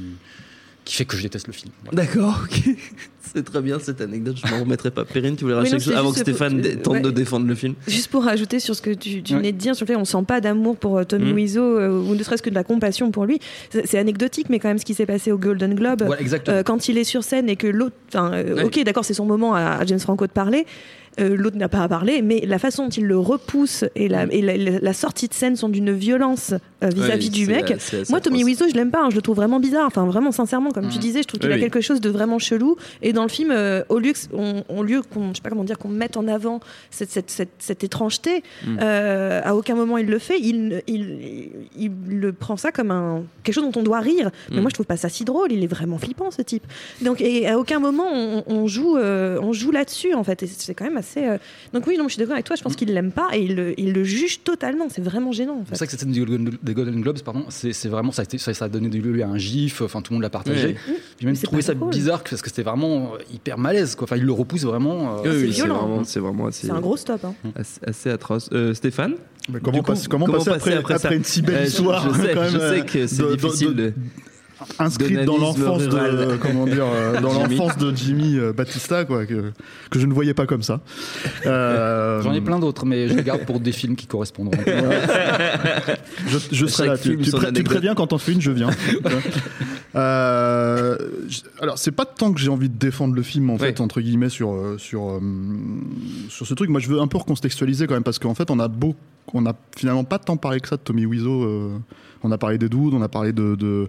qui 0.85 0.95
fait 0.95 1.05
que 1.05 1.15
je 1.17 1.21
déteste 1.21 1.47
le 1.47 1.53
film. 1.53 1.71
Voilà. 1.85 2.03
D'accord, 2.05 2.41
ok. 2.45 2.75
C'est 3.33 3.43
très 3.43 3.61
bien 3.61 3.79
cette 3.79 4.01
anecdote, 4.01 4.37
je 4.43 4.51
m'en 4.53 4.61
remettrai 4.61 4.91
pas. 4.91 5.05
Perrine, 5.05 5.35
tu 5.35 5.43
voulais 5.43 5.55
rajouter 5.55 5.77
quelque 5.77 5.85
chose 5.85 5.95
avant 5.95 6.11
que 6.11 6.19
Stéphane 6.19 6.53
pour- 6.53 6.61
dé- 6.61 6.75
tente 6.77 6.93
ouais. 6.95 7.01
de 7.01 7.11
défendre 7.11 7.47
le 7.47 7.55
film 7.55 7.73
Juste 7.87 8.07
pour 8.09 8.23
rajouter 8.23 8.59
sur 8.59 8.75
ce 8.75 8.81
que 8.81 8.91
tu, 8.91 9.21
tu 9.21 9.33
Ouais. 9.33 9.39
venais 9.39 9.51
de 9.51 9.57
dire, 9.57 9.75
sur 9.75 9.85
le 9.85 9.93
fait 9.93 9.95
on 9.97 10.05
sent 10.05 10.23
pas 10.27 10.41
d'amour 10.41 10.77
pour 10.77 10.97
euh, 10.97 11.03
Tommy. 11.03 11.31
Wiseau 11.33 11.61
euh, 11.79 12.01
ou 12.01 12.15
ne 12.15 12.23
serait-ce 12.23 12.41
que 12.41 12.49
de 12.49 12.55
la 12.55 12.63
compassion 12.63 13.11
pour 13.11 13.25
lui. 13.25 13.39
C'est 13.69 13.97
anecdotique, 13.97 14.47
mais 14.49 14.59
quand 14.59 14.69
même 14.69 14.77
ce 14.79 14.85
qui 14.85 14.93
s'est 14.93 15.05
passé 15.05 15.31
au 15.31 15.37
Golden 15.37 15.75
Globe, 15.75 16.03
euh, 16.47 16.63
quand 16.63 16.87
il 16.87 16.97
est 16.97 17.03
sur 17.03 17.23
scène 17.23 17.49
et 17.49 17.55
que 17.55 17.67
l'autre, 17.67 17.95
enfin, 18.09 18.31
euh, 18.33 18.55
Ouais. 18.55 18.63
ok, 18.63 18.83
d'accord, 18.83 19.05
c'est 19.05 19.13
son 19.13 19.25
moment 19.25 19.53
à, 19.53 19.61
à 19.79 19.85
James 19.85 19.99
Franco 19.99 20.25
de 20.25 20.31
parler. 20.31 20.65
euh, 21.19 21.35
l'autre 21.35 21.57
n'a 21.57 21.67
pas 21.67 21.79
à 21.83 21.87
parler, 21.89 22.21
mais 22.21 22.43
la 22.47 22.59
façon 22.59 22.83
dont 22.85 22.89
il 22.91 23.05
le 23.05 23.17
repousse 23.17 23.83
et 23.95 24.07
la, 24.07 24.23
et 24.31 24.41
la, 24.41 24.55
la- 24.55 24.79
la 24.79 24.93
sortie 24.93 25.27
de 25.27 25.33
scène 25.33 25.57
sont 25.57 25.67
d'une 25.67 25.91
violence 25.91 26.53
euh, 26.81 26.87
vis-à-vis 26.95 27.29
du 27.29 27.45
mec. 27.45 27.71
assez- 27.71 28.01
assez 28.01 28.11
Moi, 28.11 28.21
Tommy. 28.21 28.43
Wiseau, 28.45 28.65
je 28.69 28.75
l'aime 28.75 28.91
pas, 28.91 29.01
hein, 29.03 29.09
je 29.09 29.15
le 29.15 29.21
trouve 29.21 29.35
vraiment 29.35 29.59
bizarre. 29.59 29.85
Enfin, 29.87 30.05
vraiment, 30.05 30.31
sincèrement, 30.31 30.71
comme 30.71 30.87
tu 30.87 30.97
disais, 30.97 31.21
je 31.23 31.27
trouve 31.27 31.39
qu'il 31.41 31.49
Oui, 31.49 31.53
a 31.55 31.57
oui. 31.57 31.61
quelque 31.63 31.81
chose 31.81 31.99
de 31.99 32.09
vraiment 32.09 32.39
chelou. 32.39 32.77
Et 33.01 33.11
dans 33.19 33.25
le 33.25 33.29
film, 33.29 33.51
euh, 33.51 33.83
au 33.89 33.99
lieu 33.99 34.13
que- 34.13 34.19
on, 34.33 34.63
on 34.69 34.81
lieu 34.81 35.01
qu'on, 35.01 35.29
je 35.29 35.35
sais 35.35 35.41
pas 35.41 35.49
comment 35.49 35.63
dire, 35.63 35.77
qu'on 35.77 35.89
mette 35.89 36.17
en 36.17 36.27
avant 36.27 36.59
cette, 36.89 37.09
cette, 37.11 37.29
cette, 37.29 37.51
cette 37.59 37.83
étrangeté, 37.83 38.43
Mm. 38.65 38.77
euh, 38.81 39.41
à 39.43 39.55
aucun 39.55 39.75
moment 39.75 39.97
il 39.97 40.07
le 40.07 40.19
fait. 40.19 40.39
Il, 40.39 40.81
il, 40.87 41.49
il, 41.77 41.91
le 42.07 42.33
prend 42.33 42.57
ça 42.57 42.71
comme 42.71 42.91
un 42.91 43.23
quelque 43.43 43.55
chose 43.55 43.63
dont 43.71 43.79
on 43.79 43.83
doit 43.83 43.99
rire. 43.99 44.31
Mais 44.49 44.57
Mm. 44.57 44.61
moi, 44.61 44.69
je 44.69 44.73
trouve 44.73 44.85
pas 44.85 44.97
ça 44.97 45.09
si 45.09 45.25
drôle. 45.25 45.51
Il 45.51 45.63
est 45.63 45.67
vraiment 45.67 45.97
flippant, 45.97 46.31
ce 46.31 46.41
type. 46.41 46.65
Donc, 47.01 47.21
et 47.21 47.47
à 47.47 47.59
aucun 47.59 47.79
moment 47.79 48.07
on, 48.11 48.43
on 48.47 48.67
joue, 48.67 48.97
euh, 48.97 49.39
on 49.41 49.53
joue 49.53 49.71
là-dessus, 49.71 50.13
en 50.13 50.23
fait. 50.23 50.43
Et 50.43 50.47
c'est 50.47 50.73
quand 50.73 50.85
même 50.85 50.97
assez. 50.97 51.21
Donc 51.73 51.85
oui, 51.87 51.97
non, 51.97 52.05
je 52.07 52.13
suis 52.13 52.19
d'accord 52.19 52.33
avec 52.33 52.45
toi. 52.45 52.55
Je 52.55 52.63
pense 52.63 52.75
qu'il 52.75 52.93
l'aime 52.93 53.11
pas 53.11 53.29
et 53.33 53.41
il 53.43 53.55
le, 53.55 53.79
il 53.79 53.93
le 53.93 54.03
juge 54.03 54.43
totalement. 54.43 54.87
C'est 54.89 55.01
vraiment 55.03 55.31
gênant, 55.31 55.55
en 55.59 55.63
C'est 55.69 55.75
ça 55.77 55.85
que 55.85 55.91
cette 55.91 55.99
scène 55.99 56.11
des 56.11 56.73
Golden, 56.73 57.01
Globes, 57.01 57.21
pardon, 57.21 57.45
c'est 57.49 57.73
c'est 57.73 57.89
vraiment 57.89 58.11
ça 58.11 58.21
a, 58.21 58.25
été, 58.25 58.37
ça, 58.37 58.51
a 58.65 58.69
donné 58.69 58.89
lieu 58.89 59.21
à 59.23 59.27
un 59.27 59.37
gif, 59.37 59.81
enfin 59.81 60.01
tout 60.01 60.11
le 60.13 60.15
monde 60.15 60.23
l'a 60.23 60.29
partagé. 60.29 60.75
J'ai 61.19 61.25
même 61.25 61.37
trouvé 61.37 61.61
ça 61.61 61.73
bizarre 61.73 62.23
parce 62.23 62.41
que 62.41 62.49
c'était 62.49 62.63
vraiment 62.63 62.98
euh, 63.15 63.17
hyper 63.33 63.57
malaise, 63.57 63.95
quoi. 63.95 64.05
Enfin, 64.05 64.17
il 64.17 64.23
le 64.23 64.31
repousse 64.31 64.63
vraiment. 64.63 65.17
euh, 65.17 65.21
Oui, 65.23 65.29
oui, 65.29 65.39
c'est 65.39 65.45
violent. 65.63 65.77
vraiment, 65.87 66.03
c'est 66.03 66.19
vraiment 66.19 66.45
assez, 66.47 66.67
C'est 66.67 66.73
un 66.73 66.79
gros 66.81 66.97
stop. 66.97 67.23
hein. 67.25 67.33
assez, 67.55 67.79
assez 67.85 68.09
atroce. 68.09 68.49
Euh, 68.53 68.73
Stéphane 68.73 69.15
Mais 69.51 69.59
comment, 69.59 69.77
coup, 69.79 69.83
passer, 69.85 70.07
comment 70.07 70.25
comment 70.25 70.37
passer 70.39 70.49
passer 70.51 70.59
après, 70.59 70.73
après 70.77 70.93
après, 70.95 71.09
ça 71.09 71.15
une 71.15 71.23
si 71.23 71.41
belle 71.41 71.55
Euh, 71.55 71.63
je- 71.63 71.67
histoire 71.69 72.13
je 72.13 72.21
sais, 72.21 72.33
quand 72.33 72.41
même, 72.41 72.51
je 72.51 72.57
sais 72.59 72.63
euh, 72.79 72.81
que 72.83 73.07
c'est 73.07 73.35
difficile 73.37 73.69
de- 73.69 73.73
de- 73.87 73.93
inscrite 74.79 75.23
dans 75.25 75.37
l'enfance 75.37 75.83
de 75.83 75.89
rurale. 75.95 76.37
comment 76.41 76.65
dire 76.65 76.85
euh, 76.85 77.19
dans 77.21 77.31
Jimmy. 77.43 77.55
l'enfance 77.57 77.77
de 77.77 77.95
Jimmy 77.95 78.37
euh, 78.37 78.53
Battista 78.53 79.05
quoi 79.05 79.25
que, 79.25 79.51
que 79.89 79.99
je 79.99 80.05
ne 80.05 80.13
voyais 80.13 80.33
pas 80.33 80.45
comme 80.45 80.63
ça. 80.63 80.81
Euh, 81.45 82.21
J'en 82.21 82.33
ai 82.33 82.41
plein 82.41 82.59
d'autres, 82.59 82.85
mais 82.85 83.07
je 83.07 83.13
les 83.13 83.23
garde 83.23 83.45
pour 83.45 83.59
des 83.59 83.71
films 83.71 83.95
qui 83.95 84.07
correspondront. 84.07 84.57
Je, 86.27 86.37
je 86.51 86.65
serai 86.65 86.87
là. 86.87 86.97
Tu, 86.97 87.09
film, 87.09 87.21
tu 87.21 87.31
pré- 87.31 87.51
préviens 87.63 87.95
quand 87.95 88.13
on 88.13 88.17
fait 88.17 88.33
une, 88.33 88.41
je 88.41 88.51
viens. 88.51 88.69
Euh, 89.95 90.95
alors 91.59 91.79
c'est 91.79 91.91
pas 91.91 92.05
tant 92.05 92.31
que 92.31 92.39
j'ai 92.39 92.49
envie 92.49 92.69
de 92.69 92.77
défendre 92.77 93.15
le 93.15 93.23
film 93.23 93.49
en 93.49 93.53
Ouais. 93.53 93.59
fait 93.69 93.81
entre 93.81 94.01
guillemets 94.01 94.29
sur 94.29 94.53
euh, 94.53 94.77
sur 94.77 95.09
euh, 95.09 95.19
sur 96.29 96.45
ce 96.45 96.53
truc. 96.53 96.69
Moi 96.69 96.79
je 96.79 96.87
veux 96.89 96.99
un 96.99 97.07
peu 97.07 97.17
recontextualiser 97.17 97.87
quand 97.87 97.95
même 97.95 98.03
parce 98.03 98.19
qu'en 98.19 98.35
fait 98.35 98.51
on 98.51 98.59
a 98.59 98.67
beau 98.67 98.95
qu'on 99.25 99.45
a 99.45 99.53
finalement 99.75 100.03
pas 100.03 100.19
tant 100.19 100.37
parlé 100.37 100.59
que 100.59 100.67
ça 100.67 100.75
de 100.77 100.81
Tommy 100.81 101.05
Wiseau. 101.05 101.43
euh, 101.43 101.77
on 102.21 102.31
a 102.33 102.37
parlé 102.37 102.57
des 102.57 102.67
Dudes, 102.67 102.93
on 102.93 103.01
a 103.01 103.07
parlé 103.07 103.31
de, 103.31 103.55
de, 103.55 103.87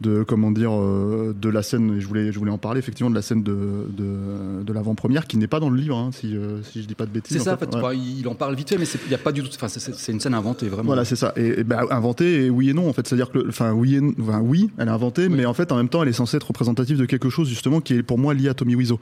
de 0.00 0.24
comment 0.24 0.50
dire, 0.50 0.72
euh, 0.74 1.32
de 1.40 1.48
la 1.48 1.62
scène. 1.62 1.94
et 1.96 2.00
Je 2.00 2.08
voulais, 2.08 2.32
je 2.32 2.38
voulais 2.40 2.50
en 2.50 2.58
parler 2.58 2.80
effectivement 2.80 3.10
de 3.10 3.14
la 3.14 3.22
scène 3.22 3.44
de, 3.44 3.86
de, 3.96 4.64
de 4.64 4.72
l'avant-première 4.72 5.28
qui 5.28 5.36
n'est 5.36 5.46
pas 5.46 5.60
dans 5.60 5.70
le 5.70 5.76
livre, 5.76 5.96
hein, 5.96 6.10
si, 6.12 6.34
euh, 6.36 6.62
si 6.64 6.82
je 6.82 6.88
dis 6.88 6.96
pas 6.96 7.06
de 7.06 7.12
bêtises. 7.12 7.36
C'est 7.36 7.44
ça, 7.44 7.54
en 7.54 7.56
fait, 7.58 7.72
ouais. 7.72 7.80
bah, 7.80 7.94
il 7.94 8.26
en 8.26 8.34
parle 8.34 8.56
vite 8.56 8.70
fait, 8.70 8.76
mais 8.78 8.86
c'est- 8.86 8.98
il 9.04 9.08
n'y 9.08 9.14
a 9.14 9.18
pas 9.18 9.30
du 9.30 9.40
tout. 9.42 9.48
C'est- 9.68 10.10
une 10.12 10.18
scène 10.18 10.34
inventée, 10.34 10.66
vraiment. 10.68 10.86
Voilà, 10.88 11.04
c'est 11.04 11.14
ça. 11.14 11.32
Et, 11.36 11.60
et 11.60 11.62
ben, 11.64 11.82
inventé, 11.92 12.46
et 12.46 12.50
oui 12.50 12.70
et 12.70 12.74
non, 12.74 12.88
en 12.88 12.92
fait. 12.92 13.06
C'est-à-dire 13.06 13.30
que, 13.30 13.46
enfin, 13.48 13.70
oui, 13.72 13.94
et, 13.94 14.00
enfin, 14.20 14.40
oui, 14.40 14.70
elle 14.78 14.88
est 14.88 14.90
inventée, 14.90 15.28
mais 15.28 15.46
en 15.46 15.54
fait, 15.54 15.70
en 15.70 15.76
même 15.76 15.88
temps, 15.88 16.02
elle 16.02 16.08
est 16.08 16.12
censée 16.12 16.38
être 16.38 16.48
représentative 16.48 16.98
de 16.98 17.04
quelque 17.06 17.28
chose, 17.30 17.48
justement, 17.48 17.80
qui 17.80 17.94
est 17.94 18.02
pour 18.02 18.18
moi 18.18 18.34
lié 18.34 18.48
à 18.48 18.54
Tommy 18.54 18.74
Wiseau. 18.74 18.98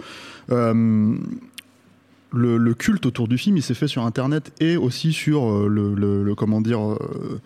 Le, 2.33 2.59
le 2.59 2.75
culte 2.75 3.07
autour 3.07 3.27
du 3.27 3.39
film, 3.39 3.57
il 3.57 3.63
s'est 3.63 3.75
fait 3.75 3.89
sur 3.89 4.05
Internet 4.05 4.53
et 4.61 4.77
aussi 4.77 5.13
sur 5.13 5.49
euh, 5.51 5.67
le, 5.69 5.95
le- 5.95 6.23
le- 6.23 6.35
comment 6.35 6.61
dire, 6.61 6.81
euh, 6.93 7.41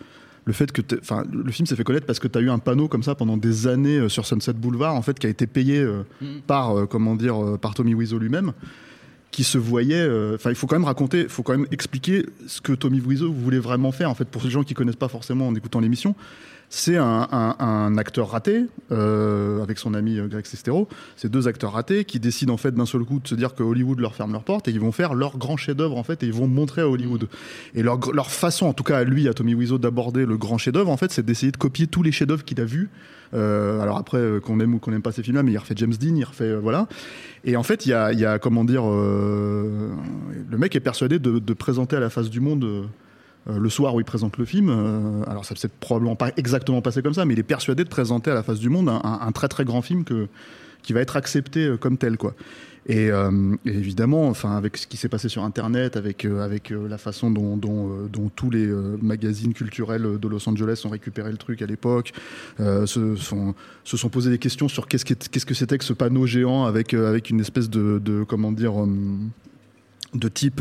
le 0.44 0.52
fait 0.52 0.72
que, 0.72 0.82
enfin, 1.00 1.22
le 1.32 1.52
film 1.52 1.66
s'est 1.66 1.76
fait 1.76 1.84
connaître 1.84 2.06
parce 2.06 2.18
que 2.18 2.26
tu 2.26 2.36
as 2.36 2.40
eu 2.40 2.50
un 2.50 2.58
panneau 2.58 2.88
comme 2.88 3.04
ça 3.04 3.14
pendant 3.14 3.36
des 3.36 3.68
années 3.68 3.98
euh, 3.98 4.08
sur 4.08 4.26
Sunset 4.26 4.54
Boulevard, 4.54 4.94
en 4.96 5.02
fait, 5.02 5.18
qui 5.18 5.28
a 5.28 5.30
été 5.30 5.46
payé 5.46 5.78
euh, 5.78 6.02
par, 6.48 6.88
comment 6.88 7.14
dire, 7.14 7.36
par 7.60 7.74
Tommy 7.74 7.94
Wiseau 7.94 8.18
lui-même 8.18 8.52
qui 9.30 9.44
se 9.44 9.56
voyait. 9.56 10.06
Enfin, 10.34 10.50
il 10.50 10.56
faut 10.56 10.66
quand 10.66 10.74
même 10.74 10.84
raconter, 10.84 11.20
il 11.22 11.28
faut 11.30 11.42
quand 11.42 11.56
même 11.56 11.66
expliquer 11.70 12.26
ce 12.46 12.60
que 12.60 12.72
Tommy 12.74 13.00
Wiseau 13.00 13.32
voulait 13.32 13.60
vraiment 13.60 13.90
faire. 13.90 14.10
En 14.10 14.14
fait, 14.14 14.26
pour 14.26 14.42
ces 14.42 14.50
gens 14.50 14.62
qui 14.62 14.74
connaissent 14.74 14.94
pas 14.96 15.08
forcément 15.08 15.48
en 15.48 15.54
écoutant 15.54 15.80
l'émission, 15.80 16.14
c'est 16.74 16.96
un, 16.96 17.28
un- 17.30 17.56
un 17.58 17.98
acteur 17.98 18.30
raté 18.30 18.64
euh, 18.92 19.62
avec 19.62 19.76
son 19.78 19.92
ami 19.92 20.18
euh, 20.18 20.26
Greg 20.26 20.46
Sestero. 20.46 20.88
C'est 21.16 21.30
deux 21.30 21.46
acteurs 21.46 21.72
ratés 21.72 22.06
qui 22.06 22.18
décident 22.18 22.54
en 22.54 22.56
fait 22.56 22.74
d'un 22.74 22.86
seul 22.86 23.02
coup 23.04 23.20
de 23.20 23.28
se 23.28 23.34
dire 23.34 23.54
que 23.54 23.62
Hollywood 23.62 24.00
leur 24.00 24.14
ferme 24.14 24.32
leurs 24.32 24.42
portes 24.42 24.68
et 24.68 24.70
ils 24.70 24.80
vont 24.80 24.90
faire 24.90 25.12
leur 25.12 25.36
grand 25.36 25.58
chef-d'œuvre 25.58 25.98
en 25.98 26.02
fait 26.02 26.22
et 26.22 26.26
ils 26.26 26.32
vont 26.32 26.48
montrer 26.48 26.80
à 26.80 26.88
Hollywood. 26.88 27.28
Et 27.74 27.82
leur, 27.82 27.98
leur 28.12 28.30
façon, 28.30 28.64
en 28.66 28.72
tout 28.72 28.84
cas 28.84 28.96
à 28.96 29.04
lui, 29.04 29.28
à 29.28 29.34
Tommy 29.34 29.54
Wiseau, 29.54 29.76
d'aborder 29.76 30.24
le 30.24 30.38
grand 30.38 30.56
chef-d'œuvre, 30.56 30.90
en 30.90 30.96
fait, 30.96 31.12
c'est 31.12 31.24
d'essayer 31.24 31.52
de 31.52 31.58
copier 31.58 31.86
tous 31.86 32.02
les 32.02 32.10
chefs-d'œuvre 32.10 32.42
qu'il 32.42 32.58
a 32.58 32.64
vus. 32.64 32.88
Euh, 33.34 33.80
alors 33.80 33.98
après, 33.98 34.18
euh, 34.18 34.40
qu'on 34.40 34.58
aime 34.60 34.74
ou 34.74 34.78
qu'on 34.78 34.92
n'aime 34.92 35.02
pas 35.02 35.12
ces 35.12 35.22
films-là, 35.22 35.42
mais 35.42 35.52
il 35.52 35.58
refait 35.58 35.74
James 35.76 35.92
Dean, 35.92 36.14
il 36.16 36.24
refait 36.24 36.44
euh, 36.44 36.58
voilà. 36.58 36.88
Et 37.44 37.56
en 37.56 37.62
fait, 37.62 37.84
il 37.84 37.90
y 37.90 37.92
a, 37.92 38.12
il 38.12 38.18
y 38.18 38.24
a, 38.24 38.38
comment 38.38 38.64
dire, 38.64 38.84
le 38.86 39.90
mec 40.56 40.74
est 40.74 40.80
persuadé 40.80 41.18
de, 41.18 41.38
de 41.38 41.52
présenter 41.54 41.96
à 41.96 42.00
la 42.00 42.08
face 42.08 42.30
du 42.30 42.40
monde. 42.40 42.88
Euh, 43.48 43.58
le 43.58 43.68
soir 43.68 43.94
où 43.94 44.00
il 44.00 44.04
présente 44.04 44.38
le 44.38 44.44
film, 44.44 44.68
euh, 44.70 45.24
alors 45.28 45.44
ça 45.44 45.56
s'est 45.56 45.70
probablement 45.80 46.14
pas 46.14 46.30
exactement 46.36 46.80
passé 46.80 47.02
comme 47.02 47.14
ça, 47.14 47.24
mais 47.24 47.34
il 47.34 47.40
est 47.40 47.42
persuadé 47.44 47.82
de 47.82 47.88
présenter 47.88 48.30
à 48.30 48.34
la 48.34 48.42
face 48.42 48.60
du 48.60 48.68
monde 48.68 48.88
un, 48.88 49.32
très 49.32 49.48
très 49.48 49.64
grand 49.64 49.82
film 49.82 50.04
que, 50.04 50.28
qui 50.82 50.92
va 50.92 51.00
être 51.00 51.16
accepté 51.16 51.64
euh, 51.66 51.76
comme 51.76 51.98
tel, 51.98 52.16
quoi. 52.16 52.34
Et, 52.88 53.10
évidemment, 53.64 54.26
enfin, 54.28 54.56
avec 54.56 54.76
ce 54.76 54.88
qui 54.88 54.96
s'est 54.96 55.08
passé 55.08 55.28
sur 55.28 55.44
Internet, 55.44 55.96
avec, 55.96 56.24
avec 56.24 56.70
la 56.70 56.98
façon 56.98 57.30
dont, 57.30 57.56
dont, 57.56 58.28
tous 58.34 58.50
les 58.50 58.66
magazines 59.00 59.54
culturels 59.54 60.18
de 60.20 60.28
Los 60.28 60.48
Angeles 60.48 60.82
ont 60.84 60.88
récupéré 60.88 61.30
le 61.30 61.36
truc 61.36 61.62
à 61.62 61.66
l'époque, 61.66 62.12
se, 62.58 63.14
sont, 63.14 63.54
se 63.84 63.96
sont 63.96 64.08
posé 64.08 64.30
des 64.30 64.38
questions 64.38 64.66
sur 64.66 64.88
qu'est-ce, 64.88 65.04
qu'est- 65.04 65.28
qu'est-ce 65.28 65.46
que 65.46 65.54
c'était 65.54 65.78
que 65.78 65.84
ce 65.84 65.92
panneau 65.92 66.26
géant 66.26 66.64
avec, 66.64 66.92
avec 66.92 67.30
une 67.30 67.38
espèce 67.38 67.70
de, 67.70 68.00
de 68.04 68.24
comment 68.24 68.50
dire, 68.50 68.72
de 70.14 70.28
type. 70.28 70.60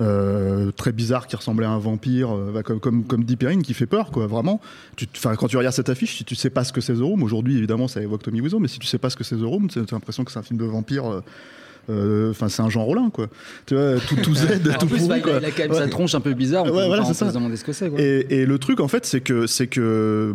Euh, 0.00 0.70
très 0.72 0.92
bizarre 0.92 1.26
qui 1.26 1.36
ressemblait 1.36 1.66
à 1.66 1.70
un 1.70 1.78
vampire, 1.78 2.34
euh, 2.34 2.50
bah, 2.52 2.62
comme, 2.62 2.80
comme, 2.80 3.04
comme 3.04 3.24
dit 3.24 3.36
Perrine, 3.36 3.62
qui 3.62 3.74
fait 3.74 3.86
peur, 3.86 4.10
quoi, 4.10 4.26
vraiment. 4.26 4.60
Tu, 4.96 5.06
quand 5.38 5.48
tu 5.48 5.56
regardes 5.56 5.74
cette 5.74 5.88
affiche, 5.90 6.16
si 6.16 6.24
tu 6.24 6.34
sais 6.34 6.50
pas 6.50 6.64
ce 6.64 6.72
que 6.72 6.80
c'est 6.80 6.94
The 6.94 7.00
Room, 7.00 7.22
aujourd'hui 7.22 7.56
évidemment 7.58 7.88
ça 7.88 8.00
évoque 8.00 8.22
Tommy 8.22 8.40
Wiseau, 8.40 8.58
mais 8.58 8.68
si 8.68 8.78
tu 8.78 8.86
sais 8.86 8.98
pas 8.98 9.10
ce 9.10 9.16
que 9.16 9.24
c'est 9.24 9.36
The 9.36 9.42
Room, 9.42 9.68
tu 9.68 9.78
as 9.78 9.84
l'impression 9.92 10.24
que 10.24 10.32
c'est 10.32 10.38
un 10.38 10.42
film 10.42 10.58
de 10.58 10.64
vampire. 10.64 11.10
euh, 11.12 11.20
euh, 11.90 12.30
Enfin, 12.30 12.48
c'est 12.48 12.62
un 12.62 12.70
Jean 12.70 12.84
Rollin, 12.84 13.10
quoi. 13.10 13.26
Tu 13.66 13.74
vois, 13.74 13.96
tout, 13.98 14.14
tout 14.16 14.34
Z, 14.36 14.46
tout 14.80 14.86
plus, 14.86 14.98
pourri, 14.98 15.08
bah, 15.08 15.20
quoi. 15.20 15.32
il 15.40 15.44
a 15.44 15.50
quand 15.50 15.62
même 15.64 15.72
Ouais. 15.72 15.78
sa 15.78 15.88
tronche 15.88 16.14
un 16.14 16.20
peu 16.20 16.32
bizarre. 16.32 16.62
On 16.64 16.68
Ouais, 16.70 16.82
peut, 16.82 16.86
voilà, 16.86 17.04
ça. 17.12 17.28
se 17.28 17.34
demander 17.34 17.56
ce 17.56 17.64
que 17.64 17.72
c'est. 17.72 17.90
quoi. 17.90 18.00
Et, 18.00 18.26
et 18.30 18.46
le 18.46 18.58
truc, 18.58 18.78
en 18.80 18.86
fait, 18.88 19.04
c'est 19.04 19.20
que, 19.20 19.46
c'est 19.48 19.66
que, 19.66 20.32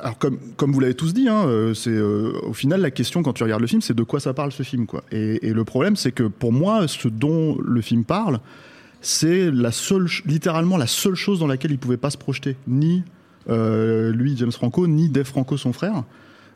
alors 0.00 0.18
comme, 0.18 0.38
comme 0.56 0.72
vous 0.72 0.80
l'avez 0.80 0.94
tous 0.94 1.14
dit, 1.14 1.28
hein, 1.28 1.46
c'est 1.74 1.90
euh, 1.90 2.32
au 2.42 2.52
final 2.52 2.80
la 2.80 2.90
question 2.90 3.22
quand 3.22 3.32
tu 3.32 3.44
regardes 3.44 3.60
le 3.60 3.68
film, 3.68 3.80
c'est 3.80 3.94
de 3.94 4.02
quoi 4.02 4.18
ça 4.18 4.34
parle 4.34 4.50
ce 4.50 4.64
film, 4.64 4.86
quoi. 4.86 5.04
Et, 5.12 5.46
et 5.48 5.52
le 5.54 5.62
problème, 5.64 5.94
c'est 5.94 6.10
que 6.12 6.24
pour 6.24 6.52
moi, 6.52 6.88
ce 6.88 7.06
dont 7.06 7.56
le 7.64 7.80
film 7.80 8.02
parle, 8.04 8.40
c'est 9.02 9.50
la 9.50 9.70
seule, 9.72 10.06
littéralement 10.24 10.76
la 10.76 10.86
seule 10.86 11.14
chose 11.14 11.38
dans 11.40 11.46
laquelle 11.46 11.72
il 11.72 11.78
pouvait 11.78 11.96
pas 11.96 12.10
se 12.10 12.16
projeter, 12.16 12.56
ni 12.66 13.02
euh, 13.50 14.12
lui, 14.12 14.36
James 14.36 14.52
Franco, 14.52 14.86
ni 14.86 15.08
Dave 15.08 15.24
Franco, 15.26 15.56
son 15.56 15.72
frère, 15.72 16.04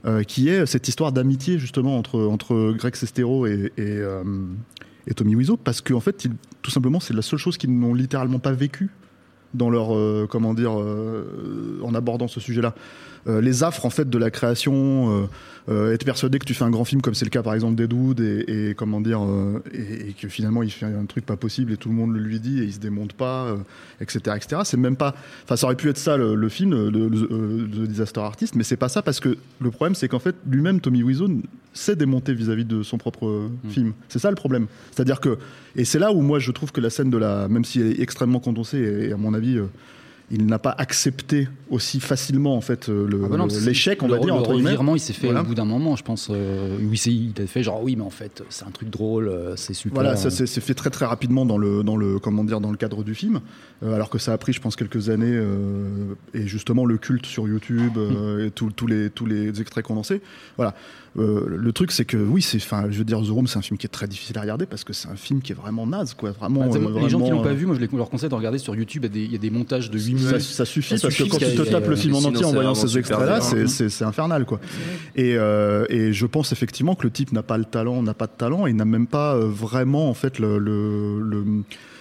euh, 0.06 0.22
qui 0.22 0.48
est 0.48 0.64
cette 0.66 0.86
histoire 0.88 1.10
d'amitié 1.12 1.58
justement 1.58 1.98
entre 1.98 2.20
entre 2.20 2.72
Greg 2.78 2.94
Sestero 2.94 3.46
et, 3.46 3.72
et, 3.76 3.82
euh, 3.82 4.22
et 5.08 5.14
Tommy 5.14 5.34
Wiseau, 5.34 5.56
parce 5.56 5.80
qu'en 5.80 6.00
fait, 6.00 6.24
il- 6.24 6.32
tout 6.62 6.70
simplement, 6.70 7.00
c'est 7.00 7.14
la 7.14 7.22
seule 7.22 7.38
chose 7.38 7.58
qu'ils 7.58 7.76
n'ont 7.76 7.94
littéralement 7.94 8.38
pas 8.38 8.52
vécu 8.52 8.88
dans 9.56 9.70
leur 9.70 9.94
euh, 9.94 10.26
comment 10.30 10.54
dire 10.54 10.78
euh, 10.78 11.80
en 11.82 11.94
abordant 11.94 12.28
ce 12.28 12.40
sujet-là. 12.40 12.74
Euh, 13.26 13.40
les 13.40 13.64
affres 13.64 13.84
en 13.84 13.90
fait 13.90 14.08
de 14.08 14.18
la 14.18 14.30
création, 14.30 15.28
être 15.68 16.04
persuadé 16.04 16.38
que 16.38 16.44
tu 16.44 16.54
fais 16.54 16.62
un 16.62 16.70
grand 16.70 16.84
film 16.84 17.02
comme 17.02 17.14
c'est 17.14 17.24
le 17.24 17.30
cas 17.30 17.42
par 17.42 17.54
exemple 17.54 17.74
d'Ed 17.74 18.20
et, 18.20 18.68
et 18.70 18.74
comment 18.74 19.00
dire 19.00 19.20
et, 19.72 20.10
et 20.10 20.12
que 20.12 20.28
finalement 20.28 20.62
il 20.62 20.70
fait 20.70 20.86
un 20.86 21.06
truc 21.06 21.26
pas 21.26 21.36
possible 21.36 21.72
et 21.72 21.76
tout 21.76 21.88
le 21.88 21.96
monde 21.96 22.12
le 22.12 22.20
lui 22.20 22.38
dit 22.38 22.60
et 22.60 22.64
il 22.64 22.72
se 22.72 22.78
démonte 22.78 23.14
pas, 23.14 23.56
etc., 24.00 24.36
etc. 24.36 24.62
C'est 24.64 24.76
même 24.76 24.94
pas, 24.94 25.16
enfin 25.42 25.56
ça 25.56 25.66
aurait 25.66 25.74
pu 25.74 25.88
être 25.88 25.98
ça 25.98 26.16
le, 26.16 26.36
le 26.36 26.48
film, 26.48 26.70
The 26.92 27.88
Disaster 27.88 28.20
Artist, 28.20 28.54
mais 28.54 28.62
c'est 28.62 28.76
pas 28.76 28.88
ça 28.88 29.02
parce 29.02 29.18
que 29.18 29.36
le 29.60 29.70
problème 29.72 29.96
c'est 29.96 30.06
qu'en 30.06 30.20
fait 30.20 30.36
lui-même 30.46 30.80
Tommy 30.80 31.02
Wiseau 31.02 31.28
s'est 31.76 31.96
démonté 31.96 32.34
vis-à-vis 32.34 32.64
de 32.64 32.82
son 32.82 32.98
propre 32.98 33.26
euh, 33.26 33.50
film. 33.68 33.92
C'est 34.08 34.18
ça 34.18 34.30
le 34.30 34.36
problème. 34.36 34.66
C'est-à-dire 34.90 35.20
que 35.20 35.38
et 35.76 35.84
c'est 35.84 35.98
là 35.98 36.12
où 36.12 36.22
moi 36.22 36.38
je 36.38 36.50
trouve 36.50 36.72
que 36.72 36.80
la 36.80 36.90
scène 36.90 37.10
de 37.10 37.18
la, 37.18 37.48
même 37.48 37.64
si 37.64 37.80
elle 37.80 37.88
est 37.88 38.00
extrêmement 38.00 38.40
condensée 38.40 38.78
et, 38.78 39.12
à 39.12 39.16
mon 39.16 39.34
avis 39.34 39.45
euh, 39.54 39.66
il 40.28 40.46
n'a 40.46 40.58
pas 40.58 40.74
accepté 40.76 41.46
aussi 41.70 42.00
facilement 42.00 42.56
en 42.56 42.60
fait 42.60 42.88
euh, 42.88 43.06
le- 43.08 43.22
Ah 43.26 43.28
bah 43.28 43.36
le- 43.48 43.64
l'échec, 43.64 44.02
on 44.02 44.08
le- 44.08 44.14
va 44.14 44.18
dire 44.18 44.34
Le 44.34 44.40
entre 44.40 44.54
revirement, 44.54 44.96
il 44.96 44.98
s'est 44.98 45.12
fait 45.12 45.28
Voilà. 45.28 45.42
au 45.42 45.44
bout 45.44 45.54
d'un 45.54 45.64
moment, 45.64 45.94
je 45.94 46.02
pense. 46.02 46.26
euh, 46.32 46.76
où 46.78 46.92
il, 46.92 47.32
a 47.40 47.46
fait 47.46 47.62
genre 47.62 47.80
oui, 47.80 47.94
mais 47.94 48.02
en 48.02 48.10
fait, 48.10 48.42
c'est 48.48 48.64
un 48.64 48.72
truc 48.72 48.90
drôle, 48.90 49.28
euh, 49.28 49.54
c'est 49.54 49.72
super. 49.72 49.94
Voilà, 50.02 50.16
ça 50.16 50.30
s'est 50.30 50.60
fait 50.60 50.74
très 50.74 50.90
très 50.90 51.06
rapidement 51.06 51.46
dans 51.46 51.58
le 51.58 51.84
dans 51.84 51.96
le 51.96 52.18
comment 52.18 52.42
dire 52.42 52.60
dans 52.60 52.72
le 52.72 52.76
cadre 52.76 53.04
du 53.04 53.14
film, 53.14 53.40
euh, 53.84 53.94
alors 53.94 54.10
que 54.10 54.18
ça 54.18 54.32
a 54.32 54.38
pris, 54.38 54.52
je 54.52 54.60
pense, 54.60 54.74
quelques 54.74 55.10
années 55.10 55.30
euh, 55.32 56.14
et 56.34 56.48
justement 56.48 56.84
le 56.86 56.98
culte 56.98 57.26
sur 57.26 57.46
YouTube 57.46 57.92
euh, 57.96 58.46
et 58.48 58.50
tous 58.50 58.72
les 58.88 59.10
tous 59.10 59.26
les 59.26 59.60
extraits 59.60 59.84
condensés. 59.84 60.20
Voilà, 60.56 60.74
Euh, 61.18 61.46
le 61.48 61.72
truc 61.72 61.92
c'est 61.92 62.04
que 62.04 62.16
oui, 62.18 62.42
c'est 62.42 62.58
enfin, 62.58 62.86
je 62.90 62.98
veux 62.98 63.04
dire, 63.04 63.20
The 63.22 63.28
Room, 63.28 63.46
c'est 63.46 63.58
un 63.58 63.62
film 63.62 63.78
qui 63.78 63.86
est 63.86 63.90
très 63.90 64.06
difficile 64.06 64.36
à 64.36 64.42
regarder 64.42 64.66
parce 64.66 64.84
que 64.84 64.92
c'est 64.92 65.08
un 65.08 65.16
film 65.16 65.40
qui 65.40 65.52
est 65.52 65.54
vraiment 65.54 65.86
naze, 65.86 66.12
quoi, 66.14 66.30
vraiment. 66.32 66.66
Bah, 66.68 66.76
euh, 66.76 67.00
les 67.00 67.08
gens 67.08 67.20
qui 67.20 67.30
l'ont 67.30 67.42
pas 67.42 67.48
euh, 67.50 67.54
vu, 67.54 67.64
moi 67.66 67.74
je 67.74 67.80
les- 67.80 67.88
leur 67.96 68.10
conseille 68.10 68.28
de 68.28 68.34
regarder 68.34 68.58
sur 68.58 68.74
YouTube. 68.76 69.04
Il 69.04 69.06
y 69.06 69.10
a 69.10 69.14
des, 69.14 69.24
il 69.24 69.32
y 69.32 69.34
a 69.34 69.38
des 69.38 69.50
montages 69.50 69.90
de 69.90 69.98
8 69.98 70.18
ça, 70.18 70.26
minutes. 70.26 70.40
ça 70.42 70.64
suffit 70.64 70.98
Ça 70.98 71.08
parce 71.08 71.16
que 71.16 71.24
quand 71.24 71.38
tu 71.38 71.44
te 71.54 71.62
tapes 71.62 71.88
le 71.88 71.96
film 71.96 72.14
en 72.16 72.18
entier 72.24 72.44
en 72.44 72.52
voyant 72.52 72.74
ces 72.74 72.98
extraits-là, 72.98 73.40
c'est- 73.40 74.02
infernal 74.02 74.44
quoi. 74.44 74.60
Et, 75.14 75.36
euh, 75.36 75.86
et 75.88 76.12
je 76.12 76.26
pense 76.26 76.52
effectivement 76.52 76.94
que 76.94 77.04
le 77.04 77.10
type 77.10 77.32
n'a 77.32 77.42
pas 77.42 77.56
le 77.58 77.64
talent, 77.64 78.02
n'a 78.02 78.14
pas 78.14 78.26
de 78.26 78.32
talent 78.36 78.66
et 78.66 78.72
n'a 78.72 78.84
même 78.84 79.06
pas 79.06 79.38
vraiment 79.38 80.10
en 80.10 80.14
fait 80.14 80.38
le, 80.38 80.58
le- 80.58 81.20
le- 81.20 81.44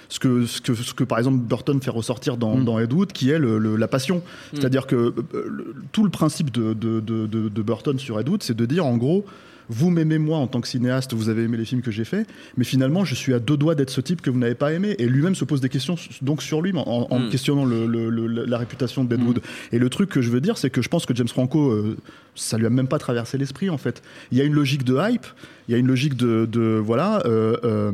ce 0.10 0.20
que, 0.20 0.46
ce, 0.46 0.62
que, 0.62 0.74
ce 0.76 0.94
que 0.94 1.04
par 1.04 1.18
exemple 1.18 1.38
Burton 1.40 1.82
fait 1.82 1.92
ressortir 1.92 2.38
dans, 2.38 2.58
Mm. 2.58 2.66
dans 2.66 2.80
Ed 2.80 2.94
Wood, 2.94 3.12
qui 3.12 3.30
est 3.32 3.40
le- 3.40 3.58
le- 3.60 3.76
la 3.76 3.88
passion. 3.88 4.22
C'est-à-dire 4.54 4.88
que 4.88 4.96
euh, 4.96 5.14
le- 5.34 5.76
tout 5.92 6.04
le 6.04 6.10
principe 6.10 6.52
de, 6.52 6.74
de, 6.74 7.00
de, 7.00 7.62
Burton 7.62 7.98
sur 8.00 8.20
Ed 8.20 8.30
Wood, 8.30 8.44
c'est 8.44 8.56
de 8.56 8.66
dire 8.66 8.86
en 8.86 8.98
gros, 8.98 9.26
vous 9.68 9.90
m'aimez 9.90 10.20
moi 10.20 10.38
en 10.38 10.46
tant 10.46 10.62
que 10.62 10.68
cinéaste, 10.68 11.14
vous 11.16 11.28
avez 11.28 11.42
aimé 11.46 11.58
les 11.58 11.66
films 11.66 11.82
que 11.82 11.90
j'ai 11.90 12.06
faits, 12.06 12.28
mais 12.56 12.64
finalement 12.64 13.04
je 13.04 13.16
suis 13.16 13.34
à 13.34 13.40
deux 13.40 13.58
doigts 13.58 13.74
d'être 13.74 13.90
ce 13.90 14.00
type 14.00 14.22
que 14.22 14.30
vous 14.30 14.38
n'avez 14.38 14.54
pas 14.54 14.72
aimé. 14.72 14.96
Et 15.00 15.08
lui-même 15.08 15.34
se 15.34 15.44
pose 15.44 15.60
des 15.60 15.70
questions 15.70 15.96
donc 16.22 16.44
sur 16.44 16.62
lui 16.62 16.72
en, 16.78 17.08
en 17.10 17.20
Mm. 17.20 17.30
questionnant 17.30 17.66
le- 17.66 17.88
le- 17.88 18.12
le- 18.12 18.28
la 18.46 18.58
réputation 18.60 19.04
de 19.04 19.10
Deadwood. 19.16 19.42
Et 19.72 19.80
le 19.80 19.90
truc 19.90 20.10
que 20.12 20.22
je 20.22 20.30
veux 20.30 20.40
dire, 20.42 20.60
c'est 20.60 20.70
que 20.70 20.84
je 20.84 20.88
pense 20.90 21.08
que 21.08 21.16
James 21.16 21.28
Franco, 21.28 21.72
euh, 21.72 21.98
ça 22.36 22.60
lui 22.60 22.68
a 22.68 22.70
même 22.70 22.88
pas 22.88 23.00
traversé 23.00 23.40
l'esprit 23.40 23.72
en 23.72 23.80
fait. 23.80 24.04
Il 24.32 24.38
y 24.38 24.42
a 24.42 24.44
une 24.44 24.54
logique 24.54 24.84
de 24.84 24.98
hype, 25.02 25.26
il 25.68 25.72
y 25.72 25.76
a 25.76 25.80
une 25.80 25.88
logique 25.88 26.16
de, 26.16 26.46
de 26.46 26.80
voilà. 26.84 27.24
euh, 27.26 27.58
euh, 27.64 27.92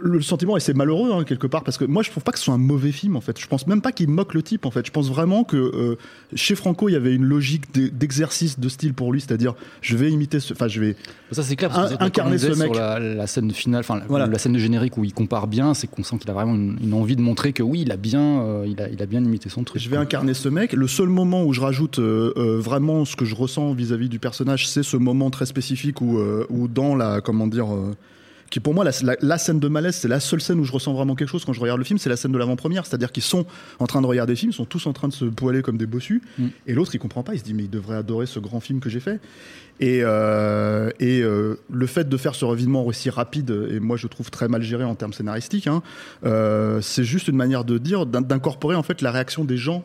le 0.00 0.20
sentiment 0.20 0.56
et 0.56 0.60
c'est 0.60 0.74
malheureux 0.74 1.12
hein, 1.12 1.24
quelque 1.24 1.46
part 1.46 1.64
parce 1.64 1.78
que 1.78 1.84
moi 1.84 2.02
je 2.02 2.10
trouve 2.10 2.22
pas 2.22 2.32
que 2.32 2.38
ce 2.38 2.44
soit 2.44 2.54
un 2.54 2.58
mauvais 2.58 2.92
film 2.92 3.16
en 3.16 3.20
fait 3.20 3.38
je 3.40 3.46
pense 3.46 3.66
même 3.66 3.80
pas 3.80 3.92
qu'il 3.92 4.08
moque 4.08 4.34
le 4.34 4.42
type 4.42 4.66
en 4.66 4.70
fait 4.70 4.86
je 4.86 4.90
pense 4.92 5.08
vraiment 5.08 5.44
que 5.44 5.56
euh, 5.56 5.96
chez 6.34 6.54
Franco 6.54 6.88
il 6.88 6.92
y 6.92 6.96
avait 6.96 7.14
une 7.14 7.24
logique 7.24 7.72
d'e- 7.74 7.90
d'exercice 7.90 8.58
de 8.60 8.68
style 8.68 8.94
pour 8.94 9.12
lui 9.12 9.20
c'est-à-dire 9.20 9.54
je 9.80 9.96
vais 9.96 10.10
imiter 10.10 10.40
ce 10.40 10.52
enfin 10.52 10.68
je 10.68 10.80
vais 10.80 10.96
Ça 11.32 11.42
c'est 11.42 11.56
clair, 11.56 11.70
parce 11.70 11.94
que 11.94 12.02
incarner 12.02 12.38
ce 12.38 12.48
mec. 12.48 12.56
sur 12.58 12.74
la, 12.74 12.98
la 12.98 13.26
scène 13.26 13.50
finale, 13.50 13.80
enfin 13.80 14.00
Voilà. 14.08 14.26
la 14.26 14.38
scène 14.38 14.52
de 14.52 14.58
générique 14.58 14.96
où 14.98 15.04
il 15.04 15.12
compare 15.14 15.46
bien, 15.46 15.74
c'est 15.74 15.86
qu'on 15.86 16.02
sent 16.04 16.18
qu'il 16.18 16.30
a 16.30 16.34
vraiment 16.34 16.54
une, 16.54 16.78
une 16.82 16.94
envie 16.94 17.16
de 17.16 17.22
montrer 17.22 17.52
que 17.52 17.62
oui, 17.62 17.80
il 17.82 17.90
a 17.92 17.96
bien, 17.96 18.40
euh, 18.42 18.64
il, 18.66 18.80
a, 18.80 18.88
il 18.88 19.02
a 19.02 19.06
bien 19.06 19.22
imité 19.24 19.48
son 19.48 19.64
truc. 19.64 19.80
Je 19.82 19.88
vais 19.88 19.96
incarner 19.96 20.34
ce 20.34 20.48
mec. 20.48 20.72
Le 20.72 20.86
seul 20.88 21.08
moment 21.08 21.44
où 21.44 21.52
je 21.52 21.60
rajoute 21.60 21.98
euh, 21.98 22.32
euh, 22.36 22.58
vraiment 22.60 23.04
ce 23.04 23.16
que 23.16 23.24
je 23.24 23.34
ressens 23.34 23.72
vis-à-vis 23.72 24.08
du 24.08 24.18
personnage, 24.18 24.68
c'est 24.68 24.82
ce 24.82 24.96
moment 24.96 25.30
très 25.30 25.46
spécifique 25.46 26.00
où, 26.00 26.18
euh, 26.18 26.46
où 26.50 26.68
dans 26.68 26.94
la 26.94 27.20
comment 27.20 27.46
dire, 27.46 27.72
euh, 27.74 27.94
qui 28.50 28.60
pour 28.60 28.74
moi 28.74 28.84
la, 28.84 28.92
la- 29.02 29.16
la 29.20 29.38
scène 29.38 29.58
de 29.60 29.68
malaise, 29.68 29.96
c'est 29.96 30.08
la 30.08 30.20
seule 30.20 30.40
scène 30.40 30.60
où 30.60 30.64
je 30.64 30.72
ressens 30.72 30.92
vraiment 30.94 31.14
quelque 31.14 31.28
chose 31.30 31.44
quand 31.44 31.52
je 31.52 31.60
regarde 31.60 31.78
le 31.78 31.84
film, 31.84 31.98
c'est 31.98 32.08
la 32.08 32.16
scène 32.16 32.32
de 32.32 32.38
l'avant-première, 32.38 32.86
c'est-à-dire 32.86 33.10
qu'ils 33.12 33.22
sont 33.24 33.44
en 33.80 33.86
train 33.86 34.00
de 34.00 34.06
regarder 34.06 34.32
le 34.32 34.36
film, 34.36 34.50
ils 34.52 34.54
sont 34.54 34.64
tous 34.64 34.86
en 34.86 34.92
train 34.92 35.08
de 35.08 35.12
se 35.12 35.24
poiler 35.24 35.62
comme 35.62 35.76
des 35.78 35.86
bossus, 35.86 36.22
Mm. 36.38 36.46
et 36.66 36.74
l'autre 36.74 36.94
il 36.94 36.98
comprend 36.98 37.22
pas, 37.22 37.34
il 37.34 37.38
se 37.40 37.44
dit 37.44 37.54
mais 37.54 37.64
il 37.64 37.70
devrait 37.70 37.96
adorer 37.96 38.26
ce 38.26 38.38
grand 38.38 38.60
film 38.60 38.80
que 38.80 38.88
j'ai 38.88 39.00
fait. 39.00 39.20
Et, 39.78 40.00
euh, 40.02 40.90
et 41.00 41.20
euh, 41.22 41.56
le 41.70 41.86
fait 41.86 42.08
de 42.08 42.16
faire 42.16 42.34
ce 42.34 42.44
revidement 42.46 42.86
aussi 42.86 43.10
rapide, 43.10 43.50
et 43.70 43.78
moi 43.78 43.96
je 43.98 44.06
trouve 44.06 44.30
très 44.30 44.48
mal 44.48 44.62
géré 44.62 44.84
en 44.84 44.94
termes 44.94 45.12
scénaristiques, 45.12 45.66
hein, 45.66 45.82
euh, 46.24 46.80
c'est 46.80 47.04
juste 47.04 47.28
une 47.28 47.36
manière 47.36 47.64
de 47.64 47.76
dire, 47.78 48.06
d'in- 48.06 48.22
d'incorporer 48.22 48.74
en 48.76 48.82
fait 48.82 49.02
la 49.02 49.10
réaction 49.10 49.44
des 49.44 49.58
gens 49.58 49.84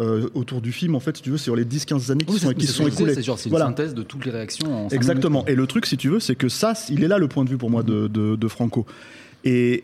euh, 0.00 0.28
autour 0.34 0.60
du 0.62 0.72
film, 0.72 0.94
en 0.94 1.00
fait, 1.00 1.16
si 1.18 1.22
tu 1.22 1.30
veux, 1.30 1.36
sur 1.36 1.54
les 1.54 1.64
10-15 1.64 2.10
années 2.10 2.24
qui 2.24 2.32
Oui, 2.32 2.38
sont, 2.40 2.52
qui 2.54 2.66
sont 2.66 2.86
écoulées. 2.86 3.14
C'est 3.14 3.22
genre, 3.22 3.38
c'est 3.38 3.46
une 3.46 3.50
Voilà. 3.50 3.66
synthèse 3.66 3.94
de 3.94 4.02
toutes 4.02 4.24
les 4.24 4.30
réactions 4.30 4.86
en 4.86 4.88
Exactement. 4.88 5.44
Et 5.46 5.54
le 5.54 5.66
truc, 5.66 5.84
si 5.86 5.96
tu 5.96 6.08
veux, 6.08 6.20
c'est 6.20 6.34
que 6.34 6.48
ça, 6.48 6.72
il 6.88 7.04
est 7.04 7.08
là 7.08 7.18
le 7.18 7.28
point 7.28 7.44
de 7.44 7.50
vue 7.50 7.58
pour 7.58 7.70
moi 7.70 7.82
de, 7.82 8.06
de- 8.08 8.36
de 8.36 8.48
Franco. 8.48 8.86
Et 9.44 9.82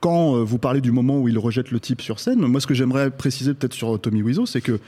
quand 0.00 0.36
euh, 0.36 0.42
vous 0.42 0.58
parlez 0.58 0.80
du 0.80 0.90
moment 0.90 1.20
où 1.20 1.28
il 1.28 1.38
rejette 1.38 1.70
le 1.70 1.78
type 1.78 2.02
sur 2.02 2.18
scène, 2.18 2.40
moi, 2.40 2.60
ce 2.60 2.66
que 2.66 2.74
j'aimerais 2.74 3.10
préciser 3.10 3.54
peut-être 3.54 3.74
sur 3.74 4.00
Tommy 4.00 4.22
Wiseau, 4.22 4.46
c'est 4.46 4.60
que 4.60 4.80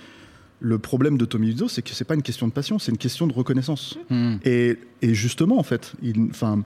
le 0.61 0.79
problème 0.79 1.17
de 1.19 1.25
Tommy 1.27 1.49
Wiseau, 1.49 1.69
c'est 1.69 1.83
que 1.83 1.91
c'est 1.91 2.05
pas 2.05 2.15
une 2.15 2.23
question 2.23 2.49
de 2.49 2.53
passion, 2.53 2.79
c'est 2.81 2.91
une 2.91 2.99
question 2.99 3.27
de 3.29 3.33
reconnaissance. 3.33 3.99
Hmm. 4.11 4.37
Et, 4.45 4.79
et 5.03 5.15
justement, 5.15 5.59
en 5.59 5.63
fait, 5.63 5.93
il, 6.03 6.29
enfin, 6.31 6.63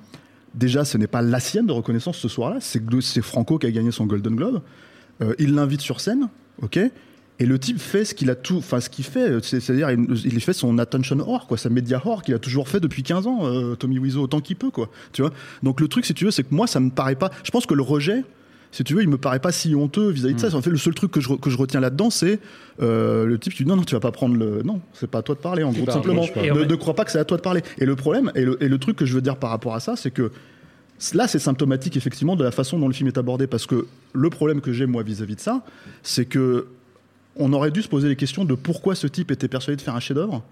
déjà, 0.55 0.87
ce 0.87 0.97
n'est 0.97 1.07
pas 1.07 1.21
la 1.21 1.41
sienne 1.41 1.67
de 1.67 1.73
reconnaissance 1.73 2.17
ce 2.17 2.29
soir-là, 2.29 2.59
c'est 2.61 3.23
Franco 3.23 3.59
qui 3.59 3.67
a 3.67 3.71
gagné 3.71 3.91
son 3.91 4.07
Golden 4.07 4.37
Globe. 4.37 4.63
Euh, 5.21 5.35
il 5.39 5.55
l'invite 5.55 5.81
sur 5.83 6.01
scène, 6.01 6.29
ok 6.63 6.79
et 7.41 7.47
le 7.47 7.59
type 7.59 7.79
fait 7.79 8.05
ce 8.05 8.15
qu'il 8.15 8.31
a 8.31 8.35
tout, 8.35 8.57
enfin 8.59 8.81
ce 8.81 8.91
qu'il 8.91 9.05
fait, 9.05 9.43
c'est- 9.45 9.61
c'est-à-dire 9.61 9.91
il, 9.91 10.07
il 10.25 10.41
fait 10.41 10.53
son 10.53 10.79
attention 10.79 11.17
whore, 11.19 11.47
quoi, 11.47 11.57
sa 11.57 11.69
média 11.71 12.01
whore 12.05 12.23
qu'il 12.23 12.35
a 12.35 12.39
toujours 12.39 12.69
fait 12.69 12.81
depuis 12.81 13.03
15 13.03 13.27
ans, 13.27 13.41
euh, 13.47 13.75
Tommy 13.77 13.99
Wiseau 13.99 14.23
autant 14.23 14.41
qu'il 14.41 14.57
peut, 14.57 14.71
quoi. 14.71 14.89
Tu 15.13 15.23
vois. 15.23 15.31
Donc 15.63 15.81
le 15.81 15.89
truc, 15.89 16.05
si 16.07 16.15
tu 16.15 16.25
veux, 16.25 16.31
c'est 16.31 16.43
que 16.43 16.55
moi, 16.55 16.67
ça 16.67 16.81
me 16.81 16.91
paraît 16.91 17.15
pas. 17.17 17.31
Je 17.45 17.51
pense 17.51 17.65
que 17.67 17.75
le 17.75 17.83
rejet, 17.83 18.25
si 18.73 18.85
tu 18.85 18.95
veux, 18.95 19.03
il 19.03 19.09
me 19.09 19.17
paraît 19.19 19.39
pas 19.39 19.51
si 19.53 19.75
honteux 19.75 20.11
vis-à-vis 20.11 20.35
de 20.35 20.41
ça. 20.41 20.55
En 20.55 20.61
fait, 20.61 20.69
le 20.71 20.77
seul 20.77 20.95
truc 20.95 21.11
que 21.11 21.21
je, 21.21 21.33
que 21.35 21.49
je 21.49 21.57
retiens 21.57 21.81
là-dedans, 21.81 22.11
c'est 22.11 22.39
euh, 22.83 23.25
le 23.25 23.39
type 23.39 23.55
qui 23.55 23.63
dit 23.65 23.69
non, 23.69 23.77
non, 23.77 23.83
tu 23.85 23.95
vas 23.95 24.01
pas 24.01 24.13
prendre 24.13 24.37
le. 24.37 24.63
Non, 24.63 24.81
c'est 24.93 25.09
pas 25.11 25.19
à 25.19 25.23
toi 25.23 25.35
de 25.35 25.41
parler, 25.41 25.63
en 25.63 25.71
gros, 25.73 25.85
tout 25.87 25.93
simplement. 25.93 26.23
ne 26.65 26.75
crois 26.75 26.95
pas 26.95 27.05
que 27.05 27.11
c'est 27.13 27.19
à 27.19 27.25
toi 27.25 27.37
de 27.39 27.43
parler. 27.43 27.63
Et 27.79 27.87
le 27.87 27.97
problème, 27.97 28.31
et 28.35 28.45
le, 28.45 28.63
et 28.63 28.69
le 28.69 28.79
truc 28.79 28.97
que 28.97 29.07
je 29.07 29.15
veux 29.15 29.23
dire 29.23 29.37
par 29.37 29.51
rapport 29.51 29.75
à 29.75 29.81
ça, 29.81 29.97
c'est 29.97 30.11
que 30.11 30.31
Là, 31.15 31.29
c'est 31.29 31.39
symptomatique 31.39 31.97
effectivement 31.97 32.35
de 32.35 32.43
la 32.43 32.51
façon 32.51 32.77
dont 32.77 32.89
le 32.89 32.93
film 32.93 33.07
est 33.07 33.19
abordé, 33.19 33.47
parce 33.47 33.67
que 33.67 33.87
le 34.15 34.31
problème 34.31 34.61
que 34.61 34.73
j'ai 34.73 34.85
moi 34.85 35.05
vis-à-vis 35.05 35.37
de 35.37 35.41
ça, 35.41 35.63
c'est 36.03 36.25
que 36.25 36.67
on 37.39 37.53
aurait 37.53 37.71
dû 37.71 37.83
se 37.83 37.89
poser 37.89 38.09
les 38.09 38.17
questions 38.17 38.45
de 38.45 38.55
pourquoi 38.55 38.95
ce 38.95 39.07
type 39.07 39.31
était 39.31 39.49
persuadé 39.49 39.77
de 39.77 39.83
faire 39.83 39.95
un 39.97 40.01
chef-d'œuvre, 40.01 40.43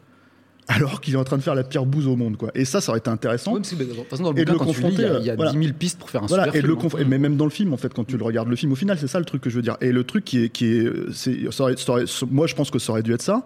alors 0.69 1.01
qu'il 1.01 1.15
est 1.15 1.17
en 1.17 1.25
train 1.25 1.37
de 1.37 1.43
faire 1.43 1.55
la 1.55 1.63
pire 1.63 1.87
bouse 1.87 2.07
au 2.09 2.17
monde, 2.17 2.37
quoi. 2.37 2.51
Et 2.55 2.65
ça, 2.65 2.81
ça 2.81 2.91
aurait 2.91 2.99
été 2.99 3.09
intéressant. 3.11 3.53
Oui, 3.53 3.61
parce 3.61 3.71
que, 3.71 3.77
de 3.77 3.85
toute 3.85 4.09
façon, 4.09 4.25
dans 4.25 4.33
le 4.33 4.39
Et 4.41 4.45
de 4.45 4.51
le 4.51 4.57
il 4.57 4.59
y 4.59 4.63
a, 4.63 4.65
confronter, 4.67 5.03
il 5.21 5.25
y 5.27 5.31
a 5.31 5.37
voilà. 5.37 5.53
10 5.53 5.59
000 5.59 5.73
pistes 5.79 5.99
pour 5.99 6.11
faire 6.11 6.25
un 6.25 6.27
Voilà, 6.27 6.45
super 6.47 6.59
et, 6.59 6.63
le 6.67 6.75
film. 6.77 6.91
hein. 6.99 7.05
mais 7.09 7.19
même 7.19 7.37
dans 7.37 7.45
le 7.45 7.51
film, 7.53 7.73
en 7.73 7.77
fait, 7.77 7.93
quand 7.95 8.05
tu 8.05 8.17
le 8.17 8.25
regardes 8.25 8.49
le 8.49 8.57
film, 8.57 8.73
au 8.73 8.77
final, 8.77 8.99
c'est 8.99 9.07
ça 9.07 9.19
le 9.21 9.25
truc 9.25 9.43
que 9.43 9.51
je 9.51 9.57
veux 9.57 9.63
dire. 9.63 9.77
Et 9.81 9.93
le 9.93 10.03
truc 10.05 10.25
qui 10.25 10.43
est, 10.45 10.49
qui 10.49 10.67
est, 10.67 10.91
c'est, 11.13 11.51
ça 11.53 11.63
aurait- 11.65 11.77
ça 11.77 11.93
aurait- 11.93 12.05
moi, 12.31 12.47
je 12.49 12.55
pense 12.57 12.71
que 12.73 12.79
ça 12.81 12.91
aurait 12.93 13.03
dû 13.05 13.13
être 13.15 13.23
ça. 13.23 13.45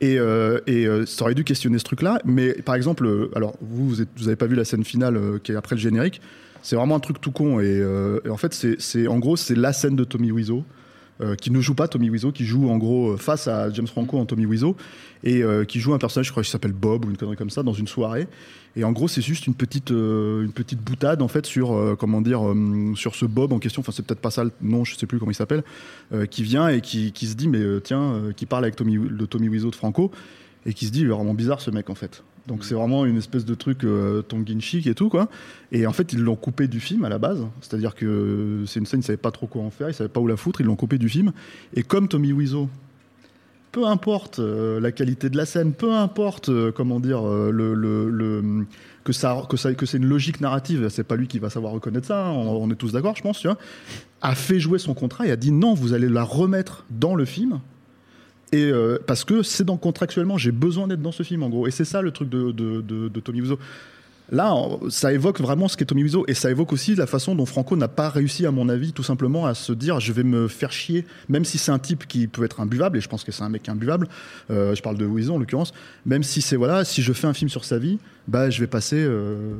Et, 0.00 0.18
euh, 0.18 0.60
et 0.66 0.86
euh, 0.86 1.04
ça 1.06 1.24
aurait 1.24 1.34
dû 1.34 1.42
questionner 1.44 1.78
ce 1.78 1.84
truc-là. 1.84 2.20
Mais 2.24 2.52
par 2.54 2.74
exemple, 2.76 3.04
euh, 3.04 3.30
alors 3.34 3.56
vous, 3.60 3.88
vous, 3.88 4.00
êtes- 4.02 4.08
vous 4.16 4.28
avez 4.28 4.36
pas 4.36 4.46
vu 4.46 4.54
la 4.54 4.64
scène 4.64 4.84
finale 4.84 5.16
euh, 5.16 5.38
qui 5.42 5.52
est 5.52 5.56
après 5.56 5.74
le 5.74 5.80
générique. 5.80 6.20
C'est 6.62 6.76
vraiment 6.76 6.94
un 6.94 7.00
truc 7.00 7.20
tout 7.20 7.32
con. 7.32 7.58
Et, 7.60 7.64
euh, 7.66 8.20
et 8.24 8.28
en 8.30 8.36
fait, 8.36 8.54
c'est, 8.54 8.80
c'est 8.80 9.08
en 9.08 9.18
gros, 9.18 9.36
c'est 9.36 9.56
la 9.56 9.72
scène 9.72 9.96
de 9.96 10.04
Tommy 10.04 10.30
Wiseau. 10.30 10.64
Euh, 11.20 11.34
qui 11.34 11.50
ne 11.50 11.60
joue 11.60 11.74
pas 11.74 11.86
Tommy 11.86 12.08
Wiseau, 12.08 12.32
qui 12.32 12.44
joue 12.44 12.70
en 12.70 12.78
gros 12.78 13.10
euh, 13.10 13.16
face 13.16 13.46
à 13.46 13.70
James 13.72 13.86
Franco 13.86 14.18
en 14.18 14.24
Tommy 14.24 14.46
Wiseau, 14.46 14.76
et 15.22 15.42
euh, 15.42 15.64
qui 15.64 15.78
joue 15.78 15.92
un 15.92 15.98
personnage, 15.98 16.26
je 16.26 16.30
crois 16.30 16.42
qu'il 16.42 16.50
s'appelle 16.50 16.72
Bob 16.72 17.04
ou 17.04 17.10
une 17.10 17.16
connerie 17.16 17.36
comme 17.36 17.50
ça, 17.50 17.62
dans 17.62 17.72
une 17.72 17.86
soirée. 17.86 18.26
Et 18.76 18.84
en 18.84 18.92
gros, 18.92 19.06
c'est 19.06 19.20
juste 19.20 19.46
une 19.46 19.54
petite, 19.54 19.90
une 19.90 20.52
petite 20.54 20.80
boutade 20.80 21.22
en 21.22 21.28
fait 21.28 21.44
sur, 21.44 21.96
comment 21.98 22.20
dire, 22.20 22.40
sur 22.94 23.16
ce 23.16 23.24
Bob 23.24 23.52
en 23.52 23.58
question. 23.58 23.80
Enfin, 23.80 23.90
c'est 23.90 24.06
peut-être 24.06 24.20
pas 24.20 24.30
ça 24.30 24.44
le 24.44 24.52
nom, 24.62 24.84
je 24.84 24.96
sais 24.96 25.06
plus 25.06 25.18
comment 25.18 25.32
il 25.32 25.34
s'appelle, 25.34 25.64
qui 26.30 26.44
vient 26.44 26.68
et 26.68 26.80
qui, 26.80 27.10
qui 27.10 27.26
se 27.26 27.34
dit, 27.34 27.48
mais 27.48 27.60
tiens, 27.82 28.30
qui 28.36 28.46
parle 28.46 28.62
avec 28.62 28.76
Tommy, 28.76 28.94
le 28.94 29.26
Tommy 29.26 29.48
Wiseau 29.48 29.70
de 29.70 29.74
Franco, 29.74 30.12
et 30.66 30.72
qui 30.72 30.86
se 30.86 30.92
dit, 30.92 31.00
il 31.00 31.06
est 31.06 31.10
vraiment 31.10 31.34
bizarre 31.34 31.60
ce 31.60 31.72
mec 31.72 31.90
en 31.90 31.96
fait. 31.96 32.22
Donc 32.46 32.64
c'est 32.64 32.74
vraiment 32.74 33.04
une 33.04 33.16
espèce 33.16 33.44
de 33.44 33.54
truc 33.54 33.84
euh, 33.84 34.22
tonguin 34.22 34.60
chic 34.60 34.86
et 34.86 34.94
tout 34.94 35.08
quoi. 35.08 35.28
Et 35.72 35.86
en 35.86 35.92
fait 35.92 36.12
ils 36.12 36.20
l'ont 36.20 36.36
coupé 36.36 36.68
du 36.68 36.80
film 36.80 37.04
à 37.04 37.08
la 37.08 37.18
base, 37.18 37.46
c'est-à-dire 37.60 37.94
que 37.94 38.64
c'est 38.66 38.80
une 38.80 38.86
scène 38.86 39.00
ils 39.00 39.04
savaient 39.04 39.16
pas 39.16 39.30
trop 39.30 39.46
quoi 39.46 39.62
en 39.62 39.70
faire, 39.70 39.88
ils 39.88 39.94
savaient 39.94 40.08
pas 40.08 40.20
où 40.20 40.26
la 40.26 40.36
foutre, 40.36 40.60
ils 40.60 40.66
l'ont 40.66 40.76
coupé 40.76 40.98
du 40.98 41.08
film. 41.08 41.32
Et 41.74 41.82
comme 41.82 42.08
Tommy 42.08 42.32
Wiseau, 42.32 42.68
peu 43.72 43.86
importe 43.86 44.38
euh, 44.38 44.80
la 44.80 44.92
qualité 44.92 45.30
de 45.30 45.36
la 45.36 45.46
scène, 45.46 45.72
peu 45.72 45.94
importe 45.94 46.48
euh, 46.48 46.72
comment 46.72 47.00
dire 47.00 47.26
euh, 47.26 48.64
que 49.04 49.12
c'est 49.12 49.96
une 49.96 50.06
logique 50.06 50.40
narrative, 50.40 50.88
c'est 50.88 51.04
pas 51.04 51.16
lui 51.16 51.28
qui 51.28 51.38
va 51.38 51.50
savoir 51.50 51.72
reconnaître 51.72 52.06
ça, 52.06 52.26
hein, 52.26 52.32
on, 52.32 52.70
est 52.70 52.74
tous 52.74 52.92
d'accord 52.92 53.16
je 53.16 53.22
pense, 53.22 53.46
a 54.22 54.34
fait 54.34 54.60
jouer 54.60 54.78
son 54.78 54.94
contrat 54.94 55.26
et 55.26 55.30
a 55.30 55.36
dit 55.36 55.52
non 55.52 55.74
vous 55.74 55.92
allez 55.92 56.08
la 56.08 56.22
remettre 56.22 56.84
dans 56.90 57.14
le 57.14 57.24
film. 57.24 57.60
Et 58.52 58.64
euh, 58.64 58.98
parce 59.06 59.24
que 59.24 59.42
c'est 59.42 59.64
dans 59.64 59.76
contractuellement, 59.76 60.36
j'ai 60.38 60.52
besoin 60.52 60.88
d'être 60.88 61.02
dans 61.02 61.12
ce 61.12 61.22
film 61.22 61.42
en 61.42 61.48
gros. 61.48 61.66
Et 61.66 61.70
c'est 61.70 61.84
ça 61.84 62.02
le 62.02 62.10
truc 62.10 62.28
de, 62.28 62.50
de, 62.52 62.80
de- 62.80 63.08
de 63.08 63.20
Tommy 63.20 63.40
Wiseau. 63.40 63.58
Là, 64.32 64.54
ça 64.90 65.12
évoque 65.12 65.40
vraiment 65.40 65.66
ce 65.66 65.76
qu'est 65.76 65.84
Tommy 65.86 66.04
Wiseau 66.04 66.24
et 66.28 66.34
ça 66.34 66.52
évoque 66.52 66.72
aussi 66.72 66.94
la 66.94 67.06
façon 67.08 67.34
dont 67.34 67.46
Franco 67.46 67.76
n'a 67.76 67.88
pas 67.88 68.08
réussi, 68.08 68.46
à 68.46 68.52
mon 68.52 68.68
avis, 68.68 68.92
tout 68.92 69.02
simplement 69.02 69.44
à 69.46 69.54
se 69.54 69.72
dire 69.72 69.98
je 69.98 70.12
vais 70.12 70.22
me 70.22 70.46
faire 70.46 70.70
chier, 70.70 71.04
même 71.28 71.44
si 71.44 71.58
c'est 71.58 71.72
un 71.72 71.80
type 71.80 72.06
qui 72.06 72.28
peut 72.28 72.44
être 72.44 72.60
imbuvable 72.60 72.96
et 72.96 73.00
je 73.00 73.08
pense 73.08 73.24
que 73.24 73.32
c'est 73.32 73.42
un 73.42 73.48
mec 73.48 73.68
imbuvable. 73.68 74.06
euh, 74.52 74.72
je 74.76 74.82
parle 74.82 74.96
de 74.98 75.04
Wiseau 75.04 75.34
en 75.34 75.38
l'occurrence. 75.38 75.72
Même 76.06 76.22
si 76.22 76.42
c'est 76.42 76.54
voilà, 76.54 76.84
si 76.84 77.02
je 77.02 77.12
fais 77.12 77.26
un 77.26 77.34
film 77.34 77.48
sur 77.48 77.64
sa 77.64 77.78
vie, 77.78 77.98
bah 78.28 78.50
je 78.50 78.60
vais 78.60 78.68
passer 78.68 78.98
euh, 79.00 79.52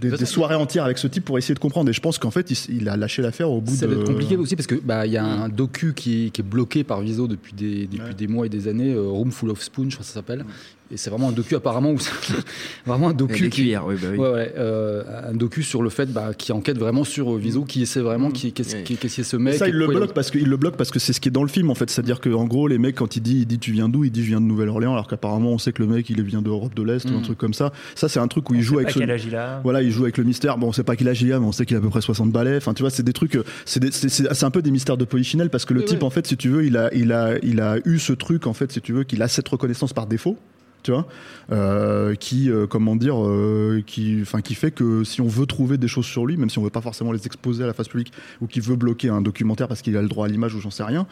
des, 0.00 0.26
soirées 0.26 0.54
entières 0.54 0.84
avec 0.84 0.98
ce 0.98 1.06
type 1.06 1.24
pour 1.24 1.38
essayer 1.38 1.54
de 1.54 1.58
comprendre. 1.60 1.90
Et 1.90 1.92
je 1.92 2.00
pense 2.00 2.18
qu'en 2.18 2.30
fait, 2.30 2.50
il, 2.68 2.88
a 2.88 2.96
lâché 2.96 3.22
l'affaire 3.22 3.50
au 3.50 3.60
bout 3.60 3.74
Ça 3.74 3.86
de. 3.86 3.94
va 3.94 4.00
être 4.00 4.06
compliqué 4.06 4.36
aussi 4.36 4.56
parce 4.56 4.66
que 4.66 4.74
bah 4.76 5.06
il 5.06 5.12
y 5.12 5.16
a 5.16 5.24
un 5.24 5.48
docu 5.48 5.94
qui 5.94 6.26
est, 6.26 6.30
qui 6.30 6.40
est 6.40 6.44
bloqué 6.44 6.84
par 6.84 7.00
Viso 7.00 7.26
depuis 7.28 7.52
des 7.52 7.86
depuis 7.86 8.00
Ouais. 8.04 8.14
des 8.14 8.26
mois 8.26 8.46
et 8.46 8.48
des 8.48 8.68
années, 8.68 8.92
euh, 8.92 9.08
Room 9.08 9.30
Full 9.30 9.50
of 9.50 9.62
Spoon, 9.62 9.88
je 9.88 9.96
crois 9.96 10.02
que 10.02 10.08
ça 10.08 10.14
s'appelle. 10.14 10.44
Et 10.90 10.96
c'est 10.98 11.08
vraiment 11.10 11.30
un 11.30 11.32
docu 11.32 11.54
apparemment 11.56 11.90
où 11.92 11.98
c'est- 11.98 12.10
vraiment 12.86 13.08
un 13.08 13.14
docu 13.14 13.44
qui, 13.48 13.62
cuillères, 13.62 13.86
oui, 13.86 13.94
bah 14.00 14.08
oui. 14.12 14.18
Ouais, 14.18 14.30
ouais, 14.30 14.52
euh, 14.58 15.02
un 15.30 15.34
docu 15.34 15.62
sur 15.62 15.82
le 15.82 15.88
fait 15.88 16.06
bah, 16.12 16.32
qui 16.36 16.52
enquête 16.52 16.78
vraiment 16.78 17.04
sur 17.04 17.34
euh, 17.34 17.38
Viso, 17.38 17.64
qui 17.64 17.82
essaie 17.82 18.00
vraiment 18.00 18.30
qui 18.30 18.52
qu'est-ce 18.52 18.76
qui- 18.76 18.96
qu'est-ce 18.96 19.14
qu'il 19.14 19.22
est 19.22 19.24
ce 19.24 19.36
mec. 19.38 19.54
Ça, 19.54 19.66
il 19.66 19.74
le 19.74 19.86
bloque 19.86 20.12
parce 20.12 20.30
que 20.30 20.38
il 20.38 20.46
le 20.48 20.56
bloque 20.58 20.76
parce 20.76 20.90
que 20.90 20.98
c'est 20.98 21.12
ce 21.14 21.20
qui 21.20 21.28
est 21.30 21.32
dans 21.32 21.42
le 21.42 21.48
film 21.48 21.70
en 21.70 21.74
fait. 21.74 21.88
C'est-à-dire 21.90 22.20
que 22.20 22.28
en 22.28 22.44
gros, 22.44 22.68
les 22.68 22.78
mecs 22.78 22.96
quand 22.96 23.16
il 23.16 23.22
dit, 23.22 23.38
il 23.38 23.46
dit 23.46 23.58
tu 23.58 23.72
viens 23.72 23.88
d'où, 23.88 24.04
il 24.04 24.10
dit 24.12 24.22
je 24.22 24.28
viens 24.28 24.40
de 24.42 24.46
Nouvelle-Orléans, 24.46 24.92
alors 24.92 25.08
qu'apparemment 25.08 25.52
on 25.52 25.58
sait 25.58 25.72
que 25.72 25.82
le 25.82 25.88
mec 25.88 26.08
il 26.10 26.22
vient 26.22 26.42
d'Europe 26.42 26.74
de 26.74 26.82
l'Est 26.82 27.06
ou 27.10 27.14
un 27.14 27.20
Mm. 27.20 27.22
truc 27.22 27.38
comme 27.38 27.54
ça. 27.54 27.72
Ça, 27.94 28.08
c'est 28.10 28.20
un 28.20 28.28
truc 28.28 28.50
où 28.50 28.54
il 28.54 28.60
joue 28.62 28.78
avec 28.78 28.90
ce. 28.90 28.98
il. 29.00 29.38
Voilà, 29.62 29.80
il 29.82 29.90
joue 29.90 30.02
avec 30.02 30.18
le 30.18 30.24
mystère. 30.24 30.58
Bon, 30.58 30.68
on 30.68 30.72
sait 30.72 30.84
pas 30.84 30.96
qu'il 30.96 31.08
a 31.08 31.14
GIA, 31.14 31.40
mais 31.40 31.46
on 31.46 31.52
sait 31.52 31.64
qu'il 31.64 31.76
a 31.76 31.80
à 31.80 31.82
peu 31.82 31.88
près 31.88 32.02
60 32.02 32.30
balais. 32.30 32.58
Enfin, 32.58 32.74
tu 32.74 32.82
vois, 32.82 32.90
c'est 32.90 33.02
des 33.02 33.12
trucs, 33.14 33.36
euh, 33.36 33.44
c'est 33.64 33.80
des- 33.80 33.90
c'est 33.90 34.10
c'est- 34.10 34.32
c'est 34.32 34.44
un 34.44 34.50
peu 34.50 34.60
des 34.62 34.70
mystères 34.70 34.98
de 34.98 35.04
Polichinelle 35.06 35.48
parce 35.50 35.64
que 35.64 35.72
le 35.72 35.80
Oui, 35.80 35.86
type, 35.86 36.00
oui. 36.00 36.06
en 36.06 36.10
fait, 36.10 36.26
si 36.26 36.36
tu 36.36 36.50
veux, 36.50 36.64
il 36.66 36.76
a, 36.76 36.92
il 36.94 37.10
a, 37.12 37.38
il 37.42 37.60
a 37.60 37.78
eu 37.86 37.98
ce 37.98 38.12
truc, 38.12 38.46
en 38.46 38.52
fait, 38.52 38.70
si 38.70 38.80
tu 38.82 38.92
veux, 38.92 39.04
qu'il 39.04 39.22
a 39.22 39.28
cette 39.28 39.48
reconnaissance 39.48 39.92
par 39.94 40.06
défaut. 40.06 40.36
Tu 40.84 40.90
vois, 40.92 41.06
euh, 41.50 42.14
qui, 42.14 42.50
euh, 42.50 42.66
comment 42.66 42.94
dire, 42.94 43.16
euh, 43.18 43.82
qui, 43.86 44.18
enfin, 44.20 44.42
qui 44.42 44.54
fait 44.54 44.70
que 44.70 45.02
si 45.02 45.22
on 45.22 45.26
veut 45.28 45.46
trouver 45.46 45.78
des 45.78 45.88
choses 45.88 46.04
sur 46.04 46.26
lui, 46.26 46.36
même 46.36 46.50
si 46.50 46.58
on 46.58 46.62
veut 46.62 46.68
pas 46.68 46.82
forcément 46.82 47.10
les 47.10 47.24
exposer 47.24 47.64
à 47.64 47.66
la 47.66 47.72
face 47.72 47.88
publique, 47.88 48.12
ou 48.42 48.46
qui 48.46 48.60
veut 48.60 48.76
bloquer 48.76 49.08
un 49.08 49.22
documentaire 49.22 49.66
parce 49.66 49.80
qu'il 49.80 49.96
a 49.96 50.02
le 50.02 50.08
droit 50.08 50.26
à 50.26 50.28
l'image 50.28 50.54
ou 50.54 50.60
j'en 50.60 50.70
sais 50.70 50.82
rien, 50.84 51.06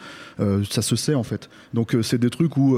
ça 0.69 0.83
se 0.83 0.95
sait 0.95 1.15
en 1.15 1.23
fait. 1.23 1.49
Donc 1.73 1.97
c'est 2.03 2.19
des 2.19 2.29
trucs 2.29 2.55
où 2.55 2.77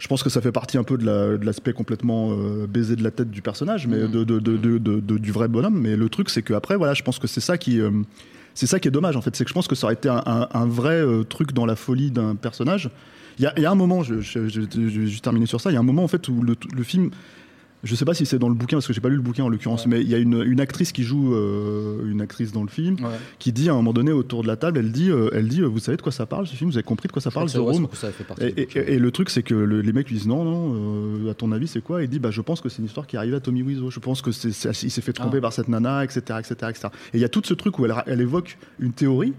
je 0.00 0.08
pense 0.08 0.24
que 0.24 0.30
ça 0.30 0.40
fait 0.40 0.50
partie 0.50 0.76
un 0.76 0.82
peu 0.82 0.98
de 0.98 1.06
la- 1.06 1.36
de 1.36 1.46
l'aspect 1.46 1.72
complètement 1.72 2.32
euh, 2.32 2.66
baisé 2.66 2.96
de 2.96 3.04
la 3.04 3.12
tête 3.12 3.30
du 3.30 3.40
personnage, 3.42 3.86
mais 3.86 3.98
Mhm. 3.98 4.10
de, 4.10 4.24
de- 4.24 4.38
de- 4.40 4.56
de- 4.56 4.78
de- 4.78 5.00
de- 5.00 5.18
du 5.18 5.30
vrai 5.30 5.46
bonhomme. 5.46 5.78
Mais 5.80 5.96
le 5.96 6.08
truc, 6.08 6.30
c'est 6.30 6.42
qu'après, 6.42 6.74
voilà, 6.76 6.94
je 6.94 7.02
pense 7.04 7.18
que 7.20 7.26
c'est 7.28 7.40
ça 7.40 7.58
qui, 7.58 7.80
euh, 7.80 7.90
c'est 8.54 8.66
ça 8.66 8.80
qui 8.80 8.88
est 8.88 8.92
dommage 8.92 9.16
en 9.16 9.20
fait. 9.20 9.34
C'est 9.36 9.44
que 9.44 9.50
je 9.50 9.54
pense 9.54 9.68
que 9.68 9.74
ça 9.76 9.86
aurait 9.86 9.94
été 9.94 10.08
un, 10.08 10.22
un- 10.26 10.48
un 10.52 10.66
vrai 10.66 10.94
euh, 11.00 11.22
truc 11.22 11.52
dans 11.52 11.64
la 11.66 11.76
folie 11.76 12.10
d'un 12.10 12.34
personnage. 12.34 12.90
Il 13.38 13.42
y 13.44 13.46
a, 13.46 13.52
il 13.56 13.62
y 13.62 13.66
a 13.66 13.70
un 13.70 13.74
moment, 13.74 14.02
je, 14.02 14.20
je, 14.20 14.48
je- 14.48 14.60
je- 14.62 14.88
je 14.88 15.00
vais 15.00 15.06
juste 15.06 15.24
terminer 15.24 15.46
sur 15.46 15.60
ça. 15.60 15.70
Il 15.70 15.74
y 15.74 15.76
a 15.76 15.80
un 15.80 15.84
moment 15.84 16.04
en 16.04 16.08
fait 16.08 16.28
où 16.28 16.42
le, 16.42 16.54
le 16.74 16.82
film. 16.82 17.10
Je 17.84 17.94
sais 17.94 18.04
pas 18.04 18.12
si 18.12 18.26
c'est 18.26 18.40
dans 18.40 18.48
le 18.48 18.56
bouquin 18.56 18.78
parce 18.78 18.88
que 18.88 18.92
j'ai 18.92 19.00
pas 19.00 19.08
lu 19.08 19.14
le 19.14 19.22
bouquin 19.22 19.44
en 19.44 19.48
l'occurrence, 19.48 19.86
mais 19.86 20.00
il 20.00 20.08
y 20.08 20.14
a 20.16 20.18
une, 20.18 20.42
une 20.44 20.58
actrice 20.60 20.90
qui 20.90 21.04
joue 21.04 21.32
euh, 21.36 22.10
une 22.10 22.20
actrice 22.20 22.50
dans 22.50 22.64
le 22.64 22.68
film 22.68 22.96
Ouais. 22.96 23.10
qui 23.38 23.52
dit 23.52 23.68
à 23.68 23.72
un 23.72 23.76
moment 23.76 23.92
donné 23.92 24.10
autour 24.10 24.42
de 24.42 24.48
la 24.48 24.56
table, 24.56 24.80
elle 24.80 24.90
dit, 24.90 25.10
euh, 25.12 25.30
elle 25.32 25.46
dit, 25.46 25.60
euh, 25.60 25.66
vous 25.66 25.78
savez 25.78 25.96
de 25.96 26.02
quoi 26.02 26.10
ça 26.10 26.26
parle 26.26 26.48
ce 26.48 26.56
film? 26.56 26.70
Vous 26.70 26.76
avez 26.76 26.82
compris 26.82 27.06
de 27.06 27.12
quoi 27.12 27.22
ça 27.22 27.30
Je 27.30 27.34
parle 27.34 27.48
The 27.48 27.54
Room 27.58 27.86
ça, 27.92 28.08
et, 28.40 28.98
le 28.98 29.10
truc, 29.12 29.30
c'est 29.30 29.44
que 29.44 29.54
le- 29.54 29.80
les 29.80 29.92
mecs 29.92 30.08
lui 30.08 30.16
disent 30.16 30.26
non, 30.26 30.42
non, 30.42 30.74
euh, 31.24 31.30
à 31.30 31.34
ton 31.34 31.52
avis, 31.52 31.68
c'est 31.68 31.80
quoi? 31.80 32.02
Il 32.02 32.08
dit 32.08 32.18
bah, 32.18 32.32
je 32.32 32.40
pense 32.40 32.60
que 32.60 32.68
c'est 32.68 32.78
une 32.80 32.86
histoire 32.86 33.06
qui 33.06 33.16
arrive 33.16 33.34
à 33.36 33.38
Tommy 33.40 33.62
Wiseau. 33.62 33.90
Je 33.92 34.00
pense 34.00 34.22
que 34.22 34.32
c'est, 34.32 34.48
il 34.82 34.90
s'est 34.90 35.00
fait 35.00 35.12
tromper 35.12 35.38
Ah. 35.38 35.42
par 35.42 35.52
cette 35.52 35.68
nana, 35.68 36.02
etc., 36.02 36.20
etc., 36.40 36.54
etc. 36.70 36.88
Et 37.14 37.18
il 37.18 37.20
y 37.20 37.24
a 37.24 37.28
tout 37.28 37.42
ce 37.44 37.54
truc 37.54 37.78
où 37.78 37.84
elle, 37.86 37.94
elle 38.08 38.20
évoque 38.20 38.58
une 38.80 38.92
théorie, 38.92 39.34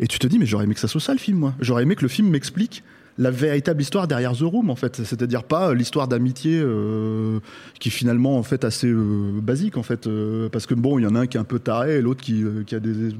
et 0.00 0.08
tu 0.08 0.18
te 0.18 0.26
dis 0.26 0.40
mais 0.40 0.46
j'aurais 0.46 0.64
aimé 0.64 0.74
que 0.74 0.80
ça 0.80 0.88
soit 0.88 1.00
ça 1.00 1.12
le 1.12 1.20
film, 1.20 1.38
moi. 1.38 1.54
J'aurais 1.60 1.84
aimé 1.84 1.94
que 1.94 2.02
le 2.02 2.08
film 2.08 2.28
m'explique 2.28 2.82
la 3.18 3.32
véritable 3.32 3.82
histoire 3.82 4.06
derrière 4.06 4.32
The 4.32 4.42
Room 4.42 4.70
en 4.70 4.76
fait. 4.76 5.02
C'est-à-dire 5.04 5.42
pas 5.42 5.70
euh, 5.70 5.74
l'histoire 5.74 6.08
d'amitié 6.08 6.60
euh, 6.62 7.40
qui 7.80 7.88
est 7.88 7.92
finalement 7.92 8.38
en 8.38 8.42
fait 8.44 8.64
assez 8.64 8.86
euh, 8.86 9.40
basique 9.42 9.76
en 9.76 9.82
fait 9.82 10.08
parce 10.50 10.66
que 10.66 10.74
bon 10.74 10.98
il 10.98 11.02
y 11.02 11.06
en 11.06 11.14
a 11.14 11.20
un 11.20 11.26
qui 11.26 11.36
est 11.36 11.40
un 11.40 11.44
peu 11.44 11.58
taré 11.58 11.96
et 11.96 12.00
l'autre 12.00 12.22
qui, 12.22 12.44
a 12.44 12.78
des, 12.80 13.12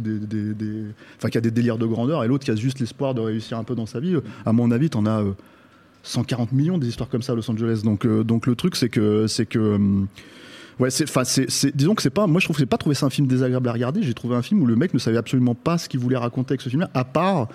qui 1.31 1.39
a 1.39 1.41
des 1.41 1.51
délires 1.51 1.79
de 1.79 1.87
grandeur 1.87 2.25
et 2.25 2.29
l'autre 2.29 2.45
qui 2.45 2.51
a 2.51 2.57
juste 2.57 2.79
l'espoir 2.79 3.15
de 3.15 3.21
réussir 3.21 3.59
un 3.59 3.65
peu 3.65 3.75
dans 3.75 3.87
sa 3.87 3.99
vie. 4.01 4.17
À 4.47 4.53
mon 4.53 4.71
avis 4.71 4.89
t'en 4.89 5.05
as 5.05 5.21
euh, 5.21 5.33
140 6.05 6.53
millions 6.53 6.79
des 6.79 6.89
histoires 6.89 7.09
comme 7.09 7.23
ça 7.23 7.33
à 7.33 7.37
Los 7.37 7.51
Angeles. 7.51 7.81
Donc 7.85 8.07
donc 8.07 8.47
le 8.47 8.55
truc 8.55 8.77
c'est 8.77 8.89
que 8.89 9.27
c'est 9.27 9.47
que 9.47 9.79
Ouais, 10.79 10.91
enfin, 11.03 11.23
disons 11.75 11.97
que 11.97 12.03
c'est 12.03 12.09
pas, 12.09 12.29
moi 12.29 12.41
je 12.41 12.47
trouve 12.47 12.57
que 12.57 12.63
pas 12.63 12.77
trouvé 12.77 12.95
ça 12.95 13.05
un 13.05 13.11
film 13.11 13.27
désagréable 13.27 13.69
à 13.69 13.73
regarder. 13.73 14.01
J'ai 14.05 14.15
trouvé 14.15 14.37
un 14.37 14.43
film 14.43 14.63
où 14.63 14.67
le 14.67 14.77
mec 14.77 14.95
ne 14.95 15.01
savait 15.01 15.17
absolument 15.17 15.57
pas 15.57 15.77
ce 15.77 15.89
qu'il 15.89 15.99
voulait 15.99 16.17
raconter 16.17 16.53
avec 16.53 16.61
ce 16.61 16.69
film-là, 16.69 16.89
à 16.95 17.03
part 17.03 17.49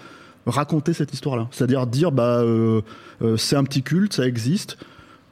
raconter 0.45 0.93
cette 0.93 1.13
histoire-là. 1.13 1.47
C'est-à-dire 1.51 1.87
dire, 1.87 2.11
bah, 2.11 2.39
euh, 2.41 2.81
euh, 3.21 3.37
c'est 3.37 3.55
un 3.55 3.63
petit 3.63 3.83
culte, 3.83 4.13
ça 4.13 4.27
existe. 4.27 4.77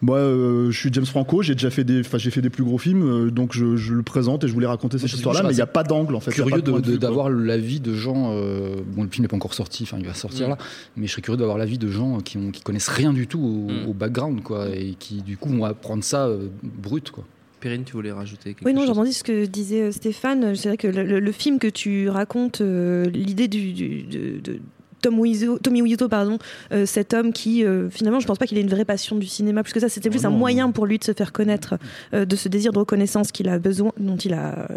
Moi, 0.04 0.18
euh, 0.18 0.72
je 0.72 0.80
suis 0.80 0.90
James 0.94 1.06
Franco, 1.06 1.44
j'ai 1.44 1.54
déjà 1.54 1.70
fait 1.70 1.84
des, 1.84 2.00
enfin, 2.00 2.18
j'ai 2.18 2.32
fait 2.32 2.42
des 2.42 2.50
plus 2.50 2.64
gros 2.64 2.80
films, 2.80 3.04
euh, 3.04 3.30
donc 3.30 3.54
je, 3.54 3.76
je 3.76 3.94
le 3.94 4.02
présente 4.02 4.44
et 4.44 4.48
je 4.48 4.54
voulais 4.54 4.66
raconter 4.66 4.98
cette 4.98 5.14
histoire-là, 5.14 5.44
mais 5.44 5.52
il 5.52 5.56
n'y 5.56 5.62
a 5.62 5.68
pas 5.68 5.84
d'angle 5.84 6.16
en 6.16 6.20
fait. 6.20 6.32
curieux 6.32 6.60
d'avoir 6.62 7.30
l'avis 7.30 7.80
de 7.80 7.94
gens. 7.94 8.32
euh, 8.32 8.78
bon, 8.96 9.04
le 9.04 9.10
film 9.10 9.22
n'est 9.24 9.28
pas 9.28 9.36
encore 9.36 9.54
sorti, 9.54 9.84
enfin 9.84 9.98
il 10.00 10.06
va 10.08 10.16
sortir 10.16 10.48
Mm. 10.48 10.50
là, 10.52 10.58
mais 10.98 11.06
je 11.06 11.12
serais 11.12 11.22
curieux 11.22 11.38
d'avoir 11.38 11.60
l'avis 11.60 11.78
de 11.78 11.88
gens 11.88 12.18
qui, 12.20 12.40
ont, 12.40 12.50
qui 12.50 12.64
connaissent 12.64 12.88
rien 12.88 13.14
du 13.14 13.28
tout 13.28 13.40
au, 13.40 13.72
Mm. 13.72 13.90
au 13.90 13.94
background, 13.94 14.42
quoi, 14.42 14.70
et 14.70 14.96
qui 14.98 15.22
du 15.22 15.38
coup 15.38 15.50
vont 15.50 15.66
apprendre 15.66 16.04
ça 16.04 16.26
euh, 16.26 16.48
brut, 16.64 17.12
quoi. 17.12 17.24
Perrine, 17.60 17.84
tu 17.84 17.94
voulais 17.94 18.12
rajouter 18.12 18.56
quelque 18.56 18.66
Oui, 18.66 18.74
non, 18.74 18.80
chose 18.82 18.88
j'entendis 18.88 19.14
ce 19.14 19.24
que 19.24 19.46
disait 19.46 19.92
Stéphane. 19.92 20.56
C'est 20.56 20.70
vrai 20.70 20.78
que 20.78 20.88
le, 20.88 21.04
le- 21.04 21.20
le 21.20 21.32
film 21.32 21.60
que 21.60 21.68
tu 21.68 22.10
racontes, 22.10 22.62
euh, 22.62 23.06
l'idée 23.12 23.48
du, 23.48 23.72
du- 23.74 24.02
de, 24.02 24.40
de 24.40 24.60
Tom 25.02 25.20
Wiseau, 25.20 25.58
Tommy 25.60 25.82
Wiseau, 25.82 26.08
pardon, 26.08 26.38
euh, 26.72 26.86
cet 26.86 27.14
homme 27.14 27.34
qui, 27.34 27.66
euh, 27.66 27.90
finalement, 27.90 28.20
je 28.20 28.28
pense 28.28 28.38
pas 28.38 28.46
qu'il 28.48 28.58
ait 28.58 28.62
une 28.62 28.70
vraie 28.70 28.86
passion 28.86 29.16
du 29.18 29.28
cinéma, 29.28 29.64
plus 29.64 29.74
que 29.74 29.80
ça, 29.80 29.90
c'était 29.90 30.10
plus 30.10 30.22
Oh 30.24 30.28
un 30.28 30.32
moyen 30.32 30.72
pour 30.72 30.86
lui 30.86 31.00
de 31.00 31.04
se 31.04 31.14
faire 31.14 31.32
connaître, 31.32 31.76
euh, 32.14 32.26
de 32.26 32.36
ce 32.36 32.48
désir 32.50 32.72
de 32.72 32.80
reconnaissance 32.80 33.32
qu'il 33.32 33.50
a 33.50 33.60
besoin, 33.60 33.92
dont 34.00 34.18
il 34.18 34.34
a, 34.34 34.68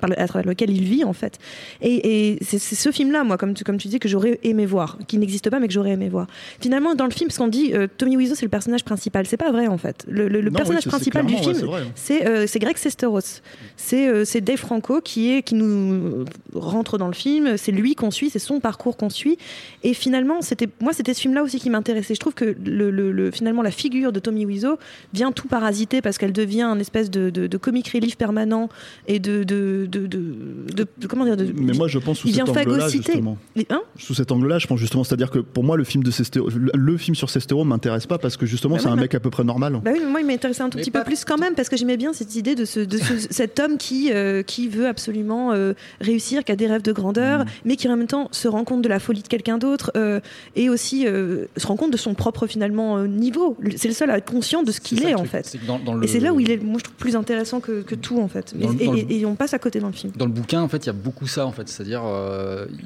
par 0.00 0.10
le- 0.10 0.20
à 0.20 0.26
travers 0.28 0.46
lequel 0.48 0.70
il 0.70 0.82
vit, 0.82 1.04
en 1.04 1.12
fait. 1.12 1.38
Et, 1.80 2.32
et 2.32 2.38
c'est 2.44 2.58
ce 2.58 2.90
film-là, 2.90 3.24
moi, 3.24 3.36
comme 3.38 3.54
tu, 3.54 3.64
comme 3.64 3.78
tu 3.78 3.88
dis, 3.88 3.98
que 3.98 4.08
j'aurais 4.08 4.40
aimé 4.42 4.66
voir, 4.66 4.98
qui 5.06 5.18
n'existe 5.18 5.48
pas, 5.50 5.60
mais 5.60 5.68
que 5.68 5.72
j'aurais 5.74 5.90
aimé 5.92 6.08
voir. 6.08 6.26
Finalement, 6.60 6.94
dans 6.94 7.04
le 7.06 7.10
film, 7.12 7.28
parce 7.28 7.38
qu'on 7.38 7.48
dit 7.48 7.72
Tommy 7.98 8.16
Wiseau, 8.16 8.34
c'est 8.34 8.46
le 8.46 8.50
personnage 8.50 8.84
principal, 8.84 9.26
c'est 9.26 9.36
pas 9.36 9.52
vrai, 9.52 9.66
en 9.68 9.78
fait. 9.78 10.04
Le, 10.08 10.28
le- 10.28 10.40
le 10.40 10.50
Non, 10.50 10.56
personnage 10.56 10.84
oui, 10.86 10.90
principal 10.90 11.26
du 11.26 11.34
ouais, 11.34 11.40
film, 11.42 11.68
c'est 11.94 12.58
Greg 12.58 12.76
Sesteros. 12.76 13.20
C'est 13.76 14.24
c'est 14.24 14.40
Dave 14.40 14.56
Franco 14.58 15.00
qui, 15.00 15.32
est, 15.32 15.42
qui 15.42 15.54
nous 15.54 16.24
rentre 16.54 16.98
dans 16.98 17.06
le 17.06 17.12
film. 17.14 17.56
C'est 17.56 17.72
lui 17.72 17.94
qu'on 17.94 18.10
suit, 18.10 18.30
c'est 18.30 18.38
son 18.38 18.60
parcours 18.60 18.96
qu'on 18.96 19.10
suit. 19.10 19.38
Et 19.82 19.94
finalement, 19.94 20.40
c'était 20.42 20.68
moi, 20.80 20.92
c'était 20.92 21.14
ce 21.14 21.20
film-là 21.20 21.42
aussi 21.42 21.58
qui 21.58 21.70
m'intéressait. 21.70 22.14
Je 22.14 22.20
trouve 22.20 22.34
que 22.34 22.56
le, 22.64 22.90
le- 22.90 23.12
le- 23.12 23.30
finalement, 23.30 23.62
la 23.62 23.70
figure 23.70 24.12
de 24.12 24.20
Tommy 24.20 24.44
Wiseau 24.46 24.78
vient 25.12 25.32
tout 25.32 25.48
parasiter 25.48 26.00
parce 26.02 26.18
qu'elle 26.18 26.32
devient 26.32 26.62
un 26.62 26.78
espèce 26.78 27.10
de, 27.10 27.30
de, 27.30 27.46
de 27.46 27.56
comic 27.56 27.88
relief 27.88 28.16
permanent 28.16 28.68
et 29.06 29.18
de. 29.18 29.44
de, 29.44 29.86
de, 29.90 30.06
de- 30.06 30.16
de- 30.74 30.86
de- 30.98 31.06
comment 31.06 31.24
dire 31.24 31.36
de, 31.36 31.46
Mais 31.56 31.72
moi, 31.72 31.88
je 31.88 31.98
pense 31.98 32.18
sous 32.18 32.28
cet 32.28 32.34
vient 32.36 32.44
angle-là, 32.44 32.64
phagocyter. 32.64 33.12
justement. 33.12 33.38
Hein? 33.70 33.80
Sous 33.96 34.14
cet 34.14 34.32
angle-là, 34.32 34.58
je 34.58 34.66
pense 34.66 34.78
justement, 34.80 35.04
c'est-à-dire 35.04 35.30
que 35.30 35.38
pour 35.38 35.64
moi, 35.64 35.76
le 35.76 35.84
film 35.84 36.02
de 36.04 36.10
Sestero, 36.10 36.48
le, 36.50 36.96
film 36.96 37.14
sur 37.14 37.30
Sestero 37.30 37.64
m'intéresse 37.64 38.06
pas 38.06 38.18
parce 38.18 38.36
que 38.36 38.46
justement, 38.46 38.74
Bah 38.76 38.80
c'est 38.82 38.88
oui, 38.88 38.92
un 38.94 38.96
mec 38.96 39.14
à 39.14 39.20
peu 39.20 39.30
près 39.30 39.44
normal. 39.44 39.80
Bah 39.84 39.90
oui, 39.92 40.00
mais 40.02 40.10
moi, 40.10 40.20
il 40.20 40.26
m'intéressait 40.26 40.62
un 40.62 40.68
tout 40.70 40.78
Mais 40.78 40.82
petit 40.82 40.90
peu 40.90 41.02
plus 41.04 41.24
quand 41.24 41.38
même, 41.38 41.54
parce 41.54 41.68
que 41.68 41.76
j'aimais 41.76 41.96
bien 41.96 42.12
cette 42.12 42.34
idée 42.36 42.54
de, 42.54 42.64
ce, 42.64 42.80
de 42.80 42.98
ce- 42.98 43.26
cet 43.30 43.60
homme 43.60 43.76
qui, 43.78 44.10
euh, 44.12 44.42
qui 44.42 44.68
veut 44.68 44.86
absolument 44.86 45.52
euh, 45.52 45.72
réussir, 46.00 46.44
qui 46.44 46.52
a 46.52 46.56
des 46.56 46.66
rêves 46.66 46.82
de 46.82 46.92
grandeur, 46.92 47.44
mais 47.64 47.76
qui 47.76 47.88
en 47.88 47.96
même 47.96 48.06
temps 48.06 48.28
se 48.32 48.48
rend 48.48 48.64
compte 48.64 48.82
de 48.82 48.88
la 48.88 48.98
folie 49.00 49.22
de 49.22 49.28
quelqu'un 49.28 49.57
d'autre, 49.58 49.92
euh, 49.96 50.20
et 50.56 50.68
aussi 50.70 51.06
euh, 51.06 51.46
se 51.56 51.66
rend 51.66 51.76
compte 51.76 51.90
de 51.92 51.96
son 51.96 52.14
propre 52.14 52.46
finalement 52.46 52.96
euh, 52.98 53.06
niveau. 53.06 53.56
C'est 53.76 53.88
le 53.88 53.94
seul 53.94 54.10
à 54.10 54.18
être 54.18 54.30
conscient 54.30 54.62
de 54.62 54.72
ce 54.72 54.80
qu'il 54.80 55.04
est, 55.04 55.14
en 55.14 55.24
fait. 55.24 55.46
c'est 55.46 55.58
que 55.58 55.66
dans- 55.66 55.78
dans 55.78 55.94
le- 55.94 56.04
Et 56.04 56.06
c'est 56.08 56.20
là 56.20 56.32
où 56.32 56.40
il 56.40 56.50
est, 56.50 56.62
moi 56.62 56.78
je 56.78 56.84
trouve, 56.84 56.96
plus 56.96 57.16
intéressant 57.16 57.60
que, 57.60 57.82
que 57.82 57.94
tout, 57.94 58.20
en 58.20 58.28
fait. 58.28 58.54
Dans 58.58 58.72
et, 59.08 59.24
on 59.26 59.34
passe 59.34 59.54
à 59.54 59.58
côté 59.58 59.80
dans 59.80 59.88
le 59.88 59.92
film. 59.92 60.12
Dans 60.16 60.26
le 60.26 60.32
bouquin, 60.32 60.62
en 60.62 60.68
fait, 60.68 60.78
il 60.78 60.86
y 60.86 60.90
a 60.90 60.92
beaucoup 60.94 61.26
ça, 61.26 61.44
en 61.46 61.52
fait. 61.52 61.68
C'est-à-dire, 61.68 62.02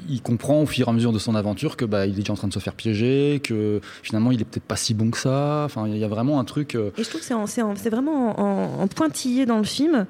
il 0.09 0.21
comprend 0.21 0.61
au 0.61 0.65
fur 0.65 0.87
et 0.87 0.89
à 0.89 0.93
mesure 0.93 1.11
de 1.13 1.19
son 1.19 1.35
aventure 1.35 1.77
que 1.77 1.85
bah, 1.85 2.05
il 2.05 2.13
est 2.13 2.17
déjà 2.19 2.33
en 2.33 2.35
train 2.35 2.47
de 2.47 2.53
se 2.53 2.59
faire 2.59 2.73
piéger, 2.73 3.39
que 3.43 3.79
finalement, 4.01 4.31
il 4.31 4.41
est 4.41 4.45
peut-être 4.45 4.63
pas 4.63 4.75
si 4.75 4.93
bon 4.93 5.11
que 5.11 5.17
ça. 5.17 5.63
Enfin, 5.65 5.87
il 5.87 5.97
y 5.97 6.03
a 6.03 6.07
vraiment 6.07 6.39
un 6.39 6.43
truc. 6.43 6.75
Et 6.75 6.91
je 7.03 7.09
trouve 7.09 7.21
que 7.21 7.25
c'est 7.27 7.33
en- 7.33 7.47
c'est 7.47 7.61
en- 7.61 7.75
c'est 7.75 7.89
vraiment 7.89 8.39
en, 8.39 8.81
en 8.83 8.87
pointillé 8.87 9.45
dans 9.45 9.57
le 9.57 9.63
film. 9.63 10.05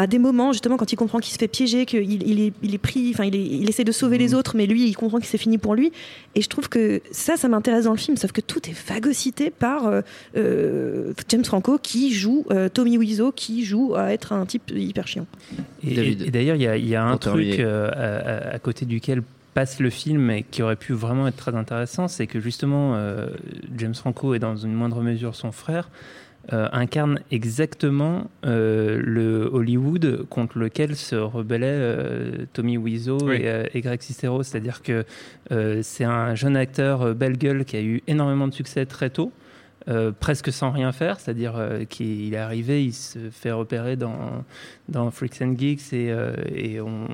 À 0.00 0.06
des 0.06 0.18
moments, 0.18 0.52
justement, 0.52 0.76
quand 0.76 0.92
il 0.92 0.96
comprend 0.96 1.18
qu'il 1.18 1.32
se 1.32 1.38
fait 1.38 1.48
piéger, 1.48 1.84
qu'il 1.84 2.22
il 2.22 2.40
est, 2.40 2.52
il 2.62 2.72
est 2.74 2.78
pris, 2.78 3.10
enfin, 3.12 3.24
il, 3.24 3.34
est- 3.34 3.44
il 3.44 3.68
essaie 3.68 3.82
de 3.82 3.90
sauver 3.92 4.16
les 4.16 4.32
autres, 4.32 4.54
mais 4.56 4.66
lui, 4.66 4.86
il 4.88 4.94
comprend 4.94 5.18
que 5.18 5.26
c'est 5.26 5.38
fini 5.38 5.58
pour 5.58 5.74
lui. 5.74 5.90
Et 6.36 6.40
je 6.40 6.48
trouve 6.48 6.68
que 6.68 7.00
ça, 7.10 7.36
ça 7.36 7.48
m'intéresse 7.48 7.84
dans 7.84 7.90
le 7.90 7.98
film, 7.98 8.16
sauf 8.16 8.30
que 8.30 8.40
tout 8.40 8.60
est 8.70 8.74
phagocyté 8.74 9.50
par 9.50 9.86
euh, 9.88 10.00
euh, 10.36 11.12
James 11.28 11.44
Franco 11.44 11.78
qui 11.82 12.12
joue 12.12 12.46
euh, 12.52 12.68
Tommy 12.68 12.96
Wiseau, 12.96 13.32
qui 13.32 13.64
joue 13.64 13.94
à 13.96 14.12
être 14.12 14.32
un 14.32 14.46
type 14.46 14.70
hyper 14.74 15.08
chiant. 15.08 15.26
Et, 15.84 15.94
David. 15.94 16.22
et- 16.22 16.26
et 16.28 16.30
d'ailleurs, 16.30 16.56
il 16.56 16.62
y 16.62 16.66
a, 16.68 16.76
il 16.76 16.86
y 16.88 16.94
a 16.94 17.04
un 17.04 17.16
truc 17.16 17.58
euh, 17.58 18.52
à, 18.54 18.58
côté 18.60 18.86
duquel 18.86 19.22
passe 19.54 19.80
le 19.80 19.90
film 19.90 20.30
et 20.30 20.44
qui 20.48 20.62
aurait 20.62 20.76
pu 20.76 20.92
vraiment 20.92 21.26
être 21.26 21.36
très 21.36 21.56
intéressant, 21.56 22.06
c'est 22.06 22.28
que 22.28 22.38
justement, 22.38 22.94
euh, 22.94 23.26
James 23.76 23.94
Franco 23.96 24.34
et 24.34 24.38
dans 24.38 24.54
une 24.56 24.72
moindre 24.74 25.02
mesure 25.02 25.34
son 25.34 25.50
frère 25.50 25.90
euh, 26.52 26.66
incarne 26.72 27.20
exactement 27.30 28.30
euh, 28.46 29.00
le 29.04 29.50
Hollywood 29.52 30.24
contre 30.30 30.58
lequel 30.58 30.96
se 30.96 31.14
rebellaient 31.14 31.66
euh, 31.68 32.46
Tommy 32.54 32.78
Wiseau 32.78 33.18
Oui. 33.22 33.36
et, 33.42 33.64
et 33.74 33.80
Greg 33.82 34.00
Sestero. 34.00 34.42
C'est-à-dire 34.42 34.82
que 34.82 35.04
c'est 35.82 36.04
un 36.04 36.34
jeune 36.34 36.56
acteur 36.56 37.14
belle 37.14 37.36
gueule 37.36 37.64
qui 37.64 37.76
a 37.76 37.82
eu 37.82 38.02
énormément 38.06 38.48
de 38.48 38.54
succès 38.54 38.86
très 38.86 39.10
tôt. 39.10 39.32
Euh, 39.88 40.12
presque 40.18 40.52
sans 40.52 40.70
rien 40.70 40.92
faire, 40.92 41.18
c'est-à-dire 41.18 41.54
euh, 41.56 41.84
qu'il 41.84 42.34
est 42.34 42.36
arrivé, 42.38 42.84
il 42.84 42.92
se 42.92 43.18
fait 43.30 43.52
repérer 43.52 43.96
dans, 43.96 44.44
dans 44.88 45.10
Freaks 45.10 45.40
and 45.40 45.54
Geeks 45.56 45.92
et, 45.94 46.10
euh, 46.10 46.34
et 46.54 46.80
on, 46.80 47.06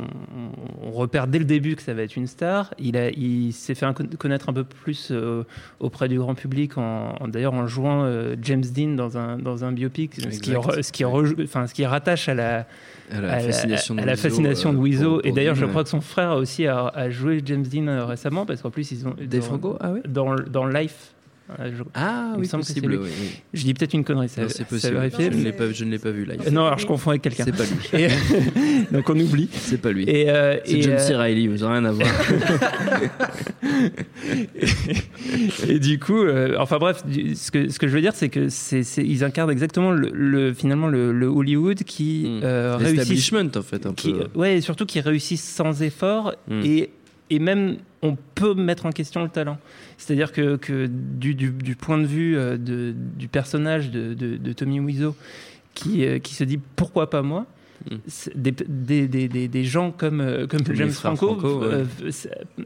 repère 0.92 1.26
dès 1.26 1.38
le 1.38 1.44
début 1.44 1.76
que 1.76 1.82
ça 1.82 1.94
va 1.94 2.02
être 2.02 2.16
une 2.16 2.26
star. 2.26 2.74
Il, 2.78 2.96
a- 2.96 3.10
il 3.10 3.52
s'est 3.52 3.74
fait 3.74 3.86
connaître 4.18 4.48
un 4.48 4.52
peu 4.52 4.64
plus 4.64 5.12
auprès 5.80 6.08
du 6.08 6.18
grand 6.18 6.34
public, 6.34 6.76
en, 6.78 7.14
en- 7.20 7.28
d'ailleurs 7.28 7.54
en 7.54 7.66
jouant 7.66 8.08
James 8.42 8.64
Dean 8.64 8.94
dans 8.94 9.16
un, 9.18 9.38
dans 9.38 9.64
un 9.64 9.72
biopic, 9.72 10.14
ce 10.16 10.20
qui, 10.40 10.50
Exact. 10.52 10.66
re- 10.66 10.82
ce, 10.82 10.92
qui 10.92 11.04
rejoue- 11.04 11.36
enfin, 11.44 11.66
ce 11.66 11.74
qui 11.74 11.86
rattache 11.86 12.28
à 12.28 12.34
la, 12.34 12.66
À 13.10 13.20
la 13.20 13.32
à 13.32 13.36
la- 13.36 13.40
fascination 13.40 13.94
de 13.94 14.00
à 14.00 14.04
la 14.04 14.16
fascination 14.16 14.72
de 14.72 15.20
Et 15.24 15.32
d'ailleurs, 15.32 15.54
je 15.54 15.66
crois 15.66 15.84
que 15.84 15.90
son 15.90 16.00
frère 16.00 16.32
aussi 16.36 16.66
a, 16.66 16.86
a 16.88 17.08
joué 17.10 17.40
James 17.44 17.62
Dean 17.64 18.06
récemment, 18.06 18.46
parce 18.46 18.62
qu'en 18.62 18.70
plus, 18.70 18.90
ils 18.92 19.06
ont. 19.06 19.14
Dans- 19.38 19.40
Franco? 19.42 19.76
Ah 19.80 19.92
oui 19.92 20.00
Dans, 20.08 20.34
dans 20.34 20.66
Life. 20.66 21.13
Je- 21.48 21.82
Ah 21.94 22.28
Il 22.32 22.36
me 22.36 22.40
oui, 22.40 22.46
semble 22.46 22.62
que 22.62 22.68
c'est 22.68 22.74
possible. 22.80 23.02
Oui, 23.02 23.08
oui. 23.20 23.28
Je 23.52 23.62
dis 23.64 23.74
peut-être 23.74 23.94
une 23.94 24.04
connerie, 24.04 24.28
ça, 24.28 24.42
Non, 24.42 24.48
C'est 24.48 24.58
ça 24.58 24.64
possible. 24.64 24.94
vérifier. 24.94 25.30
Je 25.30 25.36
ne 25.38 25.44
l'ai 25.44 25.52
pas, 25.52 25.70
je 25.72 25.84
ne 25.84 25.90
l'ai 25.90 25.98
pas 25.98 26.10
vu 26.10 26.24
live. 26.24 26.50
Non, 26.52 26.66
alors 26.66 26.78
je 26.78 26.86
confonds 26.86 27.10
avec 27.10 27.22
quelqu'un. 27.22 27.44
C'est 27.44 27.56
pas 27.56 27.64
lui. 27.64 28.04
Et- 28.04 28.08
donc 28.94 29.08
on 29.10 29.18
oublie. 29.20 29.48
C'est 29.52 29.80
pas 29.80 29.92
lui. 29.92 30.04
Et, 30.08 30.30
euh, 30.30 30.56
C'est 30.64 30.82
John 30.82 30.92
euh, 30.94 30.98
C. 30.98 31.14
Reilly, 31.14 31.46
vous 31.48 31.58
n'avez 31.58 31.72
rien 31.78 31.84
à 31.84 31.92
voir. 31.92 32.08
et 35.68 35.78
du 35.78 35.98
coup, 35.98 36.22
euh, 36.22 36.56
enfin 36.58 36.78
bref, 36.78 37.04
du- 37.06 37.34
ce 37.34 37.50
que, 37.50 37.68
ce 37.70 37.78
que 37.78 37.88
je 37.88 37.94
veux 37.94 38.00
dire, 38.00 38.14
c'est 38.14 38.28
que 38.28 38.48
c'est, 38.48 38.82
c'est- 38.82 39.04
ils 39.04 39.24
incarnent 39.24 39.50
exactement 39.50 39.90
le, 39.92 40.10
le- 40.12 40.54
finalement 40.54 40.88
le, 40.88 41.12
le 41.12 41.26
Hollywood 41.26 41.82
qui 41.84 42.24
Mm. 42.26 42.40
euh, 42.44 42.76
réussit. 42.76 42.96
L'establishment, 42.96 43.50
en 43.56 43.62
fait, 43.62 43.86
un 43.86 43.92
qui- 43.92 44.12
peu. 44.12 44.26
ouais, 44.34 44.56
et 44.56 44.60
surtout 44.60 44.86
qui 44.86 45.00
réussissent 45.00 45.44
sans 45.44 45.82
effort 45.82 46.34
Mm. 46.48 46.60
et, 46.64 46.90
et 47.34 47.38
même 47.38 47.78
on 48.02 48.16
peut 48.34 48.54
mettre 48.54 48.86
en 48.86 48.90
question 48.90 49.22
le 49.22 49.28
talent. 49.28 49.58
C'est-à-dire 49.98 50.32
que, 50.32 50.86
du, 50.86 51.76
point 51.76 51.98
de 51.98 52.06
vue 52.06 52.36
euh, 52.36 52.56
du 52.56 53.28
personnage 53.28 53.90
de, 53.90 54.52
Tommy 54.52 54.80
Wiseau 54.80 55.16
qui, 55.74 56.04
euh, 56.04 56.18
qui 56.18 56.34
se 56.34 56.44
dit 56.44 56.58
pourquoi 56.76 57.10
pas 57.10 57.22
moi 57.22 57.46
des, 58.34 58.52
des, 58.68 59.08
des, 59.08 59.28
des- 59.28 59.48
des 59.48 59.64
gens 59.64 59.90
comme, 59.90 60.20
euh, 60.20 60.46
comme 60.46 60.60
James 60.74 60.90
Franco, 60.90 61.38
euh, 61.62 61.84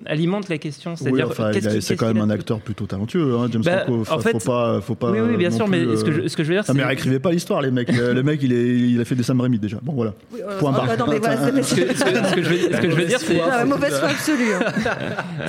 alimentent 0.06 0.48
la 0.48 0.58
question. 0.58 0.92
Oui, 0.92 0.96
C'est-à-dire, 0.98 1.28
enfin, 1.28 1.50
qui- 1.52 1.60
c'est 1.62 1.68
qu'est-ce 1.70 1.94
quand 1.94 2.06
même 2.06 2.18
un 2.22 2.30
acteur 2.30 2.60
plutôt 2.60 2.86
talentueux, 2.86 3.36
hein, 3.36 3.48
James 3.50 3.62
Bah, 3.64 3.84
Franco. 3.84 4.04
en 4.10 4.18
fait- 4.20 4.32
faut 4.32 4.38
pas, 4.50 4.80
faut 4.80 4.94
pas. 4.94 5.10
Oui, 5.10 5.18
oui, 5.20 5.36
bien 5.36 5.50
sûr, 5.50 5.66
mais 5.68 5.80
ce 5.96 6.04
que, 6.04 6.10
euh, 6.10 6.22
je, 6.24 6.28
ce 6.28 6.36
que 6.36 6.44
je 6.44 6.48
veux 6.48 6.54
dire, 6.54 6.64
Ah, 6.68 6.72
mais 6.74 6.80
c'est. 6.80 6.86
réécrivez 6.86 7.18
pas 7.18 7.32
l'histoire, 7.32 7.60
les 7.62 7.70
mecs. 7.70 7.90
Le 7.92 8.22
mec, 8.22 8.40
il, 8.42 8.52
est, 8.52 8.66
il 8.90 9.00
a 9.00 9.04
fait 9.04 9.14
des 9.14 9.22
Sam 9.22 9.40
Raimi 9.40 9.58
déjà. 9.58 9.78
Bon, 9.82 9.92
voilà. 9.94 10.14
Point 10.60 10.72
barre. 10.72 10.88
C'est- 10.88 11.62
Ce 11.62 11.74
que, 11.74 11.94
ce 11.94 11.98
ce 11.98 12.42
je 12.42 12.88
veux, 12.88 13.02
ce 13.02 13.06
dire, 13.06 13.18
c'est. 13.20 13.64
Mauvaise 13.66 13.98
foi 13.98 14.08
absolue. 14.10 14.54
hein. 14.54 14.72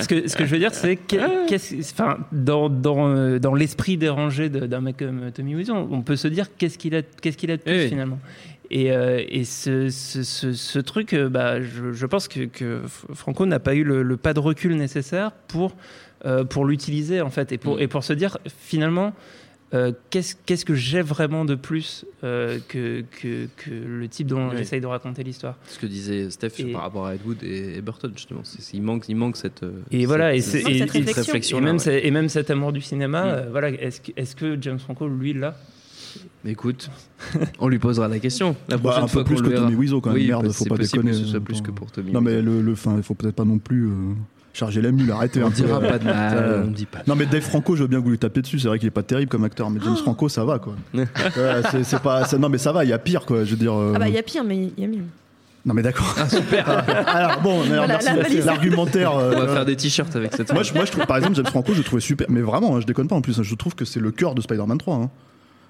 Ce 0.00 0.08
que, 0.08 0.28
ce 0.28 0.36
que 0.36 0.44
je 0.46 0.50
veux 0.50 0.58
dire, 0.58 0.72
c'est 0.74 0.96
que, 0.96 1.48
qu'est-ce- 1.48 1.74
enfin, 1.92 2.18
dans, 2.32 2.68
dans, 2.68 3.38
dans 3.38 3.54
l'esprit 3.54 3.96
dérangé 3.96 4.48
d'un 4.48 4.80
mec 4.80 4.96
comme 4.98 5.30
Tommy 5.34 5.54
Wiseau, 5.54 5.74
on 5.90 6.02
peut 6.02 6.16
se 6.16 6.28
dire 6.28 6.46
qu'est-ce 6.56 6.78
qu'il 6.78 6.94
a, 6.94 7.02
qu'est-ce 7.02 7.36
qu'il 7.36 7.50
a 7.50 7.56
de 7.56 7.62
plus 7.62 7.72
Eh 7.74 7.82
oui. 7.84 7.88
finalement. 7.88 8.18
Et, 8.70 8.92
euh, 8.92 9.22
et 9.28 9.44
ce, 9.44 9.88
ce, 9.88 10.22
ce- 10.22 10.52
ce 10.52 10.78
truc, 10.78 11.12
euh, 11.12 11.28
bah, 11.28 11.60
je, 11.60 11.92
je 11.92 12.06
pense 12.06 12.28
que, 12.28 12.82
Franco 13.14 13.44
n'a 13.46 13.58
pas 13.58 13.74
eu 13.74 13.82
le, 13.82 14.02
le 14.02 14.16
pas 14.16 14.32
de 14.32 14.38
recul 14.40 14.76
nécessaire 14.76 15.32
pour, 15.48 15.76
euh, 16.24 16.44
pour 16.44 16.64
l'utiliser 16.64 17.20
en 17.20 17.30
fait, 17.30 17.50
et 17.52 17.58
pour, 17.58 17.76
Mm. 17.76 17.80
et 17.80 17.88
pour 17.88 18.04
se 18.04 18.12
dire 18.12 18.38
finalement. 18.48 19.12
euh, 19.72 19.92
qu'est-ce, 20.10 20.34
qu'est-ce 20.46 20.64
que 20.64 20.74
j'ai 20.74 21.00
vraiment 21.00 21.44
de 21.44 21.54
plus 21.54 22.04
euh, 22.24 22.58
que, 22.68 23.04
que, 23.20 23.46
que 23.56 23.70
le 23.70 24.08
type 24.08 24.26
dont 24.26 24.48
Oui. 24.50 24.56
j'essaye 24.56 24.80
de 24.80 24.86
raconter 24.88 25.22
l'histoire 25.22 25.56
Ce 25.68 25.78
que 25.78 25.86
disait 25.86 26.28
Steph 26.30 26.54
Et- 26.58 26.72
par 26.72 26.82
rapport 26.82 27.06
à 27.06 27.14
Ed 27.14 27.20
Wood 27.24 27.42
et, 27.44 27.76
et 27.76 27.80
Burton, 27.80 28.10
justement. 28.16 28.42
Il, 28.74 28.82
manque, 28.82 29.08
il 29.08 29.14
manque 29.14 29.36
cette. 29.36 29.62
Et 29.92 29.98
cette- 30.00 30.06
voilà, 30.08 30.34
et, 30.34 30.40
cette- 30.40 30.66
réflexion. 30.66 31.58
et 31.58 31.60
même, 31.60 31.76
ouais. 31.86 32.04
et 32.04 32.10
même 32.10 32.28
cet 32.28 32.50
amour 32.50 32.72
du 32.72 32.80
cinéma, 32.80 33.24
Mm. 33.24 33.28
euh, 33.28 33.48
voilà, 33.52 33.68
est-ce 33.70 34.00
que, 34.00 34.10
est-ce 34.16 34.34
que 34.34 34.58
James 34.60 34.78
Franco, 34.80 35.06
lui, 35.06 35.34
l'a? 35.34 35.56
Écoute, 36.46 36.90
on 37.58 37.68
lui 37.68 37.78
posera 37.78 38.08
la 38.08 38.18
question. 38.18 38.56
La 38.68 38.76
Bah, 38.76 38.82
prochaine 38.84 39.02
un 39.04 39.06
peu 39.06 39.12
fois 39.12 39.24
plus 39.24 39.42
que. 39.42 39.48
Tommy 39.50 39.74
Wiseau, 39.74 40.00
quand 40.00 40.10
même. 40.10 40.18
Oui, 40.18 40.26
Merde, 40.28 40.50
faut 40.52 40.64
pas 40.64 40.76
déconner. 40.78 41.10
que 41.10 41.16
ce 41.16 41.24
soit 41.26 41.36
euh, 41.36 41.40
plus 41.40 41.56
attends. 41.56 41.64
que 41.64 41.70
pour 41.70 41.90
Tommy. 41.92 42.12
Non, 42.12 42.20
mais 42.22 42.40
le, 42.40 42.62
le, 42.62 42.74
fin, 42.74 42.96
il 42.96 43.02
faut 43.02 43.14
peut-être 43.14 43.34
pas 43.36 43.44
non 43.44 43.58
plus. 43.58 43.86
euh, 43.88 43.90
Chargez 44.52 44.80
la 44.82 44.90
mule, 44.90 45.10
arrêtez. 45.12 45.42
On 45.42 45.46
un 45.46 45.50
peu, 45.50 45.56
dira 45.62 45.78
euh, 45.78 45.88
pas 45.90 45.98
de 45.98 46.04
mal, 46.04 46.36
euh, 46.36 46.64
on 46.66 46.70
dit 46.72 46.86
pas 46.86 46.98
de 46.98 47.04
Non 47.08 47.14
mais 47.14 47.24
Dave 47.26 47.42
Franco, 47.42 47.76
je 47.76 47.82
veux 47.82 47.88
bien 47.88 48.00
que 48.00 48.04
vous 48.04 48.10
lui 48.10 48.18
tapiez 48.18 48.42
dessus. 48.42 48.58
C'est 48.58 48.66
vrai 48.68 48.78
qu'il 48.80 48.88
est 48.88 48.90
pas 48.90 49.04
terrible 49.04 49.30
comme 49.30 49.44
acteur, 49.44 49.70
mais 49.70 49.78
James 49.84 49.94
Franco, 49.96 50.28
ça 50.28 50.44
va 50.44 50.58
quoi. 50.58 50.74
Ouais, 50.94 51.04
c'est- 51.70 51.84
c'est 51.84 52.00
pas, 52.00 52.24
c'est- 52.24 52.36
non 52.38 52.48
mais 52.48 52.58
ça 52.58 52.72
va, 52.72 52.82
il 52.84 52.90
y 52.90 52.92
a 52.92 52.98
pire 52.98 53.26
quoi. 53.26 53.44
Je 53.44 53.50
veux 53.52 53.56
dire. 53.56 53.72
euh, 53.78 53.92
Ah 53.94 53.98
bah 54.00 54.08
il 54.08 54.14
y 54.14 54.18
a 54.18 54.22
pire, 54.24 54.42
mais 54.42 54.56
il 54.76 54.82
y 54.82 54.84
a 54.84 54.88
mieux. 54.88 55.04
Non 55.64 55.72
mais 55.74 55.82
d'accord. 55.82 56.16
Ah 56.18 56.28
super 56.28 56.68
Alors 57.06 57.40
bon, 57.42 57.62
alors, 57.62 57.86
Voilà, 57.86 57.98
merci, 58.14 58.38
la 58.38 58.44
l'argumentaire. 58.46 59.16
euh, 59.16 59.34
On 59.36 59.40
va 59.40 59.48
faire 59.52 59.64
des 59.66 59.76
t-shirts 59.76 60.16
avec 60.16 60.34
cette 60.34 60.52
Moi 60.52 60.62
je, 60.64 60.74
moi, 60.74 60.84
je 60.84 60.90
trouve, 60.90 61.06
par 61.06 61.18
exemple, 61.18 61.36
James 61.36 61.46
Franco, 61.46 61.72
je 61.72 61.78
le 61.78 61.84
trouvais 61.84 62.00
super. 62.00 62.26
Mais 62.28 62.40
vraiment, 62.40 62.74
hein, 62.76 62.80
je 62.80 62.86
déconne 62.86 63.06
pas 63.06 63.14
en 63.14 63.20
plus. 63.20 63.38
hein, 63.38 63.42
je 63.44 63.54
trouve 63.54 63.74
que 63.76 63.84
c'est 63.84 64.00
le 64.00 64.10
cœur 64.10 64.34
de 64.34 64.40
Spider-Man 64.40 64.78
3. 64.78 64.96
hein. 64.96 65.10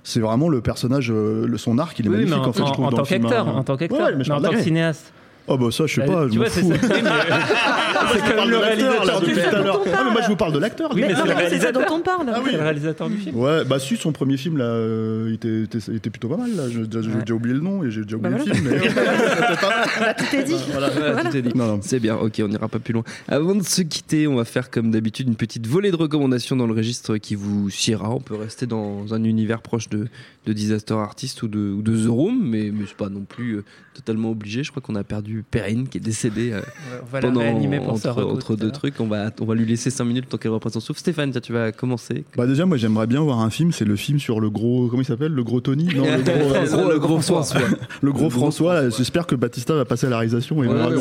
C'est 0.02 0.20
vraiment 0.20 0.48
le 0.48 0.60
personnage, 0.60 1.10
euh, 1.10 1.46
le, 1.46 1.58
son 1.58 1.78
arc, 1.78 1.98
il 1.98 2.06
est 2.06 2.08
Oui, 2.08 2.16
magnifique 2.24 2.38
en, 2.38 2.48
en 2.48 2.52
fait. 2.52 2.66
je 2.66 2.72
trouve, 2.72 2.84
en 2.86 2.90
dans 2.90 2.96
tant 2.98 3.04
film, 3.04 3.22
qu'acteur, 3.22 3.48
hein. 3.48 3.54
en 3.56 3.64
tant 3.64 3.76
qu'acteur, 3.76 3.98
Ouais, 4.08 4.14
ouais, 4.14 4.30
en 4.30 4.40
tant 4.40 4.50
que 4.50 4.62
cinéaste. 4.62 5.12
Oh 5.48 5.59
bah 5.59 5.66
ça, 5.72 5.87
je 5.87 5.94
sais 5.94 6.07
Bah, 6.07 6.12
pas, 6.12 6.29
je 6.29 6.38
m'en 6.38 6.44
c'est 6.46 6.61
fous. 6.61 6.72
C'est 6.81 8.20
quand 8.20 8.37
même 8.37 8.50
le 8.50 8.59
réalisateur 8.59 9.20
du 9.20 9.26
depuis 9.26 9.40
film. 9.40 9.50
tout 9.50 9.57
à 9.57 9.62
l'heure. 9.62 9.79
dont 9.85 9.90
on 9.90 9.94
Ah, 9.94 10.05
mais 10.05 10.11
moi 10.12 10.20
je 10.22 10.29
vous 10.29 10.37
parle 10.37 10.53
de 10.53 10.59
l'acteur. 10.59 10.90
Oui, 10.94 11.03
mais 11.07 11.14
c'est 11.14 11.22
le 11.22 11.29
mais 11.29 11.29
c'est 11.29 11.35
ça 11.35 11.37
réalisateur. 11.40 11.87
dont 11.88 11.94
on 11.96 12.00
parle. 12.00 12.33
C'est 12.44 12.53
le 12.57 12.62
réalisateur 12.62 13.09
du 13.11 13.16
film. 13.16 13.37
Ouais, 13.37 13.64
bah 13.64 13.79
si, 13.79 13.96
son 13.96 14.12
premier 14.12 14.37
film 14.37 14.59
là, 14.59 14.64
euh, 14.64 15.26
il, 15.29 15.35
était, 15.35 15.62
était- 15.62 15.79
il 15.88 15.96
était 15.96 16.11
plutôt 16.11 16.29
pas 16.29 16.37
mal 16.37 16.50
J'ai 16.70 16.79
Ouais. 16.81 16.87
déjà 17.20 17.35
oublié 17.35 17.55
le 17.55 17.61
nom 17.61 17.83
et 17.85 17.90
j'ai 17.90 18.03
déjà 18.03 18.16
oublié 18.16 18.35
Bah 18.37 18.42
le 18.46 18.53
film. 18.55 18.68
mais- 18.68 18.79
C'était 18.88 19.61
pas 19.61 19.68
mal. 19.70 19.88
Bah, 20.00 20.14
tout 20.14 20.37
est 20.37 20.42
dit. 20.44 20.55
Tout 20.55 21.37
est. 21.37 21.83
C'est 21.83 22.00
bien, 22.00 22.16
ok, 22.16 22.40
on 22.44 22.48
n'ira 22.48 22.68
pas 22.68 22.79
plus 22.79 22.92
loin. 22.92 23.03
Avant 23.29 23.55
de 23.55 23.62
se 23.62 23.83
quitter, 23.83 24.26
on 24.26 24.37
va 24.37 24.44
faire 24.44 24.70
comme 24.70 24.90
d'habitude 24.90 25.29
une 25.29 25.37
petite 25.37 25.66
volée 25.66 25.90
de 25.90 25.96
recommandations 25.96 26.57
dans 26.57 26.66
le 26.66 26.74
registre 26.74 27.16
qui 27.16 27.35
vous 27.35 27.70
siera. 27.70 28.11
On 28.11 28.20
peut 28.20 28.35
rester 28.37 28.66
dans 28.66 29.12
un 29.14 29.24
univers 29.24 29.62
proche 29.62 29.88
de, 29.88 30.07
de 30.46 30.53
Disaster 30.53 30.94
Artist 30.94 31.42
ou 31.42 31.48
de, 31.48 31.59
ou 31.59 31.83
de 31.83 31.96
The 31.96 32.09
Room, 32.09 32.38
mais, 32.42 32.70
mais 32.72 32.85
c'est 32.87 32.96
pas 32.96 33.09
non 33.09 33.22
plus 33.29 33.57
euh, 33.57 33.64
totalement 33.94 34.31
obligé. 34.31 34.62
Je 34.64 34.70
crois 34.70 34.83
qu'on 34.83 34.94
a 34.96 35.05
perdu 35.05 35.30
Perrine 35.51 35.88
qui 35.88 35.99
est 35.99 36.01
décédée 36.01 36.53
euh, 36.53 36.61
On 37.03 37.07
va 37.07 37.21
la 37.21 37.29
pendant 37.29 37.40
réanimer 37.40 37.79
pour 37.79 37.93
entre, 37.95 38.23
entre 38.23 38.57
deux 38.57 38.71
trucs. 38.71 39.01
On 39.01 39.07
va, 39.07 39.31
on 39.40 39.45
va 39.45 39.55
lui 39.55 39.64
laisser 39.66 39.90
5 39.90 40.05
minutes 40.05 40.29
tant 40.29 40.37
qu'elle 40.38 40.51
reprend 40.51 40.71
son 40.71 40.81
souffle. 40.81 41.01
Stéphane, 41.01 41.31
tiens, 41.33 41.40
tu 41.40 41.53
vas 41.53 41.73
commencer. 41.73 42.25
Bah 42.37 42.47
déjà, 42.47 42.66
moi 42.66 42.77
j'aimerais 42.77 43.07
bien 43.07 43.21
voir 43.21 43.40
un 43.40 43.51
film. 43.51 43.73
C'est 43.73 43.85
le 43.85 43.97
film 43.97 44.19
sur 44.19 44.40
le 44.40 44.51
gros, 44.51 44.88
comment 44.88 45.03
il 45.03 45.07
s'appelle, 45.07 45.33
le 45.33 45.45
gros 45.45 45.61
Tony? 45.61 45.85
Non, 45.95 46.05
le 46.16 46.23
gros, 46.23 46.55
euh, 46.55 46.93
le 46.93 46.99
gros 46.99 47.21
François. 47.21 47.61
le 48.03 48.12
gros 48.12 48.31
François. 48.31 48.90
J'espère 48.90 49.27
que 49.27 49.35
Batista 49.35 49.75
va 49.75 49.85
passer 49.85 50.07
à 50.07 50.11
la 50.11 50.19
réalisation 50.19 50.62
et 50.62 50.69
Ouais, 50.69 50.75
nous 50.75 51.01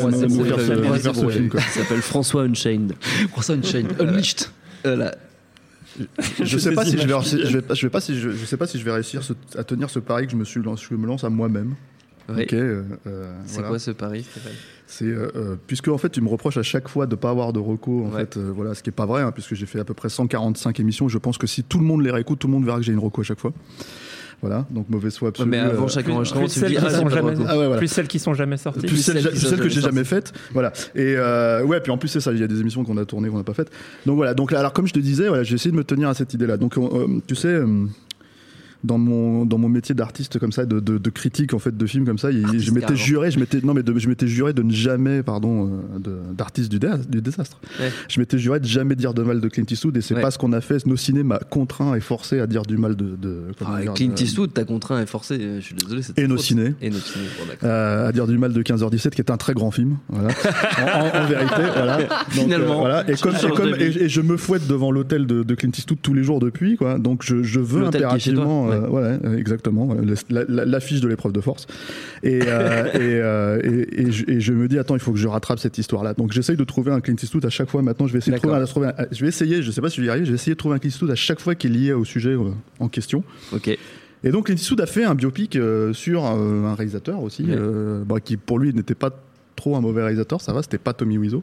faire 1.00 1.14
ce- 1.14 1.28
film. 1.28 1.48
quoi. 1.48 1.60
Il 1.60 1.70
s'appelle 1.80 2.02
François 2.02 2.42
Unchained. 2.42 2.92
François 3.30 3.54
Unchained, 3.56 3.92
Unleashed. 4.00 4.46
Voilà. 4.84 5.14
Je 6.42 6.56
sais 6.58 6.72
pas 6.72 6.84
si 6.84 6.96
je 6.96 7.06
vais, 7.06 7.14
je 7.46 7.56
vais 7.56 7.62
pas, 7.62 7.74
je 7.74 7.82
vais 7.86 7.90
pas 7.90 8.00
si 8.00 8.18
je, 8.18 8.30
je 8.30 8.44
sais 8.46 8.56
pas 8.56 8.66
si 8.66 8.78
je 8.78 8.84
vais 8.84 8.92
réussir 8.92 9.22
ce- 9.22 9.32
à 9.58 9.64
tenir 9.64 9.90
ce 9.90 9.98
pari 9.98 10.26
que 10.26 10.32
je 10.32 10.36
me 10.36 10.44
suis, 10.44 10.60
lancé- 10.60 10.86
je 10.90 10.94
me 10.94 11.06
lance 11.06 11.24
à 11.24 11.30
moi-même. 11.30 11.74
Ouais. 12.34 12.44
Ok. 12.44 12.52
euh, 12.54 12.82
euh, 13.06 13.32
C'est 13.46 13.54
voilà. 13.54 13.68
quoi 13.68 13.78
ce 13.78 13.90
pari, 13.90 14.22
Stéphane? 14.22 14.52
C'est 14.86 15.04
euh, 15.04 15.54
puisque 15.68 15.86
en 15.88 15.98
fait 15.98 16.08
tu 16.10 16.20
me 16.20 16.28
reproches 16.28 16.56
à 16.56 16.62
chaque 16.64 16.88
fois 16.88 17.06
de 17.06 17.14
pas 17.14 17.30
avoir 17.30 17.52
de 17.52 17.60
recours 17.60 18.06
en 18.06 18.10
Ouais. 18.10 18.20
fait 18.22 18.36
euh, 18.38 18.50
voilà 18.54 18.74
ce 18.74 18.82
qui 18.82 18.90
est 18.90 18.92
pas 18.92 19.06
vrai 19.06 19.22
hein, 19.22 19.30
puisque 19.30 19.54
j'ai 19.54 19.66
fait 19.66 19.78
à 19.78 19.84
peu 19.84 19.94
près 19.94 20.08
145 20.08 20.80
émissions 20.80 21.08
je 21.08 21.18
pense 21.18 21.38
que 21.38 21.46
si 21.46 21.62
tout 21.62 21.78
le 21.78 21.84
monde 21.84 22.02
les 22.02 22.10
réécoute 22.10 22.40
tout 22.40 22.48
le 22.48 22.52
monde 22.54 22.64
verra 22.64 22.78
que 22.78 22.82
j'ai 22.84 22.92
une 22.92 22.98
reco 22.98 23.20
à 23.20 23.24
chaque 23.24 23.38
fois 23.38 23.52
voilà 24.42 24.66
donc 24.70 24.88
mauvaise 24.90 25.16
foi 25.16 25.26
Ouais, 25.26 25.30
absolue 25.30 25.48
mais 25.50 25.58
avant 25.58 25.86
chaque 25.86 26.06
Plus, 26.06 26.12
enregistrement, 26.14 26.44
plus 26.46 26.52
tu 26.54 26.58
celles 26.60 26.68
dis 26.70 26.74
qui 26.76 26.82
ah, 26.84 26.90
sont 26.90 27.08
jamais, 27.08 27.76
plus 27.76 27.86
celles 27.88 28.08
qui 28.08 28.18
sont 28.18 28.34
jamais 28.34 28.56
sorties. 28.56 28.80
plus 28.80 28.88
Plus 28.88 28.96
celles, 29.02 29.22
que 29.60 29.68
j'ai 29.68 29.80
jamais 29.80 29.82
jamais 29.82 30.04
faites 30.04 30.32
voilà 30.52 30.72
et 30.96 31.14
euh, 31.16 31.62
ouais 31.64 31.80
puis 31.80 31.92
en 31.92 31.98
plus 31.98 32.08
c'est 32.08 32.20
ça 32.20 32.32
il 32.32 32.40
y 32.40 32.42
a 32.42 32.48
des 32.48 32.60
émissions 32.60 32.82
qu'on 32.82 32.96
a 32.96 33.04
tournées 33.04 33.28
qu'on 33.28 33.36
n'a 33.38 33.44
pas 33.44 33.54
faites 33.54 33.70
donc 34.06 34.16
voilà 34.16 34.34
donc 34.34 34.52
alors 34.52 34.72
comme 34.72 34.88
je 34.88 34.92
te 34.92 34.98
disais 34.98 35.28
voilà 35.28 35.44
j'ai 35.44 35.54
essayé 35.54 35.70
de 35.70 35.76
me 35.76 35.84
tenir 35.84 36.08
à 36.08 36.14
cette 36.14 36.34
idée 36.34 36.48
là 36.48 36.56
donc 36.56 36.76
euh, 36.78 37.20
tu 37.28 37.36
sais 37.36 37.46
euh, 37.46 37.84
dans 38.84 38.98
mon 38.98 39.44
dans 39.44 39.58
mon 39.58 39.68
métier 39.68 39.94
d'artiste 39.94 40.38
comme 40.38 40.52
ça 40.52 40.64
de, 40.64 40.80
de, 40.80 40.96
de 40.98 41.10
critique 41.10 41.52
en 41.54 41.58
fait 41.58 41.76
de 41.76 41.86
films 41.86 42.06
comme 42.06 42.16
ça 42.18 42.30
je 42.32 42.70
m'étais 42.72 42.96
juré 42.96 43.30
je 43.30 43.38
m'étais 43.38 43.60
non 43.62 43.74
mais 43.74 43.82
de- 43.82 43.98
je 43.98 44.08
m'étais 44.08 44.26
juré 44.26 44.52
de 44.54 44.62
ne 44.62 44.72
jamais 44.72 45.22
pardon 45.22 45.70
euh, 46.06 46.32
d'artiste 46.32 46.70
du, 46.70 46.78
dé- 46.78 46.88
du 47.08 47.20
désastre 47.20 47.58
Ouais. 47.78 47.90
je 48.08 48.18
m'étais 48.20 48.38
juré 48.38 48.58
de 48.60 48.64
jamais 48.66 48.96
dire 48.96 49.12
de 49.14 49.22
mal 49.22 49.40
de 49.40 49.48
Clint 49.48 49.64
Eastwood 49.70 49.96
et 49.96 50.00
c'est 50.00 50.14
Ouais. 50.14 50.22
pas 50.22 50.30
ce 50.30 50.38
qu'on 50.38 50.52
a 50.52 50.60
fait 50.60 50.84
nos 50.86 50.96
ciné 50.96 51.22
m'a 51.22 51.38
contraint 51.38 51.94
et 51.94 52.00
forcé 52.00 52.40
à 52.40 52.46
dire 52.46 52.62
du 52.62 52.76
mal 52.78 52.96
de, 52.96 53.16
de 53.20 53.42
Ah, 53.64 53.80
dire, 53.82 53.94
Clint 53.94 54.14
Eastwood, 54.18 54.50
t'as 54.54 54.64
contraint 54.64 55.00
et 55.02 55.06
forcé. 55.06 55.38
euh, 55.40 55.60
Je 55.60 55.64
suis 55.66 55.74
désolé. 55.74 56.00
Et 56.16 56.22
ta 56.22 56.26
nos 56.28 56.36
ciné. 56.38 56.74
Et 56.80 56.90
nos 56.90 56.96
ciné. 56.98 57.24
Bon, 57.38 57.66
euh, 57.68 58.08
à 58.08 58.12
dire 58.12 58.26
du 58.26 58.38
mal 58.38 58.52
de 58.52 58.62
15h17 58.62 59.10
qui 59.10 59.20
est 59.20 59.30
un 59.30 59.36
très 59.36 59.52
grand 59.54 59.70
film 59.70 59.98
voilà 60.08 60.28
en, 60.78 61.18
en- 61.18 61.22
en 61.22 61.26
vérité 61.26 61.62
voilà 61.74 61.98
Donc, 61.98 62.08
Finalement, 62.30 62.72
euh, 62.72 62.78
voilà 62.78 63.10
et 63.10 63.16
je 63.16 63.22
comme, 63.22 63.34
et, 63.34 63.38
change 63.38 63.52
comme- 63.52 63.70
d'avis. 63.72 63.98
et, 63.98 64.04
et 64.04 64.08
je 64.08 64.20
me 64.20 64.36
fouette 64.36 64.66
devant 64.66 64.90
l'hôtel 64.90 65.26
de, 65.26 65.42
de 65.42 65.54
Clint 65.54 65.70
Eastwood 65.76 65.98
tous 66.02 66.14
les 66.14 66.22
jours 66.22 66.40
depuis 66.40 66.76
quoi 66.76 66.98
donc 66.98 67.22
je, 67.24 67.42
je 67.42 67.60
veux 67.60 67.84
impérativement 67.86 68.69
ouais, 68.78 69.18
euh, 69.24 69.36
exactement 69.36 69.94
la- 70.30 70.44
la- 70.48 70.64
l'affiche 70.64 71.00
de 71.00 71.08
l'épreuve 71.08 71.32
de 71.32 71.40
force. 71.40 71.66
Et, 72.22 72.40
euh, 72.46 72.84
et, 72.94 72.98
euh, 73.00 73.60
et, 73.62 74.02
et 74.02 74.12
je, 74.12 74.24
et 74.30 74.40
je 74.40 74.52
me 74.52 74.68
dis 74.68 74.78
attends 74.78 74.94
il 74.94 75.00
faut 75.00 75.12
que 75.12 75.18
je 75.18 75.28
rattrape 75.28 75.58
cette 75.58 75.78
histoire 75.78 76.02
là 76.04 76.14
donc 76.14 76.32
j'essaye 76.32 76.56
de 76.56 76.64
trouver 76.64 76.92
un 76.92 77.00
Clint 77.00 77.16
Eastwood 77.22 77.44
à 77.44 77.50
chaque 77.50 77.70
fois. 77.70 77.82
Maintenant 77.82 78.06
je 78.06 78.12
vais 78.12 78.18
essayer 78.18 78.32
de 78.36 78.38
trouver, 78.40 78.54
un, 78.56 78.64
trouver 78.66 78.88
un- 78.88 79.06
je 79.10 79.20
vais 79.22 79.28
essayer 79.28 79.62
je 79.62 79.70
sais 79.70 79.80
pas 79.80 79.90
si 79.90 79.96
je 79.96 80.02
vais 80.02 80.06
y 80.06 80.10
arriver 80.10 80.26
je 80.26 80.30
vais 80.30 80.36
essayer 80.36 80.52
de 80.54 80.58
trouver 80.58 80.76
un 80.76 80.78
Clint 80.78 80.90
Eastwood 80.90 81.10
à 81.10 81.14
chaque 81.16 81.40
fois 81.40 81.54
qui 81.54 81.66
est 81.66 81.70
lié 81.70 81.92
au 81.92 82.04
sujet 82.04 82.36
en 82.78 82.88
question. 82.88 83.24
Ok. 83.52 83.68
et 83.68 84.30
donc 84.30 84.46
Clint 84.46 84.56
Eastwood 84.56 84.80
a 84.80 84.86
fait 84.86 85.04
un 85.04 85.14
biopic 85.14 85.56
euh, 85.56 85.92
sur 85.92 86.24
euh, 86.26 86.64
un 86.66 86.74
réalisateur 86.74 87.20
aussi, 87.22 87.46
euh, 87.48 88.02
bah, 88.06 88.20
qui 88.20 88.36
pour 88.36 88.58
lui 88.58 88.72
n'était 88.74 88.94
pas 88.94 89.10
trop 89.56 89.76
un 89.76 89.80
mauvais 89.80 90.02
réalisateur, 90.02 90.40
ça 90.40 90.52
va, 90.52 90.62
c'était 90.62 90.78
pas 90.78 90.92
Tommy 90.94 91.18
Wiseau. 91.18 91.42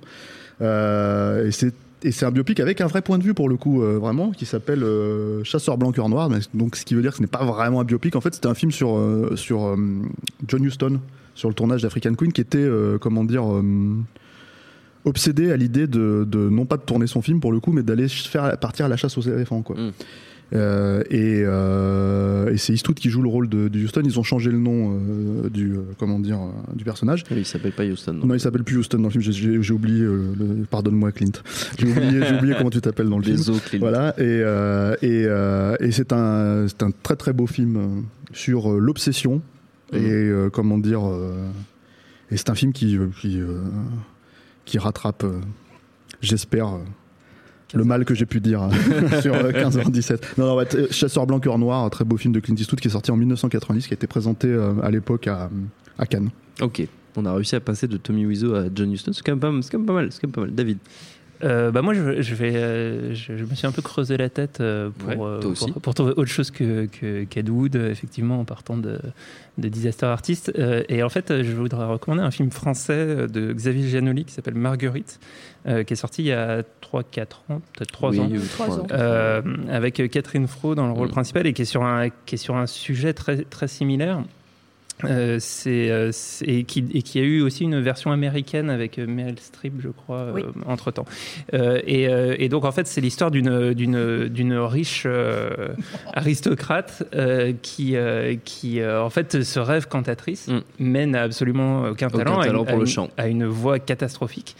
Et 0.61 1.51
c'est 1.51 1.73
et 2.03 2.11
c'est 2.11 2.25
un 2.25 2.31
biopic 2.31 2.59
avec 2.59 2.79
un 2.81 2.87
vrai 2.87 3.01
point 3.01 3.17
de 3.17 3.23
vue 3.23 3.33
pour 3.33 3.49
le 3.49 3.57
coup, 3.57 3.81
euh, 3.81 3.97
vraiment, 3.97 4.31
qui 4.31 4.45
s'appelle 4.45 4.83
euh, 4.83 5.43
Chasseur 5.43 5.77
blanc 5.77 5.91
cœur 5.91 6.09
noir. 6.09 6.29
Donc 6.53 6.75
ce 6.75 6.85
qui 6.85 6.93
veut 6.93 7.01
dire 7.01 7.11
que 7.11 7.17
ce 7.17 7.21
n'est 7.21 7.27
pas 7.27 7.43
vraiment 7.43 7.81
un 7.81 7.83
biopic. 7.83 8.15
En 8.15 8.21
fait, 8.21 8.35
c'était 8.35 8.47
un 8.47 8.53
film 8.53 8.71
sur 8.71 8.97
euh, 8.97 9.35
sur 9.35 9.75
John 10.47 10.63
Huston, 10.63 10.99
sur 11.33 11.49
le 11.49 11.55
tournage 11.55 11.81
d'African 11.81 12.13
Queen, 12.13 12.31
qui 12.31 12.41
était 12.41 12.67
comment 13.01 13.23
dire. 13.23 13.43
obsédé 15.05 15.51
à 15.53 15.55
l'idée 15.57 15.87
de, 15.87 16.25
de 16.27 16.49
non 16.49 16.65
pas 16.65 16.75
de 16.75 16.81
tourner 16.81 17.07
son 17.07 17.21
film 17.21 17.39
pour 17.39 17.53
le 17.53 17.61
coup 17.61 17.71
mais 17.71 17.81
d'aller 17.81 18.09
faire 18.09 18.57
partir 18.59 18.87
à 18.87 18.89
la 18.89 18.97
chasse 18.97 19.17
aux 19.17 19.21
éléphants 19.21 19.61
quoi. 19.61 19.77
Mm. 19.77 19.91
Euh, 20.53 21.03
et, 21.09 21.41
euh, 21.45 22.49
et 22.53 22.57
c'est 22.57 22.71
Eastwood 22.73 22.97
qui 22.97 23.09
joue 23.09 23.21
le 23.21 23.27
rôle 23.27 23.49
de, 23.49 23.67
de 23.67 23.79
Houston. 23.83 24.01
Ils 24.05 24.17
ont 24.17 24.23
changé 24.23 24.49
le 24.49 24.57
nom 24.57 24.97
euh, 24.97 25.49
du 25.49 25.75
comment 25.99 26.19
dire 26.19 26.39
du 26.73 26.85
personnage. 26.85 27.25
Oui, 27.29 27.37
il 27.39 27.45
s'appelle 27.45 27.73
pas 27.73 27.83
Houston. 27.83 28.13
non. 28.13 28.27
Non, 28.27 28.33
il 28.33 28.39
s'appelle 28.39 28.63
plus 28.63 28.77
Houston 28.77 28.99
dans 28.99 29.05
le 29.05 29.09
film. 29.09 29.21
J'ai- 29.61 29.73
oublié. 29.73 29.99
le- 30.03 30.65
Pardonne-moi, 30.69 31.11
Clint. 31.11 31.31
J'ai 31.77 31.87
oublié, 31.87 32.55
comment 32.57 32.69
tu 32.69 32.79
t'appelles 32.79 33.09
dans 33.09 33.17
le 33.17 33.23
film. 33.23 33.35
Désolé, 33.35 33.59
Clint. 33.59 33.79
Voilà. 33.79 34.13
Et, 34.19 34.41
et, 35.05 35.23
et 35.85 35.91
c'est 35.91 36.13
un 36.13 36.65
très 37.03 37.15
très 37.17 37.33
beau 37.33 37.47
film 37.47 38.03
sur 38.31 38.69
l'obsession 38.71 39.41
Mhm. 39.93 39.99
et 40.01 40.31
comment 40.51 40.77
dire. 40.77 41.01
et 42.31 42.37
c'est 42.37 42.49
un 42.49 42.55
film 42.55 42.71
qui 42.73 42.97
qui 43.21 43.39
qui 44.65 44.77
rattrape. 44.79 45.25
J'espère. 46.21 46.79
Euh, 47.73 47.77
le 47.77 47.83
mal 47.83 48.05
que 48.05 48.13
j'ai 48.15 48.25
pu 48.25 48.39
dire 48.39 48.63
euh, 48.63 49.19
sur 49.21 49.33
euh, 49.33 49.51
15h17. 49.51 50.19
Non, 50.37 50.47
non, 50.47 50.55
ouais, 50.55 50.65
t- 50.65 50.91
Chasseur 50.91 51.25
blanc 51.27 51.39
cœur 51.39 51.57
noir, 51.57 51.83
un 51.83 51.89
très 51.89 52.05
beau 52.05 52.17
film 52.17 52.33
de 52.33 52.39
Clint 52.39 52.55
Eastwood 52.55 52.79
qui 52.79 52.87
est 52.87 52.91
sorti 52.91 53.11
en 53.11 53.17
1990, 53.17 53.87
qui 53.87 53.93
a 53.93 53.95
été 53.95 54.07
présenté 54.07 54.47
euh, 54.47 54.73
à 54.83 54.91
l'époque 54.91 55.27
à, 55.27 55.49
à 55.97 56.05
Cannes. 56.05 56.29
Ok. 56.61 56.81
On 57.15 57.25
a 57.25 57.33
réussi 57.33 57.55
à 57.55 57.59
passer 57.59 57.87
de 57.87 57.97
Tommy 57.97 58.25
Wiseau 58.25 58.53
à 58.53 58.65
John 58.73 58.91
Huston. 58.91 59.11
C'est 59.11 59.21
quand 59.25 59.31
quand 59.31 59.77
même 59.79 59.85
pas 59.85 59.93
mal. 59.93 60.11
C'est 60.11 60.21
quand 60.21 60.27
même 60.27 60.33
pas 60.33 60.41
mal. 60.41 60.51
David. 60.53 60.77
Euh, 61.43 61.71
bah 61.71 61.81
moi, 61.81 61.93
je, 61.93 62.21
je 62.21 62.35
vais, 62.35 62.55
euh, 62.55 63.13
je, 63.13 63.37
je 63.37 63.43
me 63.45 63.53
suis 63.53 63.67
un 63.67 63.71
peu 63.71 63.81
creusé 63.81 64.17
la 64.17 64.29
tête 64.29 64.59
euh, 64.59 64.89
pour, 64.89 65.09
Ouais, 65.09 65.15
euh, 65.19 65.39
pour, 65.53 65.81
pour 65.81 65.93
trouver 65.93 66.13
autre 66.17 66.31
chose 66.31 66.49
que, 66.51 66.85
que 66.87 67.49
Wood, 67.49 67.75
effectivement, 67.75 68.39
en 68.39 68.45
partant 68.45 68.75
de, 68.77 68.99
de 69.57 69.67
Disaster 69.69 70.07
Artist. 70.07 70.51
Euh, 70.57 70.83
et 70.89 71.03
en 71.03 71.09
fait, 71.09 71.43
je 71.43 71.51
voudrais 71.51 71.85
recommander 71.85 72.23
un 72.23 72.31
film 72.31 72.49
français 72.51 73.27
de 73.27 73.53
Xavier 73.53 73.87
Giannoli 73.87 74.25
qui 74.25 74.33
s'appelle 74.33 74.55
Marguerite, 74.55 75.19
euh, 75.67 75.83
qui 75.83 75.93
est 75.93 75.97
sorti 75.97 76.23
il 76.23 76.27
y 76.27 76.31
a 76.31 76.61
3-4 76.81 77.43
ans, 77.49 77.61
peut-être 77.73 77.91
3 77.91 78.09
Oui, 78.11 78.19
ans. 78.19 78.29
Trois 78.53 78.65
trois- 78.67 78.79
ans. 78.79 79.41
Avec 79.69 80.01
Catherine 80.09 80.47
Fro 80.47 80.73
dans 80.75 80.87
le 80.87 80.93
rôle 80.93 81.07
Mm. 81.09 81.11
principal 81.11 81.45
et 81.47 81.53
qui 81.53 81.61
est 81.61 81.65
sur 81.65 81.83
un, 81.83 82.09
qui 82.25 82.35
est 82.35 82.37
sur 82.39 82.55
un 82.55 82.65
sujet 82.67 83.13
très, 83.13 83.43
très 83.43 83.67
similaire. 83.67 84.23
Euh, 85.03 85.37
c'est, 85.39 85.91
euh, 85.91 86.09
c'est- 86.11 86.45
et, 86.45 86.63
qui, 86.63 86.83
et 86.91 87.03
qui 87.03 87.19
a 87.19 87.21
eu 87.21 87.41
aussi 87.41 87.63
une 87.65 87.79
version 87.81 88.11
américaine 88.11 88.71
avec 88.71 88.97
euh, 88.97 89.05
Meryl 89.05 89.37
Streep, 89.39 89.73
je 89.79 89.89
crois, 89.89 90.31
Oui. 90.33 90.41
entre 90.65 90.89
temps. 90.89 91.05
et, 91.53 92.03
et 92.39 92.49
donc, 92.49 92.65
en 92.65 92.71
fait, 92.71 92.87
c'est 92.87 92.99
l'histoire 93.01 93.29
d'une, 93.29 93.73
d'une, 93.73 94.27
d'une 94.27 94.53
riche 94.57 95.05
aristocrate 96.13 97.03
qui, 97.61 97.95
qui 98.45 98.83
en 98.85 99.09
fait, 99.09 99.43
se 99.43 99.59
rêve 99.59 99.87
cantatrice, 99.87 100.47
Mm. 100.47 100.59
mais 100.79 101.05
n'a 101.05 101.21
absolument 101.23 101.83
aucun 101.89 102.07
Aucun 102.07 102.17
talent, 102.19 102.33
pour 102.63 102.69
a 102.69 102.71
le 102.73 102.79
une- 102.79 102.85
chant. 102.87 103.09
a 103.17 103.27
une 103.27 103.45
voix 103.45 103.79
catastrophique. 103.79 104.55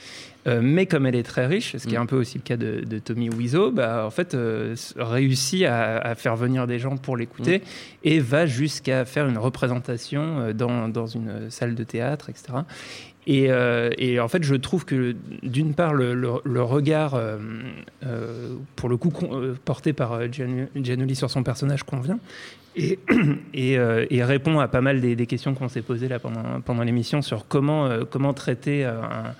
Euh, 0.47 0.62
mais 0.63 0.86
comme 0.86 1.05
elle 1.05 1.15
est 1.15 1.23
très 1.23 1.45
riche, 1.45 1.75
ce 1.75 1.88
qui 1.88 1.95
est 1.95 1.97
Mm. 1.97 2.01
un 2.03 2.05
peu 2.05 2.15
aussi 2.15 2.38
le 2.38 2.43
cas 2.43 2.55
de, 2.57 2.81
de 2.86 2.99
Tommy 2.99 3.29
Wiseau, 3.29 3.71
bah, 3.71 4.03
en 4.05 4.10
fait, 4.12 4.33
euh, 4.33 4.75
réussit 4.95 5.65
à, 5.65 5.97
à 5.97 6.15
faire 6.15 6.36
venir 6.38 6.67
des 6.67 6.79
gens 6.79 6.95
pour 6.95 7.17
l'écouter 7.17 7.62
et 8.03 8.19
va 8.19 8.45
jusqu'à 8.45 9.03
faire 9.03 9.27
une 9.27 9.38
représentation 9.38 10.39
euh, 10.39 10.53
dans, 10.53 10.88
dans 10.88 11.05
une 11.07 11.49
salle 11.49 11.75
de 11.75 11.83
théâtre, 11.83 12.29
etc. 12.29 12.60
Et, 13.29 13.47
euh, 13.51 13.89
et 13.97 14.21
en 14.21 14.29
fait, 14.29 14.43
je 14.43 14.55
trouve 14.55 14.86
que 14.86 15.13
d'une 15.43 15.73
part, 15.73 15.93
le, 15.93 16.13
le- 16.13 16.39
le 16.45 16.62
regard, 16.63 17.15
euh, 17.15 17.38
euh, 18.05 18.55
pour 18.77 18.88
le 18.88 18.95
coup, 18.95 19.12
porté 19.65 19.91
par 19.91 20.21
Gian- 20.31 20.67
Giannoli 20.77 21.15
sur 21.17 21.29
son 21.29 21.43
personnage 21.43 21.83
convient. 21.83 22.19
Et, 22.77 22.99
et, 23.53 23.73
et 23.73 24.23
répond 24.23 24.60
à 24.60 24.69
pas 24.69 24.79
mal 24.81 25.01
des, 25.01 25.17
des 25.17 25.25
questions 25.25 25.55
qu'on 25.55 25.67
s'est 25.67 25.81
posées 25.81 26.07
là 26.07 26.19
pendant, 26.19 26.62
pendant 26.63 26.83
l'émission 26.83 27.21
sur 27.21 27.47
comment, 27.49 27.89
comment 28.10 28.33
traiter 28.33 28.86
un, 28.86 29.33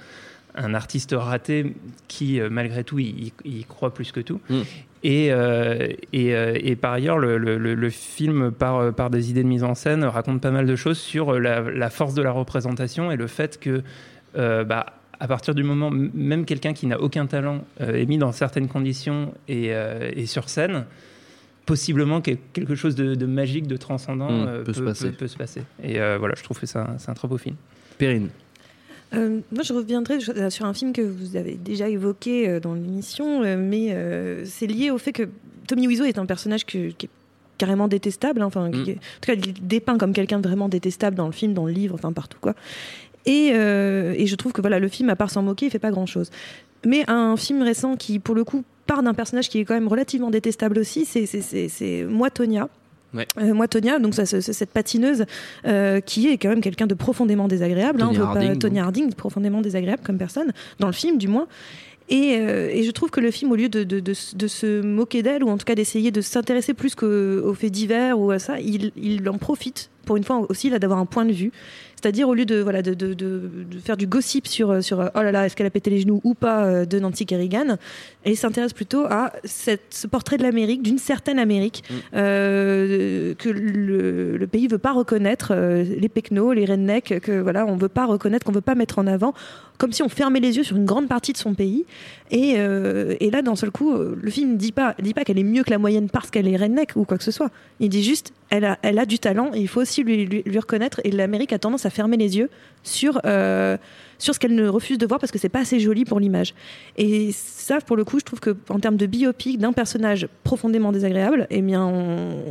un 0.57 0.73
artiste 0.73 1.15
raté 1.17 1.73
qui, 2.07 2.39
euh, 2.41 2.49
malgré 2.49 2.83
tout, 2.83 2.99
il, 2.99 3.31
il 3.45 3.65
croit 3.65 3.93
plus 3.93 4.11
que 4.11 4.19
tout. 4.19 4.41
Mm. 4.49 4.61
Et, 5.03 5.27
euh, 5.31 5.87
et, 6.11 6.35
euh, 6.35 6.57
et 6.59 6.75
par 6.75 6.91
ailleurs, 6.93 7.19
le, 7.19 7.37
le- 7.37 7.57
le- 7.57 7.75
le 7.75 7.89
film, 7.89 8.51
par, 8.51 8.91
par 8.93 9.09
des 9.11 9.29
idées 9.29 9.43
de 9.43 9.47
mise 9.47 9.63
en 9.63 9.75
scène, 9.75 10.03
raconte 10.03 10.41
pas 10.41 10.51
mal 10.51 10.65
de 10.65 10.75
choses 10.75 10.97
sur 10.97 11.39
la, 11.39 11.61
la 11.61 11.89
force 11.89 12.13
de 12.15 12.21
la 12.23 12.31
représentation 12.31 13.11
et 13.11 13.15
le 13.15 13.27
fait 13.27 13.59
que, 13.59 13.83
euh, 14.37 14.63
bah, 14.63 14.87
à 15.19 15.27
partir 15.27 15.53
du 15.55 15.63
moment, 15.63 15.89
même 15.91 16.45
quelqu'un 16.45 16.73
qui 16.73 16.87
n'a 16.87 16.99
aucun 16.99 17.25
talent 17.27 17.63
euh, 17.81 17.93
est 17.93 18.05
mis 18.05 18.17
dans 18.17 18.31
certaines 18.31 18.67
conditions 18.67 19.33
et, 19.47 19.71
et 20.15 20.25
sur 20.25 20.49
scène, 20.49 20.85
possiblement 21.65 22.21
que- 22.21 22.31
quelque 22.53 22.75
chose 22.75 22.95
de, 22.95 23.15
de 23.15 23.25
magique, 23.25 23.67
de 23.67 23.77
transcendant 23.77 24.31
Mm, 24.31 24.47
euh, 24.47 24.63
peut 24.63 24.73
se 24.73 24.81
passer. 24.81 25.12
peut 25.12 25.27
se 25.27 25.37
passer. 25.37 25.62
Et 25.83 25.99
voilà, 26.17 26.33
je 26.35 26.43
trouve 26.43 26.60
que 26.60 26.65
c'est 26.65 26.79
un, 26.79 26.97
un 27.08 27.13
très 27.13 27.27
beau 27.27 27.37
film. 27.37 27.55
Perrine. 27.97 28.29
Euh, 29.13 29.39
moi, 29.51 29.63
je 29.63 29.73
reviendrai 29.73 30.19
je- 30.19 30.49
sur 30.49 30.65
un 30.65 30.73
film 30.73 30.91
que 30.93 31.01
vous 31.01 31.35
avez 31.37 31.55
déjà 31.55 31.87
évoqué 31.89 32.47
euh, 32.49 32.60
dans 32.60 32.73
l'émission, 32.73 33.41
euh, 33.43 33.55
mais 33.58 33.93
euh, 33.93 34.43
c'est 34.45 34.67
lié 34.67 34.91
au 34.91 34.97
fait 34.97 35.13
que 35.13 35.23
Tommy 35.67 35.87
Wiseau 35.87 36.03
est 36.05 36.17
un 36.17 36.25
personnage 36.25 36.65
que- 36.65 36.89
qui 36.89 37.05
est 37.05 37.10
carrément 37.58 37.87
détestable. 37.87 38.41
hein, 38.41 38.45
Enfin, 38.47 38.69
qui 38.69 38.79
Mm. 38.79 38.89
est- 38.89 38.93
en 38.93 39.19
tout 39.21 39.27
cas, 39.27 39.33
il 39.33 39.49
est 39.49 39.62
dépeint 39.62 39.97
comme 39.97 40.13
quelqu'un 40.13 40.39
de 40.39 40.47
vraiment 40.47 40.67
détestable 40.69 41.15
dans 41.15 41.25
le 41.25 41.31
film, 41.31 41.53
dans 41.53 41.65
le 41.65 41.71
livre, 41.71 41.95
enfin 41.95 42.12
partout 42.12 42.37
quoi. 42.41 42.53
Et, 43.25 43.51
euh, 43.53 44.13
et 44.17 44.27
je 44.27 44.35
trouve 44.35 44.51
que 44.53 44.62
voilà, 44.62 44.79
le 44.79 44.87
film, 44.87 45.10
à 45.10 45.15
part 45.15 45.29
s'en 45.31 45.41
moquer, 45.41 45.65
il 45.67 45.69
fait 45.71 45.79
pas 45.79 45.91
grand 45.91 46.05
chose. 46.05 46.29
Mais 46.85 47.03
un 47.10 47.35
film 47.37 47.62
récent 47.62 47.95
qui, 47.97 48.19
pour 48.19 48.35
le 48.35 48.43
coup, 48.43 48.63
part 48.85 49.03
d'un 49.03 49.13
personnage 49.13 49.49
qui 49.49 49.60
est 49.60 49.65
quand 49.65 49.73
même 49.73 49.87
relativement 49.87 50.29
détestable 50.29 50.77
aussi, 50.79 51.05
c'est- 51.05 52.05
Moi 52.10 52.29
Tonya. 52.29 52.69
Ouais. 53.13 53.25
Euh, 53.39 53.53
moi 53.53 53.67
Tonya, 53.67 53.99
donc 53.99 54.13
ça, 54.13 54.25
c'est 54.25 54.41
cette 54.41 54.69
patineuse 54.71 55.25
euh, 55.65 56.01
qui 56.01 56.27
est 56.27 56.37
quand 56.37 56.49
même 56.49 56.62
quelqu'un 56.62 56.87
de 56.87 56.93
profondément 56.93 57.47
désagréable. 57.47 58.01
hein, 58.01 58.08
Tonya 58.08 58.19
on 58.19 58.27
veut 58.27 58.33
pas- 58.33 58.39
Harding, 58.41 58.60
Tonya. 58.60 58.83
Harding, 58.83 59.13
profondément 59.13 59.62
désagréable 59.62 60.01
comme 60.05 60.17
personne, 60.17 60.51
dans 60.79 60.87
le 60.87 60.93
film 60.93 61.17
du 61.17 61.27
moins. 61.27 61.47
Et, 62.10 62.37
euh, 62.37 62.69
et 62.71 62.83
je 62.83 62.91
trouve 62.91 63.10
que 63.10 63.19
le 63.19 63.31
film, 63.31 63.51
au 63.51 63.55
lieu 63.55 63.67
de, 63.69 63.83
de- 63.83 63.99
de 63.99 64.12
s- 64.12 64.33
de 64.35 64.47
se 64.47 64.81
moquer 64.81 65.23
d'elle, 65.23 65.43
ou 65.43 65.49
en 65.49 65.58
tout 65.58 65.65
cas 65.65 65.75
d'essayer 65.75 66.10
de 66.12 66.21
s'intéresser 66.21 66.73
plus 66.73 66.95
qu'aux 66.95 67.05
aux 67.43 67.53
faits 67.53 67.71
divers 67.71 68.17
ou 68.19 68.31
à 68.31 68.39
ça, 68.39 68.60
il, 68.62 68.91
il 68.95 69.27
en 69.29 69.37
profite, 69.37 69.89
pour 70.08 70.17
une 70.17 70.23
fois 70.23 70.43
aussi, 70.49 70.71
là, 70.71 70.79
d'avoir 70.79 70.97
un 70.99 71.05
point 71.05 71.25
de 71.25 71.31
vue. 71.33 71.51
C'est-à-dire, 71.99 72.29
au 72.29 72.35
lieu 72.35 72.45
de, 72.45 72.60
voilà, 72.62 72.83
de, 72.83 72.93
de- 72.93 73.15
de- 73.15 73.49
de 73.71 73.79
faire 73.79 73.97
du 73.97 74.05
gossip 74.05 74.45
sur, 74.47 74.83
sur 74.83 74.99
euh, 75.01 75.08
oh 75.15 75.21
là 75.23 75.31
là, 75.31 75.45
est-ce 75.47 75.55
qu'elle 75.55 75.65
a 75.65 75.71
pété 75.71 75.89
les 75.89 75.99
genoux 75.99 76.21
ou 76.23 76.35
pas 76.35 76.63
euh, 76.65 76.85
de 76.85 76.99
Nancy 76.99 77.25
Kerrigan, 77.25 77.77
elle 78.23 78.37
s'intéresse 78.37 78.73
plutôt 78.73 79.05
à 79.05 79.33
cette- 79.43 79.81
ce 79.89 80.05
portrait 80.05 80.37
de 80.37 80.43
l'Amérique, 80.43 80.83
d'une 80.83 80.99
certaine 80.99 81.39
Amérique, 81.39 81.83
euh, 82.37 83.33
que 83.35 83.49
le, 83.49 84.37
le 84.37 84.47
pays 84.47 84.67
veut 84.67 84.77
pas 84.77 84.91
reconnaître, 84.93 85.49
euh, 85.55 85.83
les 85.83 86.10
pecnos, 86.10 86.53
les 86.53 86.65
rednecks, 86.65 87.19
que 87.19 87.39
voilà, 87.41 87.65
on 87.65 87.75
veut 87.77 87.89
pas 87.89 88.05
reconnaître, 88.05 88.45
qu'on 88.45 88.51
veut 88.51 88.62
pas 88.62 88.75
mettre 88.75 88.99
en 88.99 89.08
avant, 89.08 89.33
comme 89.79 89.91
si 89.91 90.03
on 90.03 90.10
fermait 90.10 90.39
les 90.39 90.58
yeux 90.58 90.63
sur 90.63 90.77
une 90.77 90.85
grande 90.85 91.08
partie 91.08 91.33
de 91.33 91.37
son 91.37 91.55
pays. 91.55 91.85
Et, 92.29 92.55
euh, 92.58 93.15
et 93.19 93.31
là, 93.31 93.41
d'un 93.41 93.55
seul 93.55 93.71
coup, 93.71 93.93
euh, 93.95 94.15
le 94.21 94.29
film 94.31 94.51
ne 94.53 94.58
dit 94.58 94.71
pas, 94.71 94.95
dit 95.01 95.13
pas 95.15 95.23
qu'elle 95.23 95.39
est 95.39 95.43
mieux 95.43 95.63
que 95.63 95.71
la 95.71 95.79
moyenne 95.79 96.10
parce 96.10 96.29
qu'elle 96.29 96.47
est 96.47 96.58
redneck 96.58 96.91
ou 96.95 97.05
quoi 97.05 97.17
que 97.17 97.23
ce 97.23 97.31
soit. 97.31 97.49
Il 97.79 97.89
dit 97.89 98.03
juste, 98.03 98.33
elle 98.50 98.65
a, 98.65 98.79
elle 98.81 99.00
a 99.00 99.06
du 99.06 99.19
talent 99.19 99.52
et 99.54 99.60
il 99.60 99.67
faut 99.67 99.81
aussi 99.81 100.04
lui, 100.04 100.25
lui, 100.25 100.43
lui 100.45 100.60
reconnaître. 100.60 101.02
Et 101.04 101.12
l'Amérique 101.12 101.54
a 101.54 101.60
tendance 101.60 101.85
à 101.85 101.89
fermer 101.89 102.17
les 102.17 102.37
yeux 102.37 102.50
sur, 102.83 103.19
euh, 103.25 103.77
sur 104.17 104.33
ce 104.33 104.39
qu'elle 104.39 104.56
ne 104.56 104.67
refuse 104.67 104.98
de 104.98 105.06
voir 105.06 105.19
parce 105.19 105.31
que 105.31 105.39
c'est 105.39 105.50
pas 105.50 105.60
assez 105.60 105.79
joli 105.79 106.06
pour 106.06 106.19
l'image. 106.19 106.54
Et 106.98 107.31
ça, 107.33 107.79
pour 107.81 107.98
le 107.98 108.06
coup, 108.06 108.19
je 108.19 108.25
trouve 108.25 108.39
que 108.39 108.56
en 108.69 108.79
termes 108.79 108.98
de 108.98 109.06
biopic 109.06 109.60
d'un 109.60 109.73
personnage 109.73 110.27
profondément 110.43 110.91
désagréable, 110.91 111.48
eh 111.50 111.62
bien, 111.62 111.85
on, 111.85 112.43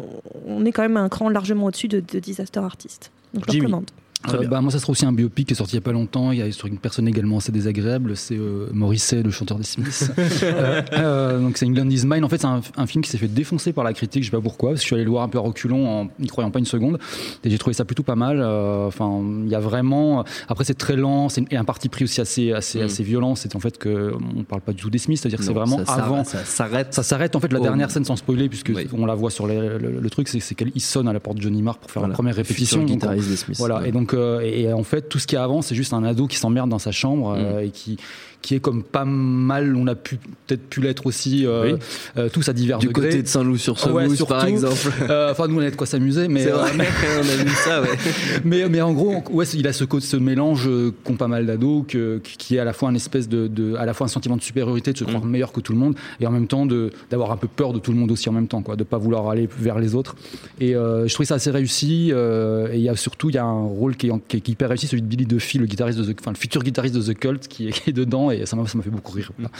on 0.46 0.64
est 0.64 0.72
quand 0.72 0.82
même 0.82 0.96
un 0.96 1.08
cran 1.08 1.28
largement 1.28 1.66
au-dessus 1.66 1.88
de, 1.88 2.00
de 2.00 2.18
Disaster 2.18 2.60
Artist. 2.60 3.10
Donc, 3.34 3.44
je 3.48 3.52
le 3.52 3.58
recommande. 3.58 3.90
Euh, 4.34 4.46
bah, 4.48 4.60
moi, 4.60 4.72
ça 4.72 4.78
sera 4.80 4.90
aussi 4.90 5.06
un 5.06 5.12
biopic 5.12 5.46
qui 5.48 5.52
est 5.54 5.56
sorti 5.56 5.74
il 5.74 5.76
y 5.76 5.78
a 5.78 5.82
pas 5.82 5.92
longtemps. 5.92 6.32
Il 6.32 6.38
y 6.38 6.42
a 6.42 6.50
sur 6.50 6.66
une 6.66 6.78
personne 6.78 7.06
également 7.06 7.38
assez 7.38 7.52
désagréable. 7.52 8.16
C'est 8.16 8.36
euh, 8.36 8.66
Morrissey, 8.72 9.22
le 9.22 9.30
chanteur 9.30 9.58
des 9.58 9.64
Smiths. 9.64 10.10
Euh, 10.42 10.82
euh, 10.92 11.40
donc 11.40 11.56
c'est 11.58 11.66
England 11.66 11.88
is 11.90 12.02
Mine. 12.06 12.24
En 12.24 12.28
fait, 12.28 12.38
c'est 12.38 12.46
un, 12.46 12.60
un 12.76 12.86
film 12.86 13.02
qui 13.02 13.10
s'est 13.10 13.18
fait 13.18 13.28
défoncer 13.28 13.72
par 13.72 13.84
la 13.84 13.92
critique. 13.92 14.22
Je 14.24 14.30
sais 14.30 14.36
pas 14.36 14.42
pourquoi. 14.42 14.70
Parce 14.70 14.80
que 14.80 14.82
je 14.82 14.86
suis 14.86 14.94
allé 14.94 15.04
le 15.04 15.10
voir 15.10 15.22
un 15.22 15.28
peu 15.28 15.38
à 15.38 15.40
reculons, 15.40 15.88
en 15.88 16.08
n'y 16.18 16.26
croyant 16.28 16.50
pas 16.50 16.58
une 16.58 16.64
seconde. 16.66 16.98
Et 17.44 17.50
j'ai 17.50 17.58
trouvé 17.58 17.74
ça 17.74 17.84
plutôt 17.84 18.02
pas 18.02 18.16
mal. 18.16 18.40
Euh, 18.40 18.86
Enfin, 18.86 19.22
il 19.44 19.48
y 19.50 19.54
a 19.54 19.60
vraiment. 19.60 20.24
Après, 20.48 20.64
c'est 20.64 20.74
très 20.74 20.96
lent. 20.96 21.28
C'est 21.28 21.44
et 21.52 21.56
un 21.56 21.64
parti 21.64 21.88
pris 21.88 22.04
aussi 22.04 22.20
assez, 22.20 22.52
assez, 22.52 22.80
Mm. 22.80 22.84
assez 22.84 23.02
violent. 23.04 23.34
C'est 23.34 23.54
en 23.56 23.60
fait 23.60 23.78
que 23.78 24.12
on 24.36 24.42
parle 24.44 24.62
pas 24.62 24.72
du 24.72 24.82
tout 24.82 24.90
des 24.90 24.98
Smiths. 24.98 25.18
C'est-à-dire 25.20 25.38
que 25.38 25.44
c'est 25.44 25.52
vraiment 25.52 25.84
ça- 25.84 25.92
avant. 25.94 26.24
Ça 26.24 26.44
s'arrête. 26.44 26.92
Ça 26.94 27.02
s'arrête 27.02 27.36
en 27.36 27.40
fait 27.40 27.52
la 27.52 27.60
dernière 27.60 27.90
scène 27.90 28.04
sans 28.04 28.16
spoiler 28.16 28.48
puisque 28.48 28.72
Oui. 28.74 28.86
on 28.92 29.06
la 29.06 29.14
voit 29.14 29.30
sur 29.30 29.46
les- 29.46 29.56
le, 29.78 30.00
le 30.00 30.10
truc 30.10 30.28
c'est 30.28 30.40
qu'il 30.54 30.80
sonne 30.80 31.08
à 31.08 31.12
la 31.12 31.20
porte 31.20 31.36
de 31.38 31.42
Johnny 31.42 31.62
Marr 31.62 31.78
pour 31.78 31.90
faire 31.90 32.00
Voilà. 32.02 32.12
la 32.12 32.14
première 32.14 32.34
répétition 32.36 32.80
Donc, 32.80 32.88
guitariste 32.88 33.28
des 33.28 33.36
Smiths. 33.36 33.58
voilà 33.58 33.80
Ouais. 33.80 33.88
et 33.88 33.92
donc 33.92 34.14
euh, 34.14 34.15
et, 34.42 34.62
et 34.62 34.72
en 34.72 34.82
fait 34.82 35.08
tout 35.08 35.18
ce 35.18 35.26
qui 35.26 35.34
est 35.34 35.38
avant 35.38 35.62
c'est 35.62 35.74
juste 35.74 35.92
un 35.92 36.04
ado 36.04 36.26
qui 36.26 36.36
s'emmerde 36.36 36.68
dans 36.70 36.78
sa 36.78 36.92
chambre 36.92 37.36
euh, 37.36 37.60
et 37.60 37.70
qui 37.70 37.98
qui 38.46 38.54
est 38.54 38.60
comme 38.60 38.84
pas 38.84 39.04
mal 39.04 39.74
on 39.74 39.88
a 39.88 39.96
pu 39.96 40.18
peut-être 40.46 40.68
pu 40.68 40.80
l'être 40.80 41.04
aussi 41.06 41.44
euh, 41.46 41.72
Oui. 41.74 41.78
euh, 42.16 42.28
tous 42.28 42.48
à 42.48 42.52
divers 42.52 42.78
Du 42.78 42.86
degrés 42.86 43.08
côté 43.08 43.22
de 43.22 43.26
Saint-Loup 43.26 43.56
sur 43.58 43.76
ce 43.80 43.88
Ouais, 43.90 44.06
par 44.28 44.44
exemple. 44.46 44.76
Euh, 45.10 45.32
enfin 45.32 45.48
nous 45.48 45.56
on 45.56 45.60
a 45.66 45.70
de 45.70 45.74
quoi 45.76 45.86
s'amuser 45.86 46.28
mais 46.28 46.44
C'est 46.44 46.52
euh, 46.52 46.56
vrai, 46.58 46.70
on 47.18 47.20
a 47.20 47.44
vu 47.44 47.50
ça, 47.50 47.82
ouais. 47.82 47.88
mais, 48.44 48.68
mais 48.68 48.80
en 48.80 48.92
gros, 48.92 49.22
ouais, 49.30 49.44
il 49.48 49.66
a 49.66 49.72
ce, 49.72 50.16
mélange 50.16 50.68
qu'ont 51.04 51.14
pas 51.16 51.26
mal 51.28 51.44
d'ados, 51.46 51.84
qui 51.86 52.56
est 52.56 52.58
à 52.60 52.64
la 52.64 52.72
fois 52.72 52.88
un 52.88 52.94
espèce 52.94 53.28
de, 53.28 53.46
de- 53.48 53.74
à 53.74 53.84
la 53.84 53.94
fois 53.94 54.04
un 54.06 54.08
sentiment 54.08 54.36
de 54.36 54.42
supériorité, 54.42 54.92
de 54.92 54.98
se 54.98 55.04
croire 55.04 55.24
Mm. 55.24 55.30
meilleur 55.30 55.52
que 55.52 55.60
tout 55.60 55.72
le 55.72 55.78
monde, 55.78 55.94
et 56.20 56.26
en 56.26 56.30
même 56.30 56.46
temps 56.46 56.66
de 56.66 56.90
d'avoir 57.10 57.32
un 57.32 57.36
peu 57.36 57.48
peur 57.48 57.72
de 57.72 57.78
tout 57.80 57.90
le 57.92 57.98
monde 57.98 58.10
aussi 58.12 58.28
en 58.28 58.32
même 58.32 58.46
temps, 58.48 58.62
quoi, 58.62 58.76
de 58.76 58.84
pas 58.84 58.98
vouloir 58.98 59.28
aller 59.28 59.48
vers 59.58 59.78
les 59.78 59.94
autres. 59.94 60.14
Et 60.60 60.74
euh, 60.76 61.06
je 61.08 61.14
trouvais 61.14 61.26
ça 61.26 61.34
assez 61.34 61.50
réussi. 61.50 62.10
et 62.12 62.76
il 62.76 62.82
y 62.82 62.88
a 62.88 62.96
surtout, 62.96 63.28
il 63.30 63.34
y 63.34 63.38
a 63.38 63.44
un 63.44 63.64
rôle 63.66 63.96
qui 63.96 64.08
est, 64.08 64.10
en- 64.10 64.18
qui 64.20 64.36
est 64.36 64.48
hyper 64.48 64.68
réussi, 64.68 64.86
celui 64.86 65.02
de 65.02 65.06
Billy 65.08 65.26
Duffy, 65.26 65.58
le 65.58 65.66
guitariste 65.66 65.98
de 65.98 66.04
The, 66.12 66.16
enfin 66.20 66.30
le 66.32 66.36
futur 66.36 66.62
guitariste 66.62 66.94
de 66.94 67.02
The 67.02 67.18
Cult, 67.18 67.48
qui 67.48 67.68
est, 67.68 67.72
qui 67.72 67.90
est 67.90 67.92
dedans, 67.92 68.30
et 68.30 68.35
ça 68.44 68.56
m'a 68.56 68.66
ça 68.66 68.76
m'a 68.76 68.82
fait 68.84 68.90
beaucoup 68.90 69.12
rire. 69.12 69.32
voilà. 69.38 69.50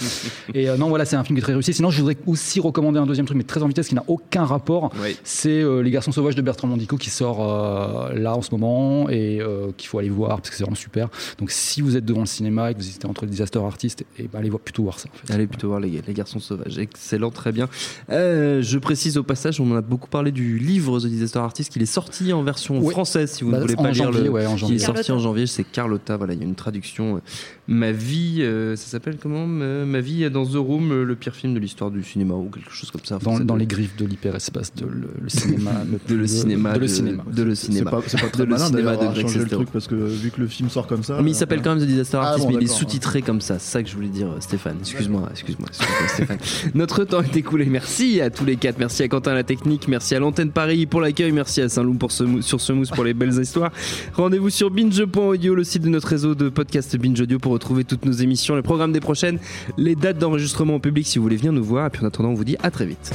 et 0.53 0.69
euh, 0.69 0.77
non, 0.77 0.89
voilà, 0.89 1.05
c'est 1.05 1.17
un 1.17 1.25
film 1.25 1.37
qui 1.37 1.41
est 1.41 1.43
très 1.43 1.53
réussi. 1.55 1.73
Sinon, 1.73 1.91
je 1.91 2.01
voudrais 2.01 2.17
aussi 2.27 2.61
recommander 2.61 2.99
un 2.99 3.07
deuxième 3.07 3.25
truc, 3.27 3.39
mais 3.39 3.45
très 3.45 3.63
en 3.63 3.69
vitesse, 3.69 3.89
qui 3.89 3.95
n'a 3.95 4.05
aucun 4.09 4.45
rapport. 4.45 4.93
Oui. 5.03 5.17
C'est 5.25 5.63
euh, 5.63 5.81
Les 5.81 5.91
Garçons 5.91 6.13
Sauvages 6.13 6.35
de 6.35 6.43
Bertrand 6.43 6.69
Mandico 6.69 6.97
qui 6.97 7.11
sort 7.11 7.39
euh, 7.41 8.13
là 8.15 8.35
en 8.37 8.43
ce 8.43 8.51
moment 8.51 9.09
et 9.09 9.41
euh, 9.41 9.69
qu'il 9.77 9.89
faut 9.89 9.99
aller 9.99 10.11
voir 10.11 10.37
parce 10.39 10.51
que 10.51 10.57
c'est 10.57 10.65
vraiment 10.65 10.75
super. 10.77 11.09
Donc 11.39 11.51
si 11.51 11.81
vous 11.81 11.97
êtes 11.97 12.05
devant 12.05 12.21
le 12.21 12.27
cinéma 12.27 12.71
et 12.71 12.75
que 12.75 12.79
vous 12.81 12.85
hésitez 12.87 13.07
entre 13.07 13.25
les 13.25 13.31
Disaster 13.31 13.59
Artists, 13.61 14.05
et 14.19 14.25
ben 14.29 14.41
allez 14.41 14.51
voir, 14.51 14.61
plutôt 14.61 14.83
voir 14.83 14.99
ça. 14.99 15.09
En 15.15 15.27
fait. 15.27 15.33
Allez 15.33 15.47
plutôt 15.47 15.69
voir 15.69 15.81
les, 15.81 16.03
les 16.07 16.15
garçons 16.15 16.41
sauvages. 16.41 16.79
Excellent, 16.79 17.31
très 17.31 17.53
bien. 17.53 17.69
Euh, 18.11 18.63
je 18.63 18.79
précise 18.79 19.17
au 19.19 19.23
passage, 19.23 19.61
on 19.61 19.71
en 19.73 19.77
a 19.77 19.81
beaucoup 19.81 20.09
parlé 20.09 20.33
du 20.33 20.59
livre 20.59 20.99
The 21.01 21.07
Disaster 21.07 21.39
Artist, 21.39 21.71
qu'il 21.73 21.83
est 21.83 21.87
sorti 21.87 22.33
en 22.33 22.43
version 22.43 22.81
française, 22.91 23.31
si 23.33 23.45
vous 23.45 23.51
Bah, 23.51 23.59
ne 23.59 23.63
voulez 23.63 23.77
pas 23.77 23.91
lire 23.91 23.95
janvier, 24.05 24.23
le. 24.25 24.31
ouais, 24.31 24.47
en 24.47 24.55
qui 24.55 24.59
janvier. 24.61 24.77
est 24.77 24.79
sorti 24.81 25.01
en 25.01 25.05
Carlotta. 25.05 25.23
janvier, 25.25 25.47
c'est 25.47 25.65
Carlotta. 25.65 26.17
Voilà, 26.17 26.33
il 26.35 26.41
y 26.41 26.43
a 26.43 26.47
une 26.47 26.55
traduction. 26.55 27.21
Ma 27.69 27.93
vie, 27.93 28.39
euh, 28.57 28.77
ça 28.77 28.87
s'appelle 28.87 29.17
comment 29.21 29.47
Ma 29.47 29.85
ma 29.85 30.01
vie 30.01 30.29
dans 30.31 30.45
The 30.45 30.55
Room, 30.57 30.91
euh, 30.93 31.05
le 31.05 31.15
pire 31.17 31.35
film 31.35 31.55
de 31.55 31.59
l'histoire 31.61 31.91
du 31.91 32.03
cinéma 32.03 32.35
ou 32.35 32.51
quelque 32.53 32.73
chose 32.73 32.91
comme 32.91 33.05
ça. 33.05 33.17
Enfin, 33.17 33.31
Dans, 33.31 33.37
ça 33.39 33.41
dans 33.41 33.47
doit- 33.55 33.59
les 33.59 33.67
griffes 33.67 33.97
de 33.97 34.05
l'hyperespace 34.07 34.75
de 34.75 34.87
le, 34.87 35.09
le 35.23 35.29
cinéma. 35.29 35.71
de 36.09 36.15
le 36.15 36.27
cinéma, 36.27 36.73
De 36.75 36.81
le 36.81 36.89
cinéma. 36.89 37.23
de 37.33 37.43
le 37.43 37.55
C'est 37.55 37.67
cinéma. 37.67 37.91
pas, 37.91 38.01
c'est 38.07 38.21
pas 38.21 38.27
De 38.27 38.33
très 38.33 38.47
malin 38.47 38.71
de 38.71 38.79
à 38.87 38.97
Greg 38.97 39.21
changer 39.23 39.39
le 39.41 39.47
truc 39.49 39.71
parce 39.73 39.87
que 39.87 39.95
vu 39.95 40.31
que 40.31 40.41
le 40.41 40.47
film 40.47 40.69
sort 40.69 40.87
comme 40.87 41.03
ça. 41.03 41.21
Mais 41.23 41.31
il 41.31 41.35
s'appelle 41.35 41.61
euh, 41.61 41.63
quand 41.63 41.75
même 41.77 41.85
The 41.85 41.89
Disaster 41.89 42.19
Ah 42.21 42.29
Artist, 42.31 42.47
bon, 42.47 42.53
mais 42.55 42.61
il 42.61 42.65
est 42.65 42.73
sous-titré 42.73 43.23
comme 43.23 43.41
ça. 43.41 43.59
C'est 43.59 43.73
ça 43.73 43.83
que 43.83 43.89
je 43.89 43.95
voulais 43.95 44.09
dire, 44.09 44.29
euh, 44.29 44.41
Stéphane. 44.41 44.77
Excuse-moi, 44.81 45.29
excuse-moi, 45.31 45.69
excuse-moi, 45.69 46.09
Stéphane. 46.09 46.39
Notre 46.75 47.05
temps 47.05 47.23
est 47.23 47.37
écoulé. 47.37 47.67
Merci 47.67 48.21
à 48.21 48.31
tous 48.31 48.45
les 48.45 48.57
quatre. 48.57 48.79
Merci 48.79 49.03
à 49.03 49.09
Quentin 49.09 49.33
à 49.33 49.35
la 49.35 49.43
technique. 49.45 49.89
Merci 49.89 50.15
à 50.15 50.19
l'antenne 50.21 50.51
Paris 50.51 50.87
pour 50.87 51.01
l'accueil. 51.01 51.33
Merci 51.33 51.61
à 51.63 51.69
Saint-Loup 51.69 51.95
pour 51.95 52.13
ce 52.13 52.25
sur 52.41 52.61
ce 52.61 52.73
mousse 52.73 52.91
pour 52.91 53.05
les 53.05 53.15
belles 53.15 53.39
histoires. 53.41 53.73
Rendez-vous 54.15 54.51
sur 54.51 54.71
binge.audio, 54.71 55.55
le 55.55 55.65
site 55.65 55.83
de 55.83 55.89
notre 55.89 56.09
réseau 56.09 56.35
de 56.35 56.49
podcast 56.49 56.97
Binge 56.97 57.21
Audio 57.21 57.39
pour 57.39 57.53
retrouver 57.53 57.85
toutes 57.85 58.05
nos 58.05 58.13
émissions, 58.13 58.46
les 58.55 58.63
programmes 58.63 58.93
des 58.93 59.01
prochaines, 59.01 59.39
les 59.77 59.95
dates 59.97 60.19
d'enregistrement 60.19 60.77
en 60.77 60.81
public 60.81 61.07
si 61.07 61.19
vous 61.19 61.25
voulez 61.25 61.37
venir 61.37 61.53
nous 61.53 61.65
voir. 61.65 61.87
Et 61.87 61.91
puis 61.91 62.05
en 62.05 62.09
attendant, 62.09 62.31
on 62.31 62.35
vous 62.35 62.45
dit 62.45 62.57
à 62.63 62.71
très 62.71 62.87
vite. 62.87 63.13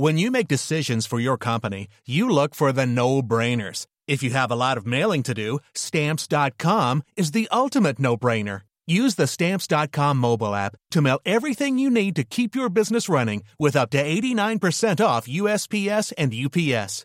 When 0.00 0.16
you 0.16 0.30
make 0.30 0.46
decisions 0.46 1.06
for 1.06 1.18
your 1.18 1.36
company, 1.36 1.88
you 2.06 2.28
look 2.28 2.54
for 2.54 2.70
the 2.70 2.86
no-brainers. 2.86 3.84
If 4.06 4.22
you 4.22 4.30
have 4.30 4.48
a 4.52 4.54
lot 4.54 4.78
of 4.78 4.86
mailing 4.86 5.24
to 5.24 5.34
do, 5.34 5.58
stamps.com 5.74 7.02
is 7.16 7.32
the 7.32 7.48
ultimate 7.50 7.98
no-brainer. 7.98 8.60
Use 8.88 9.16
the 9.16 9.26
stamps.com 9.26 10.16
mobile 10.16 10.54
app 10.54 10.74
to 10.92 11.02
mail 11.02 11.20
everything 11.26 11.78
you 11.78 11.90
need 11.90 12.16
to 12.16 12.24
keep 12.24 12.54
your 12.54 12.70
business 12.70 13.08
running 13.08 13.42
with 13.58 13.76
up 13.76 13.90
to 13.90 14.02
89% 14.02 15.04
off 15.04 15.28
USPS 15.28 16.12
and 16.16 16.32
UPS. 16.32 17.04